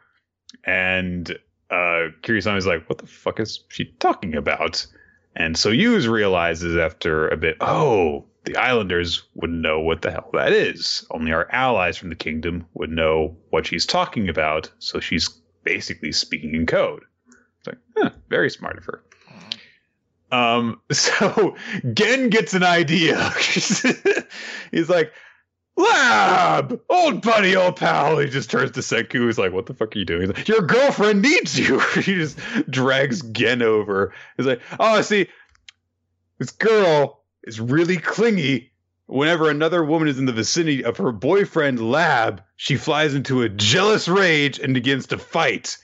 [0.65, 1.31] And
[1.71, 4.87] uh, Kirisame is like, "What the fuck is she talking about?"
[5.35, 10.31] And so Yuz realizes after a bit, "Oh." The islanders wouldn't know what the hell
[10.33, 11.05] that is.
[11.11, 14.71] Only our allies from the kingdom would know what she's talking about.
[14.79, 15.29] So she's
[15.65, 17.03] basically speaking in code.
[17.59, 19.03] It's like, huh, very smart of her.
[20.31, 21.57] Um, so
[21.93, 23.31] Gen gets an idea.
[24.71, 25.13] He's like,
[25.79, 28.19] Lab, old buddy, old pal.
[28.19, 29.27] He just turns to Senku.
[29.27, 31.79] He's like, "What the fuck are you doing?" Like, Your girlfriend needs you.
[31.97, 32.39] he just
[32.71, 34.15] drags Gen over.
[34.39, 35.29] He's like, "Oh, I see,
[36.39, 37.16] this girl
[37.47, 38.73] is really clingy.
[39.07, 43.49] Whenever another woman is in the vicinity of her boyfriend Lab, she flies into a
[43.49, 45.79] jealous rage and begins to fight.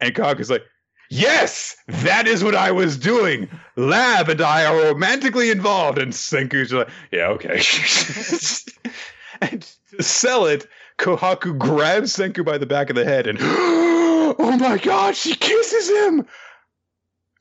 [0.00, 0.64] And Cock is like,
[1.10, 3.50] Yes, that is what I was doing.
[3.76, 5.98] Lab and I are romantically involved.
[5.98, 7.60] And Senku's like, Yeah, okay.
[9.42, 10.66] and to sell it,
[10.98, 15.90] Kohaku grabs Senku by the back of the head and, Oh my god, she kisses
[15.90, 16.26] him!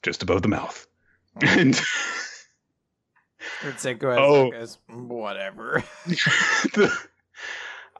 [0.03, 0.85] Just above the mouth.
[1.41, 1.48] Oh.
[1.48, 1.80] And.
[4.19, 4.51] Oh,
[4.89, 5.83] whatever.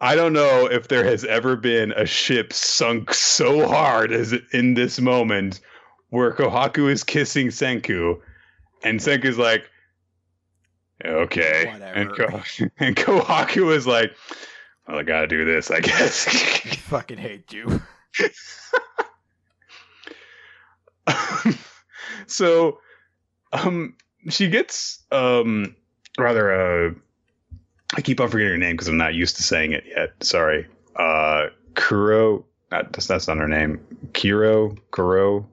[0.02, 4.74] I don't know if there has ever been a ship sunk so hard as in
[4.74, 5.60] this moment
[6.10, 8.20] where Kohaku is kissing Senku
[8.84, 9.64] and Senku's like,
[11.06, 11.68] okay.
[11.94, 12.42] And, Ko-
[12.80, 14.16] and Kohaku is like,
[14.88, 16.28] well, I gotta do this, I guess.
[16.66, 17.82] I fucking hate you.
[22.26, 22.80] so,
[23.54, 23.96] um,
[24.30, 25.76] she gets um
[26.18, 26.94] rather uh
[27.94, 30.12] I keep on forgetting her name because I'm not used to saying it yet.
[30.22, 30.68] Sorry.
[30.96, 33.80] Uh Kuro not that's, that's not her name.
[34.14, 35.48] Kiro, Kuro,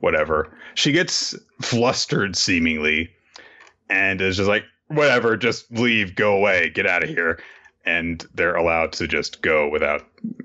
[0.00, 0.56] whatever.
[0.74, 3.10] She gets flustered seemingly
[3.88, 7.38] and is just like, whatever, just leave, go away, get out of here.
[7.84, 10.04] And they're allowed to just go without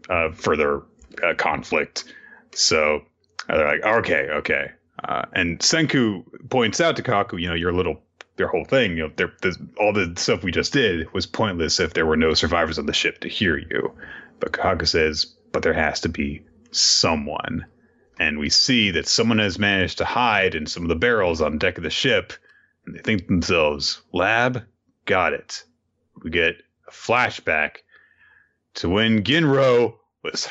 [0.10, 0.84] uh, further
[1.24, 2.14] uh, conflict.
[2.54, 3.02] So
[3.48, 4.72] they're like, okay, okay.
[5.03, 8.02] Uh, and Senku points out to Kaku, you know, your little,
[8.38, 12.06] your whole thing, you know, all the stuff we just did was pointless if there
[12.06, 13.94] were no survivors on the ship to hear you.
[14.40, 17.65] But Kaku says, but there has to be someone.
[18.19, 21.57] And we see that someone has managed to hide in some of the barrels on
[21.57, 22.34] deck of the ship.
[22.86, 24.64] And they think to themselves, Lab,
[25.06, 25.64] got it.
[26.23, 26.56] We get
[26.88, 27.78] a flashback
[28.76, 30.48] to when Ginro was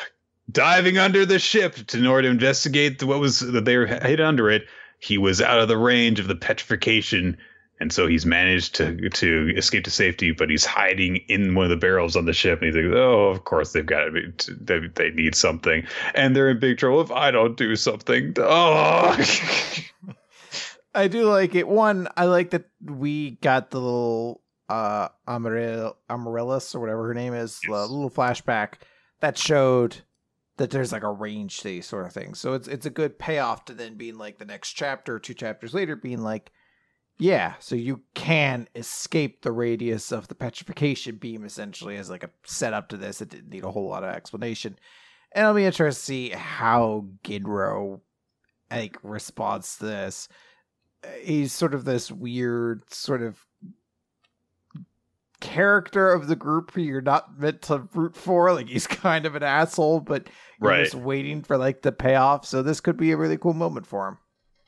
[0.50, 4.50] diving under the ship in order to investigate what was that they were hid under
[4.50, 4.66] it.
[4.98, 7.36] He was out of the range of the petrification,
[7.78, 10.32] and so he's managed to to escape to safety.
[10.32, 13.28] But he's hiding in one of the barrels on the ship, and he's like, "Oh,
[13.28, 17.00] of course they've got to be, they, they need something, and they're in big trouble
[17.00, 19.16] if I don't do something." Oh.
[20.94, 21.68] I do like it.
[21.68, 27.60] One, I like that we got the little uh Amaryllis or whatever her name is,
[27.62, 27.70] yes.
[27.70, 28.74] the little flashback
[29.20, 29.96] that showed
[30.60, 32.38] that there's like a range to these sort of things.
[32.38, 35.72] So it's it's a good payoff to then being like the next chapter, two chapters
[35.72, 36.52] later, being like,
[37.18, 42.30] yeah, so you can escape the radius of the petrification beam essentially as like a
[42.44, 43.22] setup to this.
[43.22, 44.78] It didn't need a whole lot of explanation.
[45.32, 48.00] And I'll be interested to see how Ginro
[48.70, 50.28] like responds to this.
[51.22, 53.46] He's sort of this weird sort of
[55.40, 58.52] character of the group who you're not meant to root for.
[58.52, 60.28] Like he's kind of an asshole, but
[60.60, 60.84] you're right.
[60.84, 62.46] just waiting for like the payoff.
[62.46, 64.18] So this could be a really cool moment for him.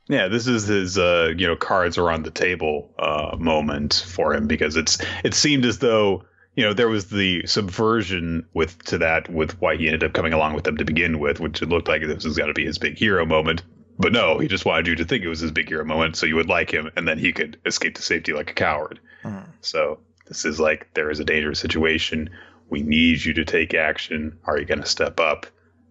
[0.08, 4.34] Yeah, this is his uh, you know, cards are on the table uh moment for
[4.34, 6.24] him because it's it seemed as though
[6.56, 10.32] you know there was the subversion with to that with why he ended up coming
[10.32, 12.66] along with them to begin with, which it looked like this was going to be
[12.66, 13.62] his big hero moment.
[13.98, 16.26] But no, he just wanted you to think it was his big hero moment, so
[16.26, 18.98] you would like him, and then he could escape to safety like a coward.
[19.22, 19.46] Mm.
[19.60, 20.00] So
[20.32, 22.30] this is like there is a dangerous situation.
[22.70, 24.38] We need you to take action.
[24.44, 25.44] Are you going to step up?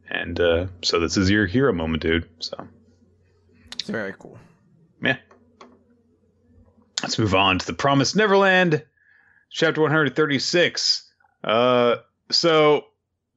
[0.09, 2.27] And uh, so this is your hero moment, dude.
[2.39, 2.68] So
[3.73, 4.39] it's very cool.
[4.99, 5.18] Yeah.
[7.03, 8.84] Let's move on to the Promised Neverland,
[9.51, 11.07] chapter 136.
[11.43, 11.97] Uh,
[12.31, 12.85] so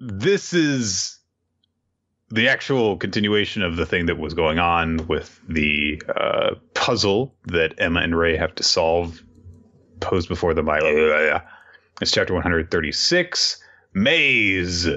[0.01, 1.18] this is
[2.31, 7.74] the actual continuation of the thing that was going on with the uh, puzzle that
[7.76, 9.22] Emma and Ray have to solve
[10.00, 10.78] posed before them by.
[12.00, 13.62] It's chapter 136,
[13.92, 14.88] Maze.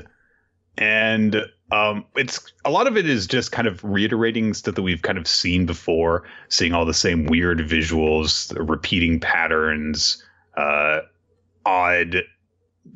[0.78, 5.02] And um, it's a lot of it is just kind of reiterating stuff that we've
[5.02, 10.24] kind of seen before, seeing all the same weird visuals, repeating patterns,
[10.56, 11.00] uh,
[11.66, 12.24] odd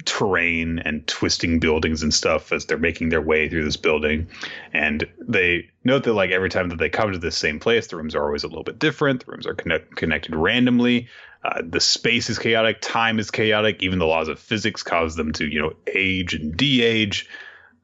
[0.06, 4.28] terrain and twisting buildings and stuff as they're making their way through this building.
[4.74, 7.98] And they note that like every time that they come to this same place, the
[7.98, 9.26] rooms are always a little bit different.
[9.26, 11.08] The rooms are connect- connected randomly.
[11.44, 13.82] Uh, the space is chaotic, time is chaotic.
[13.82, 17.28] Even the laws of physics cause them to, you know, age and de-age.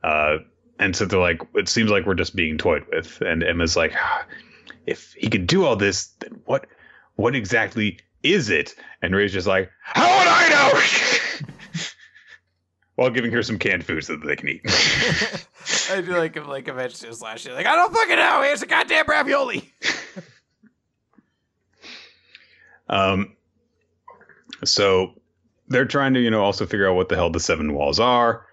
[0.04, 0.38] Uh,
[0.80, 3.20] and so they're like, it seems like we're just being toyed with.
[3.22, 4.26] And Emma's like, ah,
[4.86, 6.68] if he could do all this, then what,
[7.16, 8.76] what exactly is it?
[9.02, 11.46] And Ray's just like, how would I know?
[12.96, 14.62] While giving her some canned food so that they can eat.
[15.92, 18.42] I do like him, like eventually just last year, like I don't fucking know.
[18.42, 19.72] Here's a goddamn ravioli.
[22.90, 23.37] um,
[24.64, 25.14] so
[25.68, 28.46] they're trying to, you know, also figure out what the hell the seven walls are.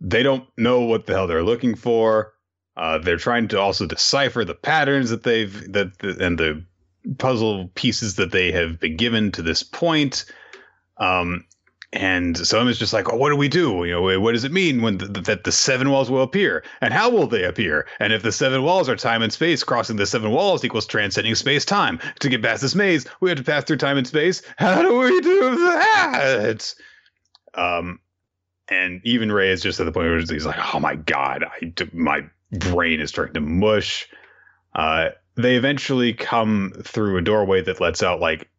[0.00, 2.34] They don't know what the hell they're looking for.
[2.76, 6.64] Uh, they're trying to also decipher the patterns that they've that the, and the
[7.18, 10.24] puzzle pieces that they have been given to this point.
[10.98, 11.44] Um,
[11.92, 13.84] and some is just like, oh, what do we do?
[13.84, 17.08] You know, what does it mean when that the seven walls will appear, and how
[17.08, 17.86] will they appear?
[17.98, 21.34] And if the seven walls are time and space, crossing the seven walls equals transcending
[21.34, 21.98] space time.
[22.20, 24.42] To get past this maze, we have to pass through time and space.
[24.58, 26.74] How do we do that?
[27.54, 28.00] Um,
[28.68, 31.72] and even Ray is just at the point where he's like, oh my god, I,
[31.94, 34.06] my brain is starting to mush.
[34.74, 38.50] Uh, they eventually come through a doorway that lets out like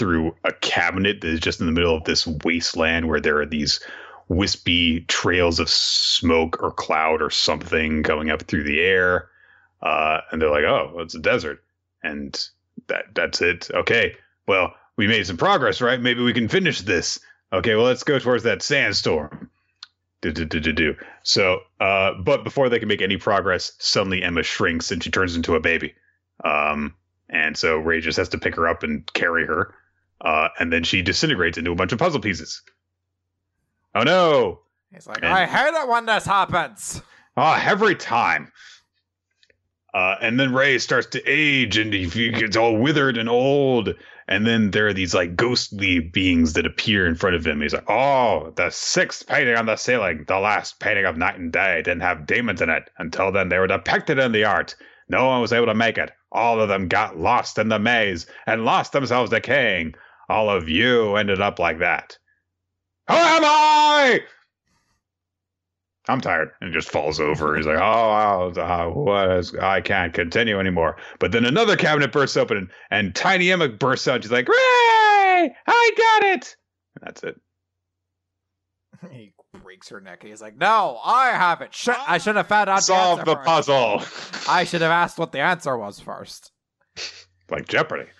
[0.00, 3.46] through a cabinet that is just in the middle of this wasteland where there are
[3.46, 3.80] these
[4.28, 9.28] wispy trails of smoke or cloud or something going up through the air.
[9.82, 11.62] Uh, and they're like, "Oh, it's a desert,"
[12.02, 12.48] and
[12.86, 13.70] that that's it.
[13.72, 14.16] Okay,
[14.46, 16.00] well, we made some progress, right?
[16.00, 17.20] Maybe we can finish this.
[17.52, 19.50] Okay, well, let's go towards that sandstorm.
[20.22, 20.96] Do, do, do, do, do.
[21.24, 25.36] So, uh, but before they can make any progress, suddenly Emma shrinks and she turns
[25.36, 25.94] into a baby.
[26.44, 26.94] Um,
[27.30, 29.74] and so Ray just has to pick her up and carry her.
[30.20, 32.62] Uh, and then she disintegrates into a bunch of puzzle pieces.
[33.94, 34.60] Oh no!
[34.92, 37.02] He's like, and, I hate it when this happens.
[37.36, 38.52] Ah, oh, every time.
[39.92, 43.94] Uh, and then Ray starts to age and he gets all withered and old.
[44.28, 47.60] And then there are these like ghostly beings that appear in front of him.
[47.60, 51.52] He's like, Oh, the sixth painting on the ceiling, the last painting of Night and
[51.52, 52.88] Day, didn't have demons in it.
[52.98, 54.76] Until then, they were depicted in the art.
[55.08, 56.12] No one was able to make it.
[56.30, 59.94] All of them got lost in the maze and lost themselves decaying
[60.30, 62.16] all of you ended up like that.
[63.08, 64.20] Who am I?
[66.08, 66.50] I'm tired.
[66.60, 67.56] And just falls over.
[67.56, 70.96] He's like, oh, uh, what is, I can't continue anymore.
[71.18, 74.22] But then another cabinet bursts open and, and Tiny Emma bursts out.
[74.22, 76.56] She's like, Ray, I got it.
[76.94, 77.40] And that's it.
[79.10, 79.32] He
[79.62, 80.22] breaks her neck.
[80.22, 81.74] He's like, no, I have it.
[81.74, 84.02] Sh- I should have found out Solve the, the puzzle.
[84.46, 86.52] I should have asked what the answer was first.
[87.50, 88.10] like Jeopardy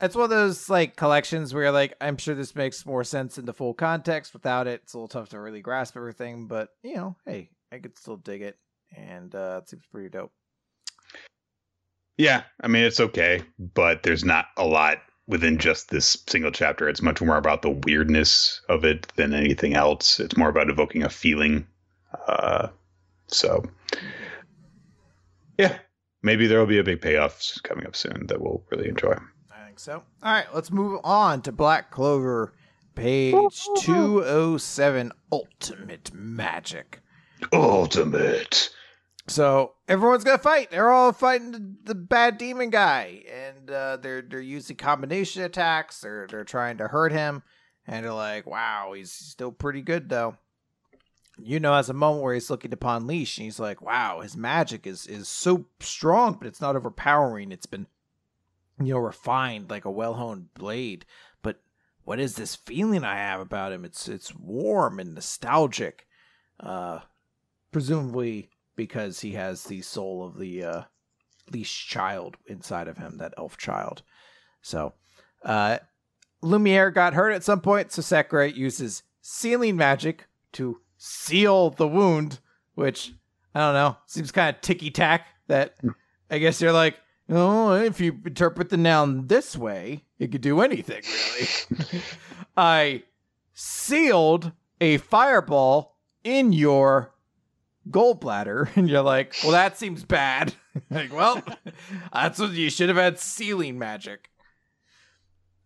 [0.00, 3.46] it's one of those like collections where like I'm sure this makes more sense in
[3.46, 4.32] the full context.
[4.32, 6.46] Without it, it's a little tough to really grasp everything.
[6.46, 8.58] But you know, hey, I could still dig it,
[8.96, 10.32] and uh, it seems pretty dope.
[12.16, 16.88] Yeah, I mean it's okay, but there's not a lot within just this single chapter.
[16.88, 20.20] It's much more about the weirdness of it than anything else.
[20.20, 21.66] It's more about evoking a feeling.
[22.26, 22.68] Uh,
[23.26, 23.64] so,
[25.58, 25.78] yeah,
[26.22, 29.16] maybe there will be a big payoff coming up soon that we'll really enjoy.
[29.76, 30.02] I think so.
[30.22, 32.54] All right, let's move on to Black Clover,
[32.94, 37.02] page 207 Ultimate Magic.
[37.52, 38.70] Ultimate.
[39.26, 40.70] So everyone's gonna fight.
[40.70, 46.00] They're all fighting the, the bad demon guy, and uh, they're they're using combination attacks.
[46.00, 47.42] They're they're trying to hurt him,
[47.86, 50.38] and they're like, "Wow, he's still pretty good though."
[51.38, 54.38] You know, as a moment where he's looking upon Leash, and he's like, "Wow, his
[54.38, 57.52] magic is is so strong, but it's not overpowering.
[57.52, 57.86] It's been,
[58.80, 61.06] you know, refined like a well honed blade.
[61.42, 61.60] But
[62.04, 63.84] what is this feeling I have about him?
[63.84, 66.06] It's it's warm and nostalgic.
[66.60, 67.00] Uh,
[67.72, 70.82] presumably." because he has the soul of the uh,
[71.50, 74.02] least child inside of him, that elf child.
[74.60, 74.92] So,
[75.44, 75.78] uh,
[76.42, 82.38] Lumiere got hurt at some point, so Secre uses sealing magic to seal the wound,
[82.74, 83.12] which
[83.54, 85.26] I don't know seems kind of ticky tack.
[85.48, 85.76] That
[86.30, 86.96] I guess you're like,
[87.28, 92.02] oh, if you interpret the noun this way, it could do anything really.
[92.56, 93.02] I
[93.54, 97.12] sealed a fireball in your
[97.90, 100.52] gallbladder and you're like well that seems bad
[100.90, 101.42] like well
[102.12, 104.30] that's what you should have had sealing magic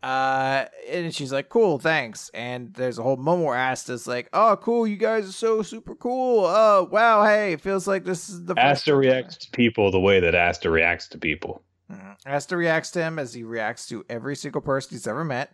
[0.02, 2.30] uh and she's like cool thanks.
[2.32, 5.94] And there's a whole moment where asta's like oh cool you guys are so super
[5.94, 6.44] cool.
[6.46, 10.20] Oh wow hey it feels like this is the asta reacts to people the way
[10.20, 11.62] that asta reacts to people.
[11.90, 12.30] Mm-hmm.
[12.30, 15.52] asta reacts to him as he reacts to every single person he's ever met.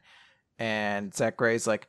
[0.59, 1.89] And Zach Gray's like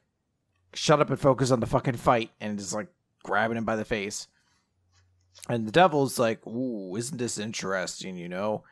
[0.73, 2.87] shut up and focus on the fucking fight and is like
[3.23, 4.27] grabbing him by the face.
[5.49, 8.17] And the devil's like, "Ooh, isn't this interesting?
[8.17, 8.63] You know,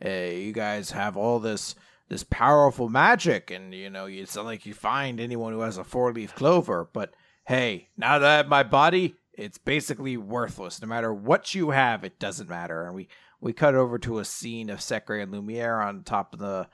[0.00, 1.74] hey, you guys have all this
[2.08, 5.84] this powerful magic, and you know, it's not like you find anyone who has a
[5.84, 6.88] four leaf clover.
[6.92, 7.14] But
[7.46, 10.80] hey, now that I have my body, it's basically worthless.
[10.80, 13.08] No matter what you have, it doesn't matter." And we
[13.40, 16.68] we cut over to a scene of Secre and Lumiere on top of the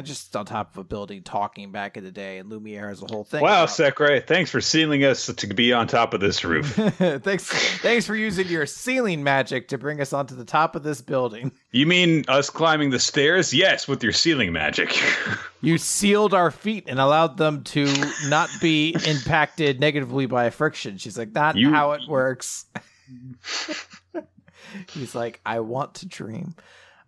[0.00, 3.06] just on top of a building talking back in the day, and Lumiere has a
[3.06, 3.42] whole thing.
[3.42, 6.66] Wow, Secre, thanks for sealing us to be on top of this roof.
[7.22, 7.48] thanks,
[7.80, 11.52] thanks for using your sealing magic to bring us onto the top of this building.
[11.72, 13.52] You mean us climbing the stairs?
[13.52, 14.98] Yes, with your sealing magic.
[15.60, 17.92] you sealed our feet and allowed them to
[18.28, 20.96] not be impacted negatively by friction.
[20.96, 21.70] She's like, not you...
[21.70, 22.64] how it works.
[24.88, 26.54] He's like, I want to dream.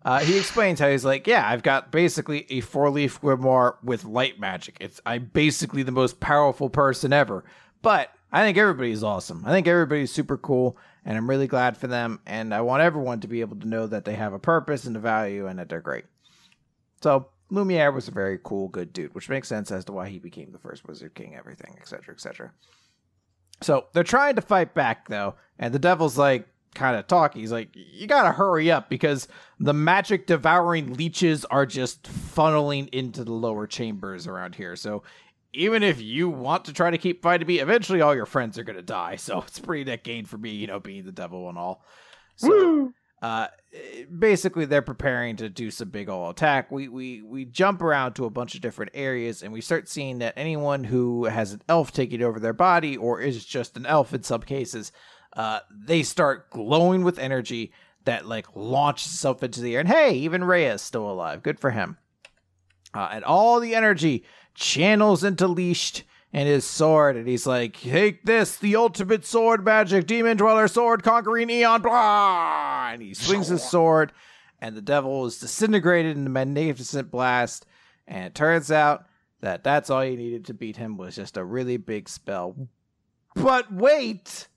[0.05, 4.05] Uh, he explains how he's like, yeah, I've got basically a four leaf grimoire with
[4.05, 4.77] light magic.
[4.81, 7.45] It's I'm basically the most powerful person ever.
[7.81, 9.45] But I think everybody's awesome.
[9.47, 12.21] I think everybody's super cool, and I'm really glad for them.
[12.27, 14.97] And I want everyone to be able to know that they have a purpose and
[14.97, 16.05] a value, and that they're great.
[17.03, 20.19] So Lumiere was a very cool, good dude, which makes sense as to why he
[20.19, 22.53] became the first Wizard King, everything, etc., etc.
[23.63, 27.41] So they're trying to fight back though, and the devil's like, kind of talking.
[27.41, 29.29] He's like, you gotta hurry up because
[29.59, 34.77] the magic devouring leeches are just funneling into the lower chambers around here.
[34.77, 35.03] So
[35.53, 38.65] even if you want to try to keep fighting me, eventually all your friends are
[38.65, 39.17] gonna die.
[39.17, 41.85] So it's pretty net gain for me, you know, being the devil and all.
[42.37, 42.95] So Woo!
[43.23, 43.47] uh
[44.19, 46.71] basically they're preparing to do some big ol' attack.
[46.71, 50.19] We we we jump around to a bunch of different areas and we start seeing
[50.19, 54.13] that anyone who has an elf taking over their body or is just an elf
[54.13, 54.93] in some cases
[55.37, 57.73] uh, they start glowing with energy
[58.05, 59.81] that like launches itself into the air.
[59.81, 61.43] And hey, even Reyes still alive.
[61.43, 61.99] Good for him.
[62.93, 64.25] Uh, and all the energy
[64.55, 70.07] channels into Licht and his sword, and he's like, "Take this, the ultimate sword magic,
[70.07, 72.91] demon dweller sword, conquering eon." Blah!
[72.93, 74.13] And he swings his sword,
[74.61, 77.67] and the devil is disintegrated in a magnificent blast.
[78.07, 79.07] And it turns out
[79.41, 82.69] that that's all you needed to beat him was just a really big spell.
[83.37, 84.49] But wait,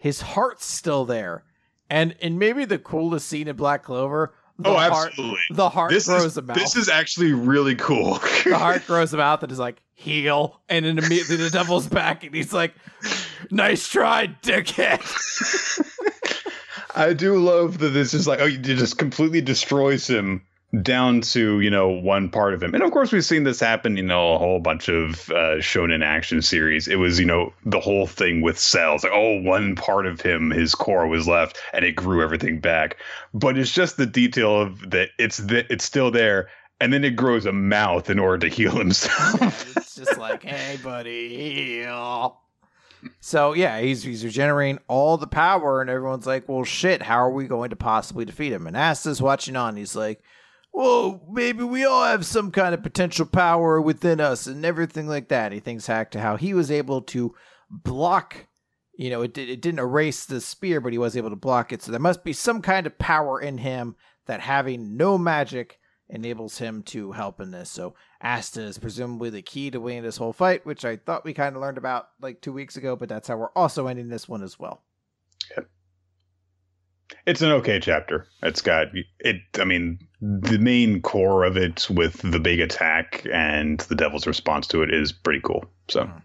[0.00, 1.44] his heart's still there.
[1.88, 4.34] And and maybe the coolest scene in Black Clover.
[4.64, 5.24] oh, absolutely.
[5.24, 6.56] Heart, the heart this grows is, a mouth.
[6.56, 8.14] This is actually really cool.
[8.44, 10.60] the heart grows a mouth and is like, heal.
[10.68, 12.74] And then immediately the devil's back and he's like,
[13.50, 15.02] nice try, dickhead.
[16.94, 20.42] I do love that this is like, oh, it just completely destroys him
[20.82, 22.74] down to you know one part of him.
[22.74, 26.04] And of course we've seen this happen you know a whole bunch of uh, shonen
[26.04, 26.86] action series.
[26.86, 29.02] It was you know the whole thing with cells.
[29.02, 32.96] Like oh one part of him his core was left and it grew everything back.
[33.34, 36.48] But it's just the detail of that it's that it's still there
[36.80, 39.76] and then it grows a mouth in order to heal himself.
[39.76, 42.40] It's just like hey buddy heal.
[43.18, 47.30] So yeah, he's he's regenerating all the power, and everyone's like, "Well, shit, how are
[47.30, 49.76] we going to possibly defeat him?" And Asta's watching on.
[49.76, 50.22] He's like,
[50.72, 55.28] "Well, maybe we all have some kind of potential power within us, and everything like
[55.28, 57.34] that." He thinks back to how he was able to
[57.70, 58.46] block.
[58.94, 61.82] You know, it it didn't erase the spear, but he was able to block it.
[61.82, 65.78] So there must be some kind of power in him that having no magic
[66.08, 67.70] enables him to help in this.
[67.70, 71.32] So Asta is presumably the key to winning this whole fight, which I thought we
[71.32, 74.28] kind of learned about like two weeks ago, but that's how we're also ending this
[74.28, 74.82] one as well.
[75.56, 75.64] Yeah.
[77.26, 78.26] It's an okay chapter.
[78.42, 78.88] It's got
[79.20, 79.36] it.
[79.58, 84.66] I mean, the main core of it with the big attack and the devil's response
[84.68, 85.64] to it is pretty cool.
[85.88, 86.04] So.
[86.04, 86.18] Mm-hmm.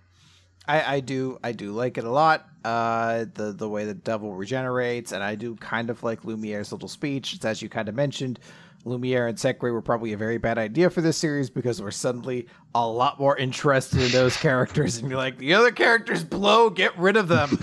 [0.68, 2.48] I, I do I do like it a lot.
[2.64, 6.88] Uh, the the way the devil regenerates, and I do kind of like Lumiere's little
[6.88, 7.36] speech.
[7.36, 8.40] It's as you kind of mentioned,
[8.86, 12.48] Lumiere and Secre were probably a very bad idea for this series because we're suddenly
[12.74, 16.98] a lot more interested in those characters and be like, the other characters blow, get
[16.98, 17.60] rid of them.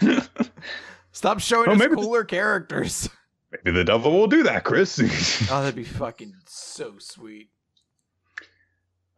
[1.26, 3.10] Stop showing oh, us cooler the, characters.
[3.64, 5.00] Maybe the devil will do that, Chris.
[5.50, 7.48] oh, that'd be fucking so sweet.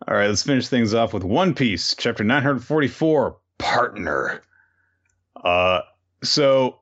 [0.07, 4.41] All right, let's finish things off with One Piece, chapter 944, Partner.
[5.45, 5.83] Uh,
[6.23, 6.81] so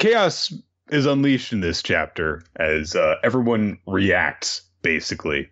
[0.00, 0.52] Chaos
[0.88, 5.50] is unleashed in this chapter as uh, everyone reacts, basically.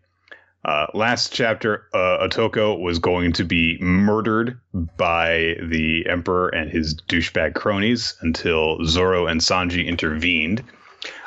[0.65, 4.61] Uh, last chapter, uh, Otoko was going to be murdered
[4.97, 10.63] by the Emperor and his douchebag cronies until Zoro and Sanji intervened.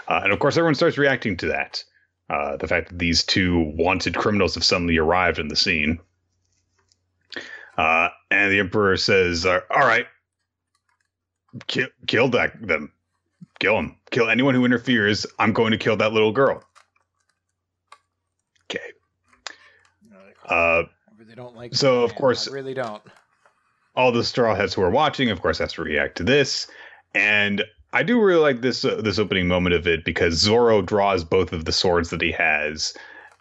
[0.07, 1.83] Uh, and of course, everyone starts reacting to that.
[2.29, 5.99] Uh, the fact that these two wanted criminals have suddenly arrived in the scene.
[7.77, 10.07] Uh, and the Emperor says, All right,
[11.67, 12.91] kill, kill that, them
[13.59, 13.97] kill him.
[14.11, 15.25] Kill anyone who interferes.
[15.39, 16.63] I'm going to kill that little girl.
[20.49, 21.75] Uh, I really don't like.
[21.75, 23.01] So of course, I really don't.
[23.95, 26.67] All the straw hats who are watching, of course, has to react to this,
[27.13, 27.63] and
[27.93, 31.53] I do really like this uh, this opening moment of it because Zoro draws both
[31.53, 32.93] of the swords that he has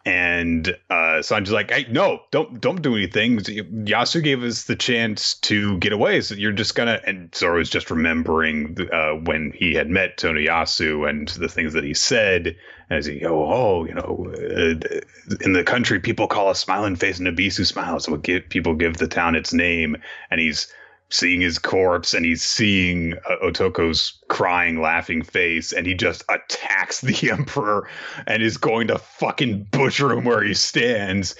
[0.06, 5.35] and uh, Sanji's like, "Hey, no, don't don't do anything." Yasu gave us the chance
[5.36, 7.01] to get away, so you're just gonna.
[7.06, 11.94] And Zoro's just remembering uh, when he had met Tonoyasu and the things that he
[11.94, 12.56] said
[12.90, 15.01] as he, oh, oh, you know, uh,
[15.40, 18.98] in the country, people call a smiling face an Ebisu smile, so give, people give
[18.98, 19.97] the town its name,
[20.31, 20.72] and he's
[21.10, 27.01] seeing his corpse and he's seeing uh, Otoko's crying, laughing face, and he just attacks
[27.02, 27.89] the Emperor
[28.26, 31.35] and is going to fucking butcher him where he stands.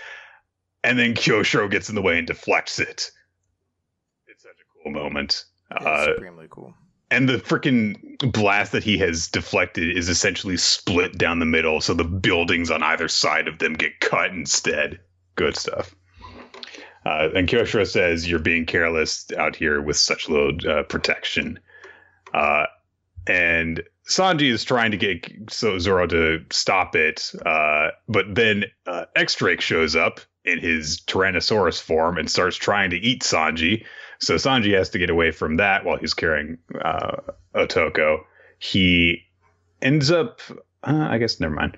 [0.83, 3.11] And then Kyoshiro gets in the way and deflects it.
[4.27, 5.45] It's such a cool moment.
[5.71, 6.75] It's uh, supremely cool.
[7.11, 11.95] And the freaking blast that he has deflected is essentially split down the middle, so
[11.95, 15.01] the buildings on either side of them get cut instead.
[15.37, 15.95] Good stuff.
[17.05, 21.59] Uh, and Kyoshiro says, You're being careless out here with such low uh, protection.
[22.33, 22.65] Uh,
[23.27, 27.33] and Sanji is trying to get so Zoro to stop it.
[27.45, 32.91] Uh, but then uh, X Drake shows up in his Tyrannosaurus form and starts trying
[32.91, 33.85] to eat Sanji.
[34.21, 37.17] So Sanji has to get away from that while he's carrying uh,
[37.55, 38.21] Otoko.
[38.59, 39.23] He
[39.81, 40.41] ends up,
[40.83, 41.77] uh, I guess, never mind.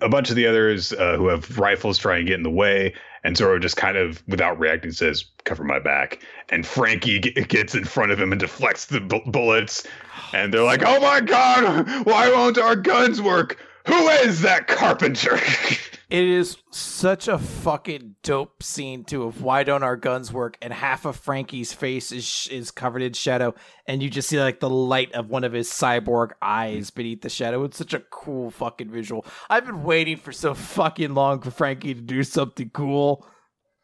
[0.00, 2.94] A bunch of the others uh, who have rifles try and get in the way,
[3.24, 6.20] and Zoro just kind of, without reacting, says, "Cover my back."
[6.50, 9.86] And Franky g- gets in front of him and deflects the bu- bullets,
[10.32, 13.58] and they're like, "Oh my god, why won't our guns work?
[13.88, 15.38] Who is that carpenter?"
[16.10, 20.72] It is such a fucking dope scene too of why don't our guns work and
[20.72, 23.54] half of franky's face is is covered in shadow
[23.86, 27.28] and you just see like the light of one of his cyborg eyes beneath the
[27.28, 27.62] shadow.
[27.64, 29.26] It's such a cool fucking visual.
[29.50, 33.26] I've been waiting for so fucking long for franky to do something cool.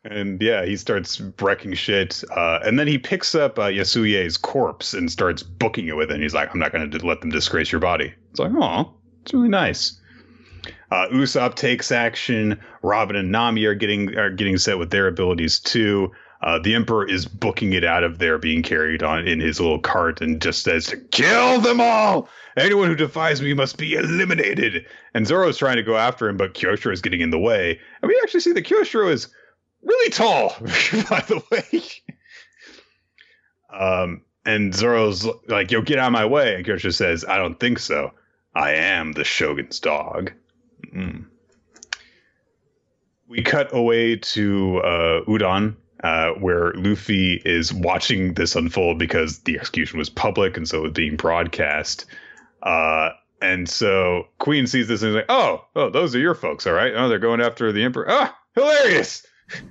[0.04, 2.24] And yeah, he starts wrecking shit.
[2.34, 6.14] Uh, and then he picks up uh, Yasuie's corpse and starts booking it with it.
[6.14, 8.12] And he's like, I'm not going to let them disgrace your body.
[8.30, 8.94] It's like, oh,
[9.24, 9.98] it's really nice.
[10.90, 12.60] Uh, Usopp takes action.
[12.82, 16.12] Robin and Nami are getting are getting set with their abilities too.
[16.42, 19.78] Uh, the Emperor is booking it out of there, being carried on in his little
[19.78, 22.28] cart, and just says to kill them all.
[22.58, 24.84] Anyone who defies me must be eliminated.
[25.14, 27.80] And Zoro's trying to go after him, but Kyoshiro is getting in the way.
[28.02, 29.28] And we actually see that Kyoshiro is
[29.82, 31.82] really tall, by the way.
[33.72, 37.58] um, and Zoro's like, "Yo, get out of my way!" And Kyoshiro says, "I don't
[37.58, 38.12] think so.
[38.54, 40.32] I am the Shogun's dog."
[40.94, 41.26] Mm.
[43.28, 49.58] We cut away to uh, Udon, uh, where Luffy is watching this unfold because the
[49.58, 52.04] execution was public and so it was being broadcast.
[52.62, 53.10] Uh,
[53.40, 56.72] and so Queen sees this and is like, "Oh, oh, those are your folks, all
[56.72, 56.92] right?
[56.94, 58.06] Oh, they're going after the Emperor.
[58.08, 59.26] Ah, hilarious!"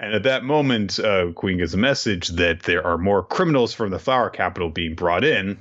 [0.00, 3.90] And at that moment, uh, Queen gets a message that there are more criminals from
[3.90, 5.58] the flower capital being brought in.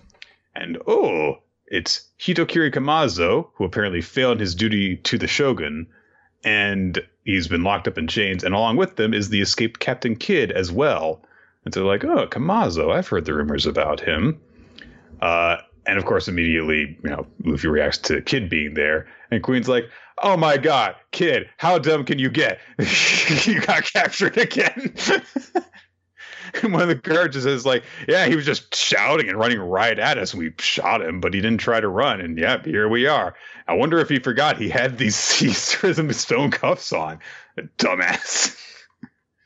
[0.56, 1.40] And oh,
[1.70, 5.88] it's Hitokiri Kamazo, who apparently failed his duty to the shogun,
[6.44, 8.44] and he's been locked up in chains.
[8.44, 11.22] And along with them is the escaped Captain Kid as well.
[11.66, 14.40] And so, they're like, oh, Kamazo, I've heard the rumors about him.
[15.22, 19.68] Uh, and of course, immediately, you know, Luffy reacts to Kid being there, and Queen's
[19.68, 19.90] like,
[20.22, 22.60] "Oh my God, Kid, how dumb can you get?
[23.46, 24.94] you got captured again."
[26.64, 29.98] and one of the guards says, "Like, yeah, he was just shouting and running right
[29.98, 30.34] at us.
[30.34, 33.36] We shot him, but he didn't try to run, and yeah, here we are.
[33.68, 37.20] I wonder if he forgot he had these sea prism stone cuffs on,
[37.78, 38.58] dumbass."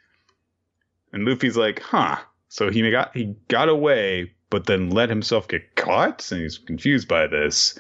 [1.14, 2.18] and Luffy's like, "Huh."
[2.50, 7.08] So he got he got away, but then let himself get caught, and he's confused
[7.08, 7.78] by this.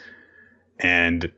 [0.80, 1.32] And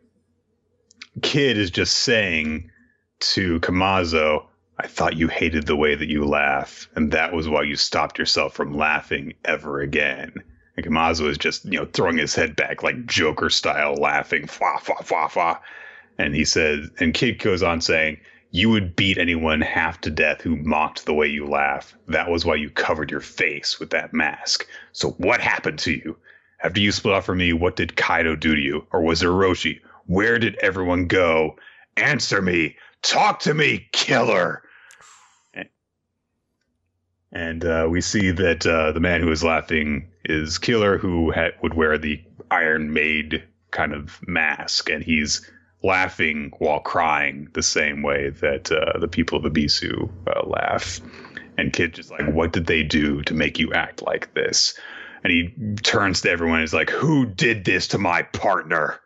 [1.21, 2.71] Kid is just saying
[3.19, 4.45] to Kamazo,
[4.77, 8.19] I thought you hated the way that you laugh, and that was why you stopped
[8.19, 10.33] yourself from laughing ever again.
[10.75, 14.77] And Kamazo is just, you know, throwing his head back like Joker style, laughing, fa
[14.81, 15.59] fa fa fa.
[16.17, 18.17] And he says, and Kid goes on saying,
[18.51, 21.93] you would beat anyone half to death who mocked the way you laugh.
[22.07, 24.67] That was why you covered your face with that mask.
[24.91, 26.17] So what happened to you?
[26.63, 28.87] After you split off from me, what did Kaido do to you?
[28.91, 29.79] Or was it Orochi?
[30.05, 31.57] Where did everyone go?
[31.97, 32.77] Answer me.
[33.01, 34.63] Talk to me, killer.
[37.35, 41.51] And uh, we see that uh, the man who is laughing is Killer, who ha-
[41.61, 45.51] would wear the Iron Maid kind of mask, and he's
[45.83, 51.01] laughing while crying the same way that uh, the people of Ebisu uh, laugh.
[51.57, 54.79] And Kid just like, what did they do to make you act like this?
[55.23, 55.53] And he
[55.83, 58.97] turns to everyone and is like, who did this to my partner?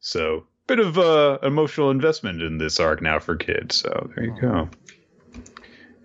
[0.00, 3.70] So, bit of uh, emotional investment in this arc now for Kid.
[3.70, 4.68] So, there you go.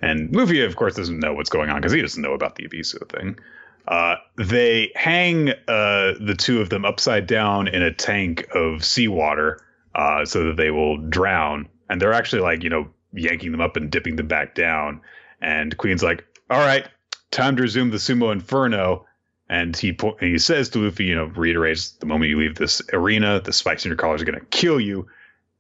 [0.05, 2.67] And Luffy, of course, doesn't know what's going on because he doesn't know about the
[2.67, 3.39] Ebisu thing.
[3.87, 9.65] Uh, they hang uh, the two of them upside down in a tank of seawater
[9.95, 11.67] uh, so that they will drown.
[11.89, 15.01] And they're actually like, you know, yanking them up and dipping them back down.
[15.41, 16.87] And Queen's like, all right,
[17.31, 19.07] time to resume the Sumo Inferno.
[19.49, 22.55] And he po- and he says to Luffy, you know, reiterates the moment you leave
[22.55, 25.07] this arena, the spikes in your collars are going to kill you.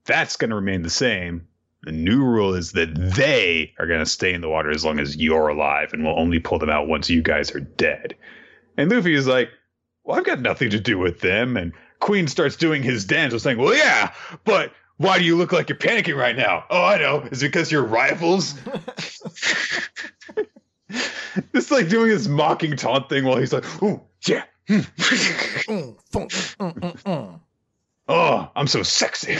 [0.05, 1.47] That's going to remain the same.
[1.85, 4.99] The new rule is that they are going to stay in the water as long
[4.99, 8.15] as you're alive, and we'll only pull them out once you guys are dead.
[8.75, 9.49] And Luffy is like,
[10.03, 11.55] Well, I've got nothing to do with them.
[11.55, 14.13] And Queen starts doing his dance, and saying, Well, yeah,
[14.43, 16.65] but why do you look like you're panicking right now?
[16.69, 17.21] Oh, I know.
[17.31, 18.55] Is it because you're rivals?
[21.53, 24.43] It's like doing his mocking taunt thing while he's like, Oh, yeah.
[24.69, 24.85] Mm,
[25.67, 25.97] mm,
[26.57, 27.39] mm, mm.
[28.07, 29.37] Oh, I'm so sexy.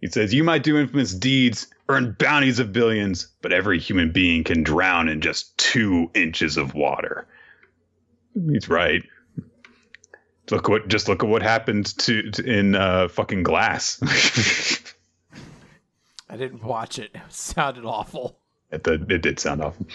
[0.00, 4.44] He says, You might do infamous deeds, earn bounties of billions, but every human being
[4.44, 7.26] can drown in just two inches of water.
[8.50, 9.02] He's right.
[10.50, 14.00] Look what just look at what happened to, to in uh, fucking glass.
[16.30, 17.10] I didn't watch it.
[17.14, 18.38] It sounded awful.
[18.70, 19.86] it, did, it did sound awful.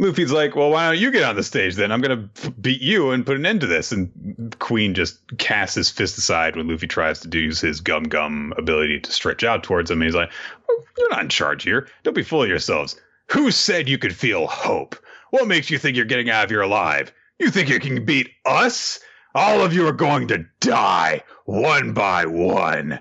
[0.00, 1.92] Luffy's like, well, why don't you get on the stage then?
[1.92, 2.28] I'm gonna
[2.58, 3.92] beat you and put an end to this.
[3.92, 8.54] And Queen just casts his fist aside when Luffy tries to use his gum gum
[8.56, 10.00] ability to stretch out towards him.
[10.00, 10.30] And he's like,
[10.66, 11.86] well, you're not in charge here.
[12.02, 12.98] Don't be fooling yourselves.
[13.30, 14.96] Who said you could feel hope?
[15.30, 17.12] What makes you think you're getting out of here alive?
[17.38, 19.00] You think you can beat us?
[19.34, 22.98] All of you are going to die one by one.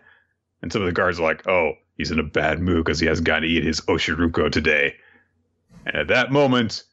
[0.61, 3.07] And some of the guards are like, oh, he's in a bad mood because he
[3.07, 4.95] hasn't gotten to eat his Oshiruko today.
[5.85, 6.83] And at that moment,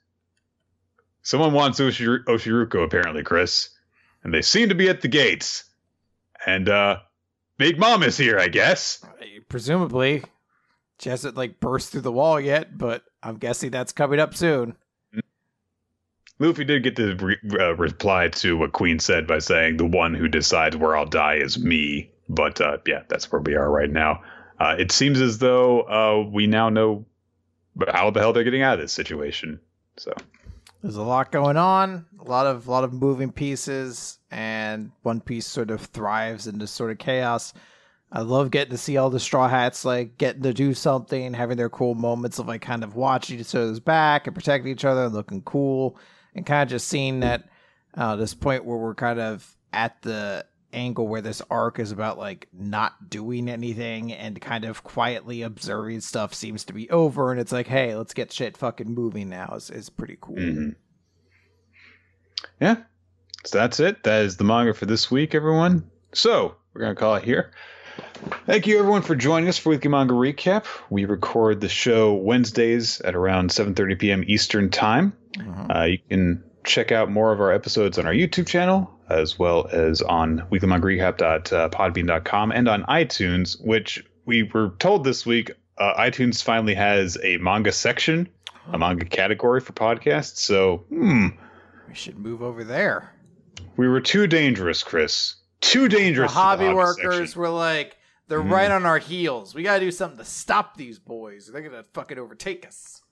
[1.27, 3.71] someone wants Oshir- Oshiruko, apparently, Chris.
[4.23, 5.65] And they seem to be at the gates.
[6.47, 7.01] And, uh,
[7.59, 9.05] Big Mom is here, I guess.
[9.49, 10.23] Presumably,
[11.01, 14.77] she hasn't like burst through the wall yet, but I'm guessing that's coming up soon.
[16.39, 20.15] Luffy did get to re- uh, reply to what Queen said by saying, The one
[20.15, 22.11] who decides where I'll die is me.
[22.29, 24.23] But, uh, yeah, that's where we are right now.
[24.61, 27.05] Uh, it seems as though uh, we now know
[27.89, 29.59] how the hell they're getting out of this situation.
[29.97, 30.13] So.
[30.83, 35.21] There's a lot going on, a lot of a lot of moving pieces, and One
[35.21, 37.55] Piece sort of thrives in this sort of chaos.
[38.13, 41.57] I love getting to see all the Straw Hats like getting to do something, having
[41.57, 45.05] their cool moments of like kind of watching each other's back and protecting each other
[45.05, 45.99] and looking cool,
[46.35, 47.49] and kind of just seeing that
[47.95, 50.45] uh, this point where we're kind of at the
[50.77, 56.01] angle where this arc is about like not doing anything and kind of quietly observing
[56.01, 59.53] stuff seems to be over and it's like hey let's get shit fucking moving now
[59.57, 60.75] is, is pretty cool Mhm.
[62.61, 62.77] Yeah.
[63.45, 64.03] So that's it.
[64.05, 65.89] That is the manga for this week, everyone.
[66.13, 67.53] So we're gonna call it here.
[68.47, 70.65] Thank you everyone for joining us for Weekly Manga Recap.
[70.91, 74.25] We record the show Wednesdays at around 7:30 p.m.
[74.27, 75.13] Eastern Time.
[75.39, 75.75] Mhm.
[75.77, 79.69] Uh, you can check out more of our episodes on our YouTube channel, as well
[79.73, 86.75] as on weeklymangarecap.podbean.com and on iTunes, which we were told this week uh, iTunes finally
[86.75, 88.29] has a manga section,
[88.73, 90.39] a manga category for podcasts.
[90.39, 91.29] So, hmm,
[91.89, 93.13] We should move over there.
[93.77, 95.35] we were too dangerous, Chris.
[95.61, 96.33] Too dangerous.
[96.33, 97.41] for hobby manga workers section.
[97.41, 97.97] were like,
[98.29, 98.51] they're Mhm.
[98.51, 99.55] right on our heels.
[99.55, 101.51] We gotta do something to stop these boys.
[101.53, 103.03] They're gonna fucking overtake us.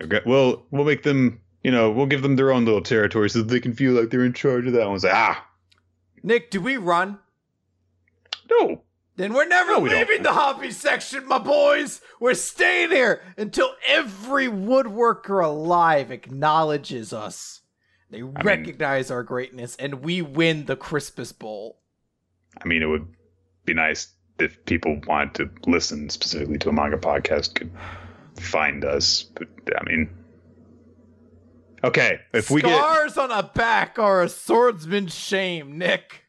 [0.00, 1.40] Okay, We'll we'll make them.
[1.64, 4.10] You know, we'll give them their own little territory so that they can feel like
[4.10, 5.00] they're in charge of that one.
[5.00, 5.44] Say, ah,
[6.22, 7.18] Nick, do we run?
[8.50, 8.82] no,
[9.16, 10.00] Then we're never No, we don't.
[10.00, 12.00] leaving the hobby section, my boys.
[12.20, 17.62] We're staying here until every woodworker alive acknowledges us.
[18.10, 21.80] They recognize our greatness, and we win the Crispus Bowl.
[22.62, 23.06] I mean, it would
[23.64, 25.34] be nice if people wanted
[25.64, 27.70] to listen specifically to a manga podcast could
[28.38, 29.22] find us.
[29.22, 30.10] But I mean,
[31.84, 36.24] okay, if we get Scars on a back are a swordsman's shame, Nick.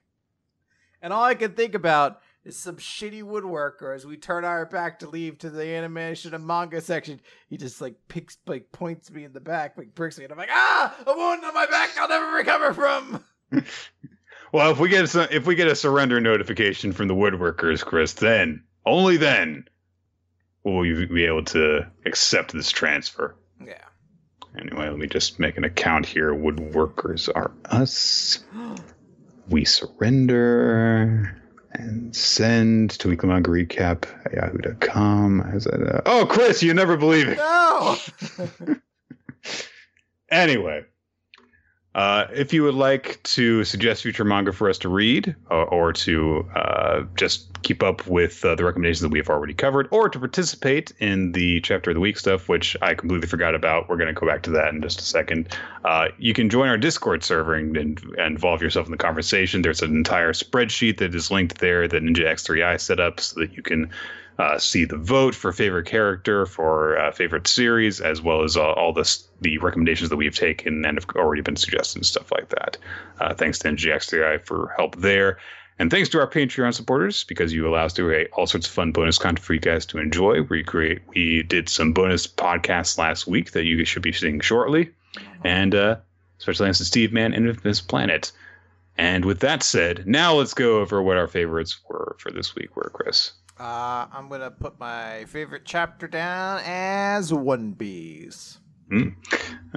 [1.01, 4.99] And all I can think about is some shitty woodworker as we turn our back
[4.99, 7.19] to leave to the animation and manga section.
[7.47, 10.37] He just like picks, like points me in the back, like pricks me, and I'm
[10.37, 13.23] like, ah, a wound on my back I'll never recover from.
[14.51, 18.13] well, if we get some, if we get a surrender notification from the woodworkers, Chris,
[18.13, 19.65] then only then
[20.63, 23.35] will we be able to accept this transfer.
[23.63, 23.81] Yeah.
[24.57, 26.33] Anyway, let me just make an account here.
[26.33, 28.43] Woodworkers are us.
[29.49, 31.41] We surrender
[31.71, 35.41] and send to weekly manga recap at yahoo.com.
[35.41, 37.37] As a, uh, oh, Chris, you never believe it.
[37.37, 37.97] No.
[40.29, 40.83] Anyway,
[41.95, 45.93] uh, if you would like to suggest future manga for us to read, or, or
[45.93, 50.09] to uh, just keep up with uh, the recommendations that we have already covered, or
[50.09, 53.95] to participate in the chapter of the week stuff, which I completely forgot about, we're
[53.95, 55.57] going to go back to that in just a second.
[55.85, 59.61] Uh, you can join our Discord server and, and, and involve yourself in the conversation.
[59.61, 63.53] There's an entire spreadsheet that is linked there that Ninja X3i set up so that
[63.55, 63.89] you can
[64.37, 68.71] uh, see the vote for favorite character, for uh, favorite series, as well as uh,
[68.73, 72.49] all this, the recommendations that we've taken and have already been suggested and stuff like
[72.49, 72.77] that.
[73.19, 75.37] Uh, thanks to NGX3i for help there.
[75.77, 78.73] And thanks to our Patreon supporters because you allow us to create all sorts of
[78.73, 80.41] fun bonus content for you guys to enjoy.
[80.43, 84.91] We create, we did some bonus podcasts last week that you should be seeing shortly,
[85.43, 85.97] and uh,
[86.37, 88.31] special thanks to Steve Man and Infamous Planet.
[88.97, 92.73] And with that said, now let's go over what our favorites were for this week.
[92.77, 93.33] Were Chris?
[93.59, 98.59] Uh, I'm gonna put my favorite chapter down as One Piece.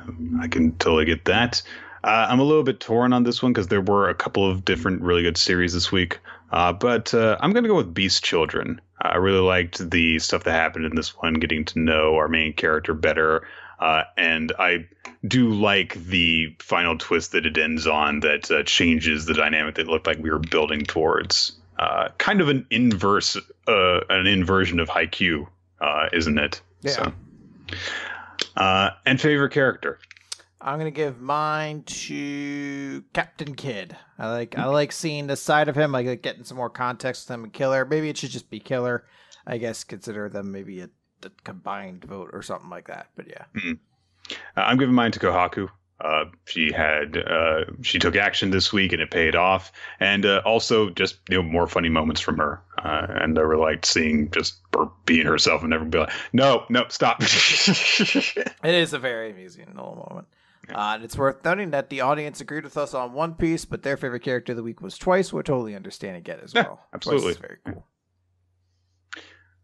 [0.02, 1.62] Um, I can totally get that.
[2.04, 4.64] Uh, I'm a little bit torn on this one because there were a couple of
[4.64, 6.20] different really good series this week.
[6.50, 8.80] Uh, but uh, I'm going to go with Beast Children.
[9.02, 12.52] I really liked the stuff that happened in this one, getting to know our main
[12.52, 13.46] character better.
[13.80, 14.86] Uh, and I
[15.26, 19.88] do like the final twist that it ends on that uh, changes the dynamic that
[19.88, 21.57] looked like we were building towards.
[21.78, 23.36] Uh, kind of an inverse,
[23.68, 25.46] uh, an inversion of Haikyuu,
[25.80, 26.60] uh, isn't it?
[26.82, 26.90] Yeah.
[26.90, 27.12] So,
[28.56, 29.98] uh, and favorite character.
[30.60, 33.96] I'm gonna give mine to Captain Kid.
[34.18, 35.94] I like I like seeing the side of him.
[35.94, 37.84] I like getting some more context with him and Killer.
[37.84, 39.04] Maybe it should just be Killer.
[39.46, 40.90] I guess consider them maybe a,
[41.24, 43.06] a combined vote or something like that.
[43.14, 43.74] But yeah, Uh,
[44.56, 45.68] I'm giving mine to Kohaku.
[46.00, 50.40] Uh, she had uh, she took action this week and it paid off, and uh,
[50.44, 52.62] also just you know more funny moments from her.
[52.84, 56.64] Uh, and I really liked seeing just her being herself and never be like, no,
[56.68, 57.18] no, stop.
[57.20, 60.28] it is a very amusing little moment.
[60.72, 63.82] Uh, and it's worth noting that the audience agreed with us on One Piece, but
[63.82, 65.32] their favorite character of the week was Twice.
[65.32, 66.76] We're totally understand it as Yeah, well.
[66.76, 67.30] Twice absolutely.
[67.30, 67.86] is very cool.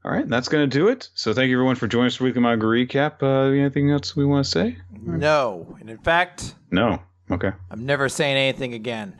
[0.04, 1.08] All right, that's gonna do it.
[1.14, 3.22] So thank you everyone for joining us for weekly manga recap.
[3.22, 4.76] Uh, anything else we want to say?
[5.02, 7.02] No, and in fact, No.
[7.30, 7.52] Okay.
[7.70, 9.18] I'm never saying anything again.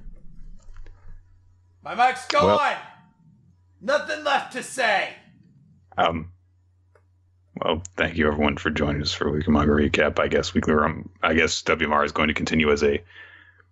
[1.82, 2.44] My mic's gone.
[2.47, 2.78] Well-
[3.81, 5.11] Nothing left to say.
[5.98, 6.31] Um.
[7.62, 10.19] Well, thank you everyone for joining us for weekly manga recap.
[10.19, 10.74] I guess weekly.
[10.74, 13.02] Um, I guess WMR is going to continue as a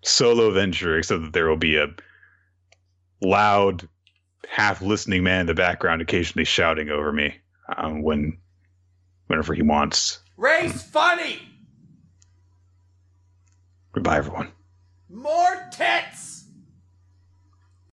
[0.03, 1.89] solo venture, except that there will be a
[3.23, 3.89] loud,
[4.49, 7.35] half listening man in the background, occasionally shouting over me
[7.77, 8.39] um, when,
[9.27, 10.21] whenever he wants.
[10.37, 11.41] Ray's funny.
[13.93, 14.53] Goodbye, everyone.
[15.09, 16.42] More tits.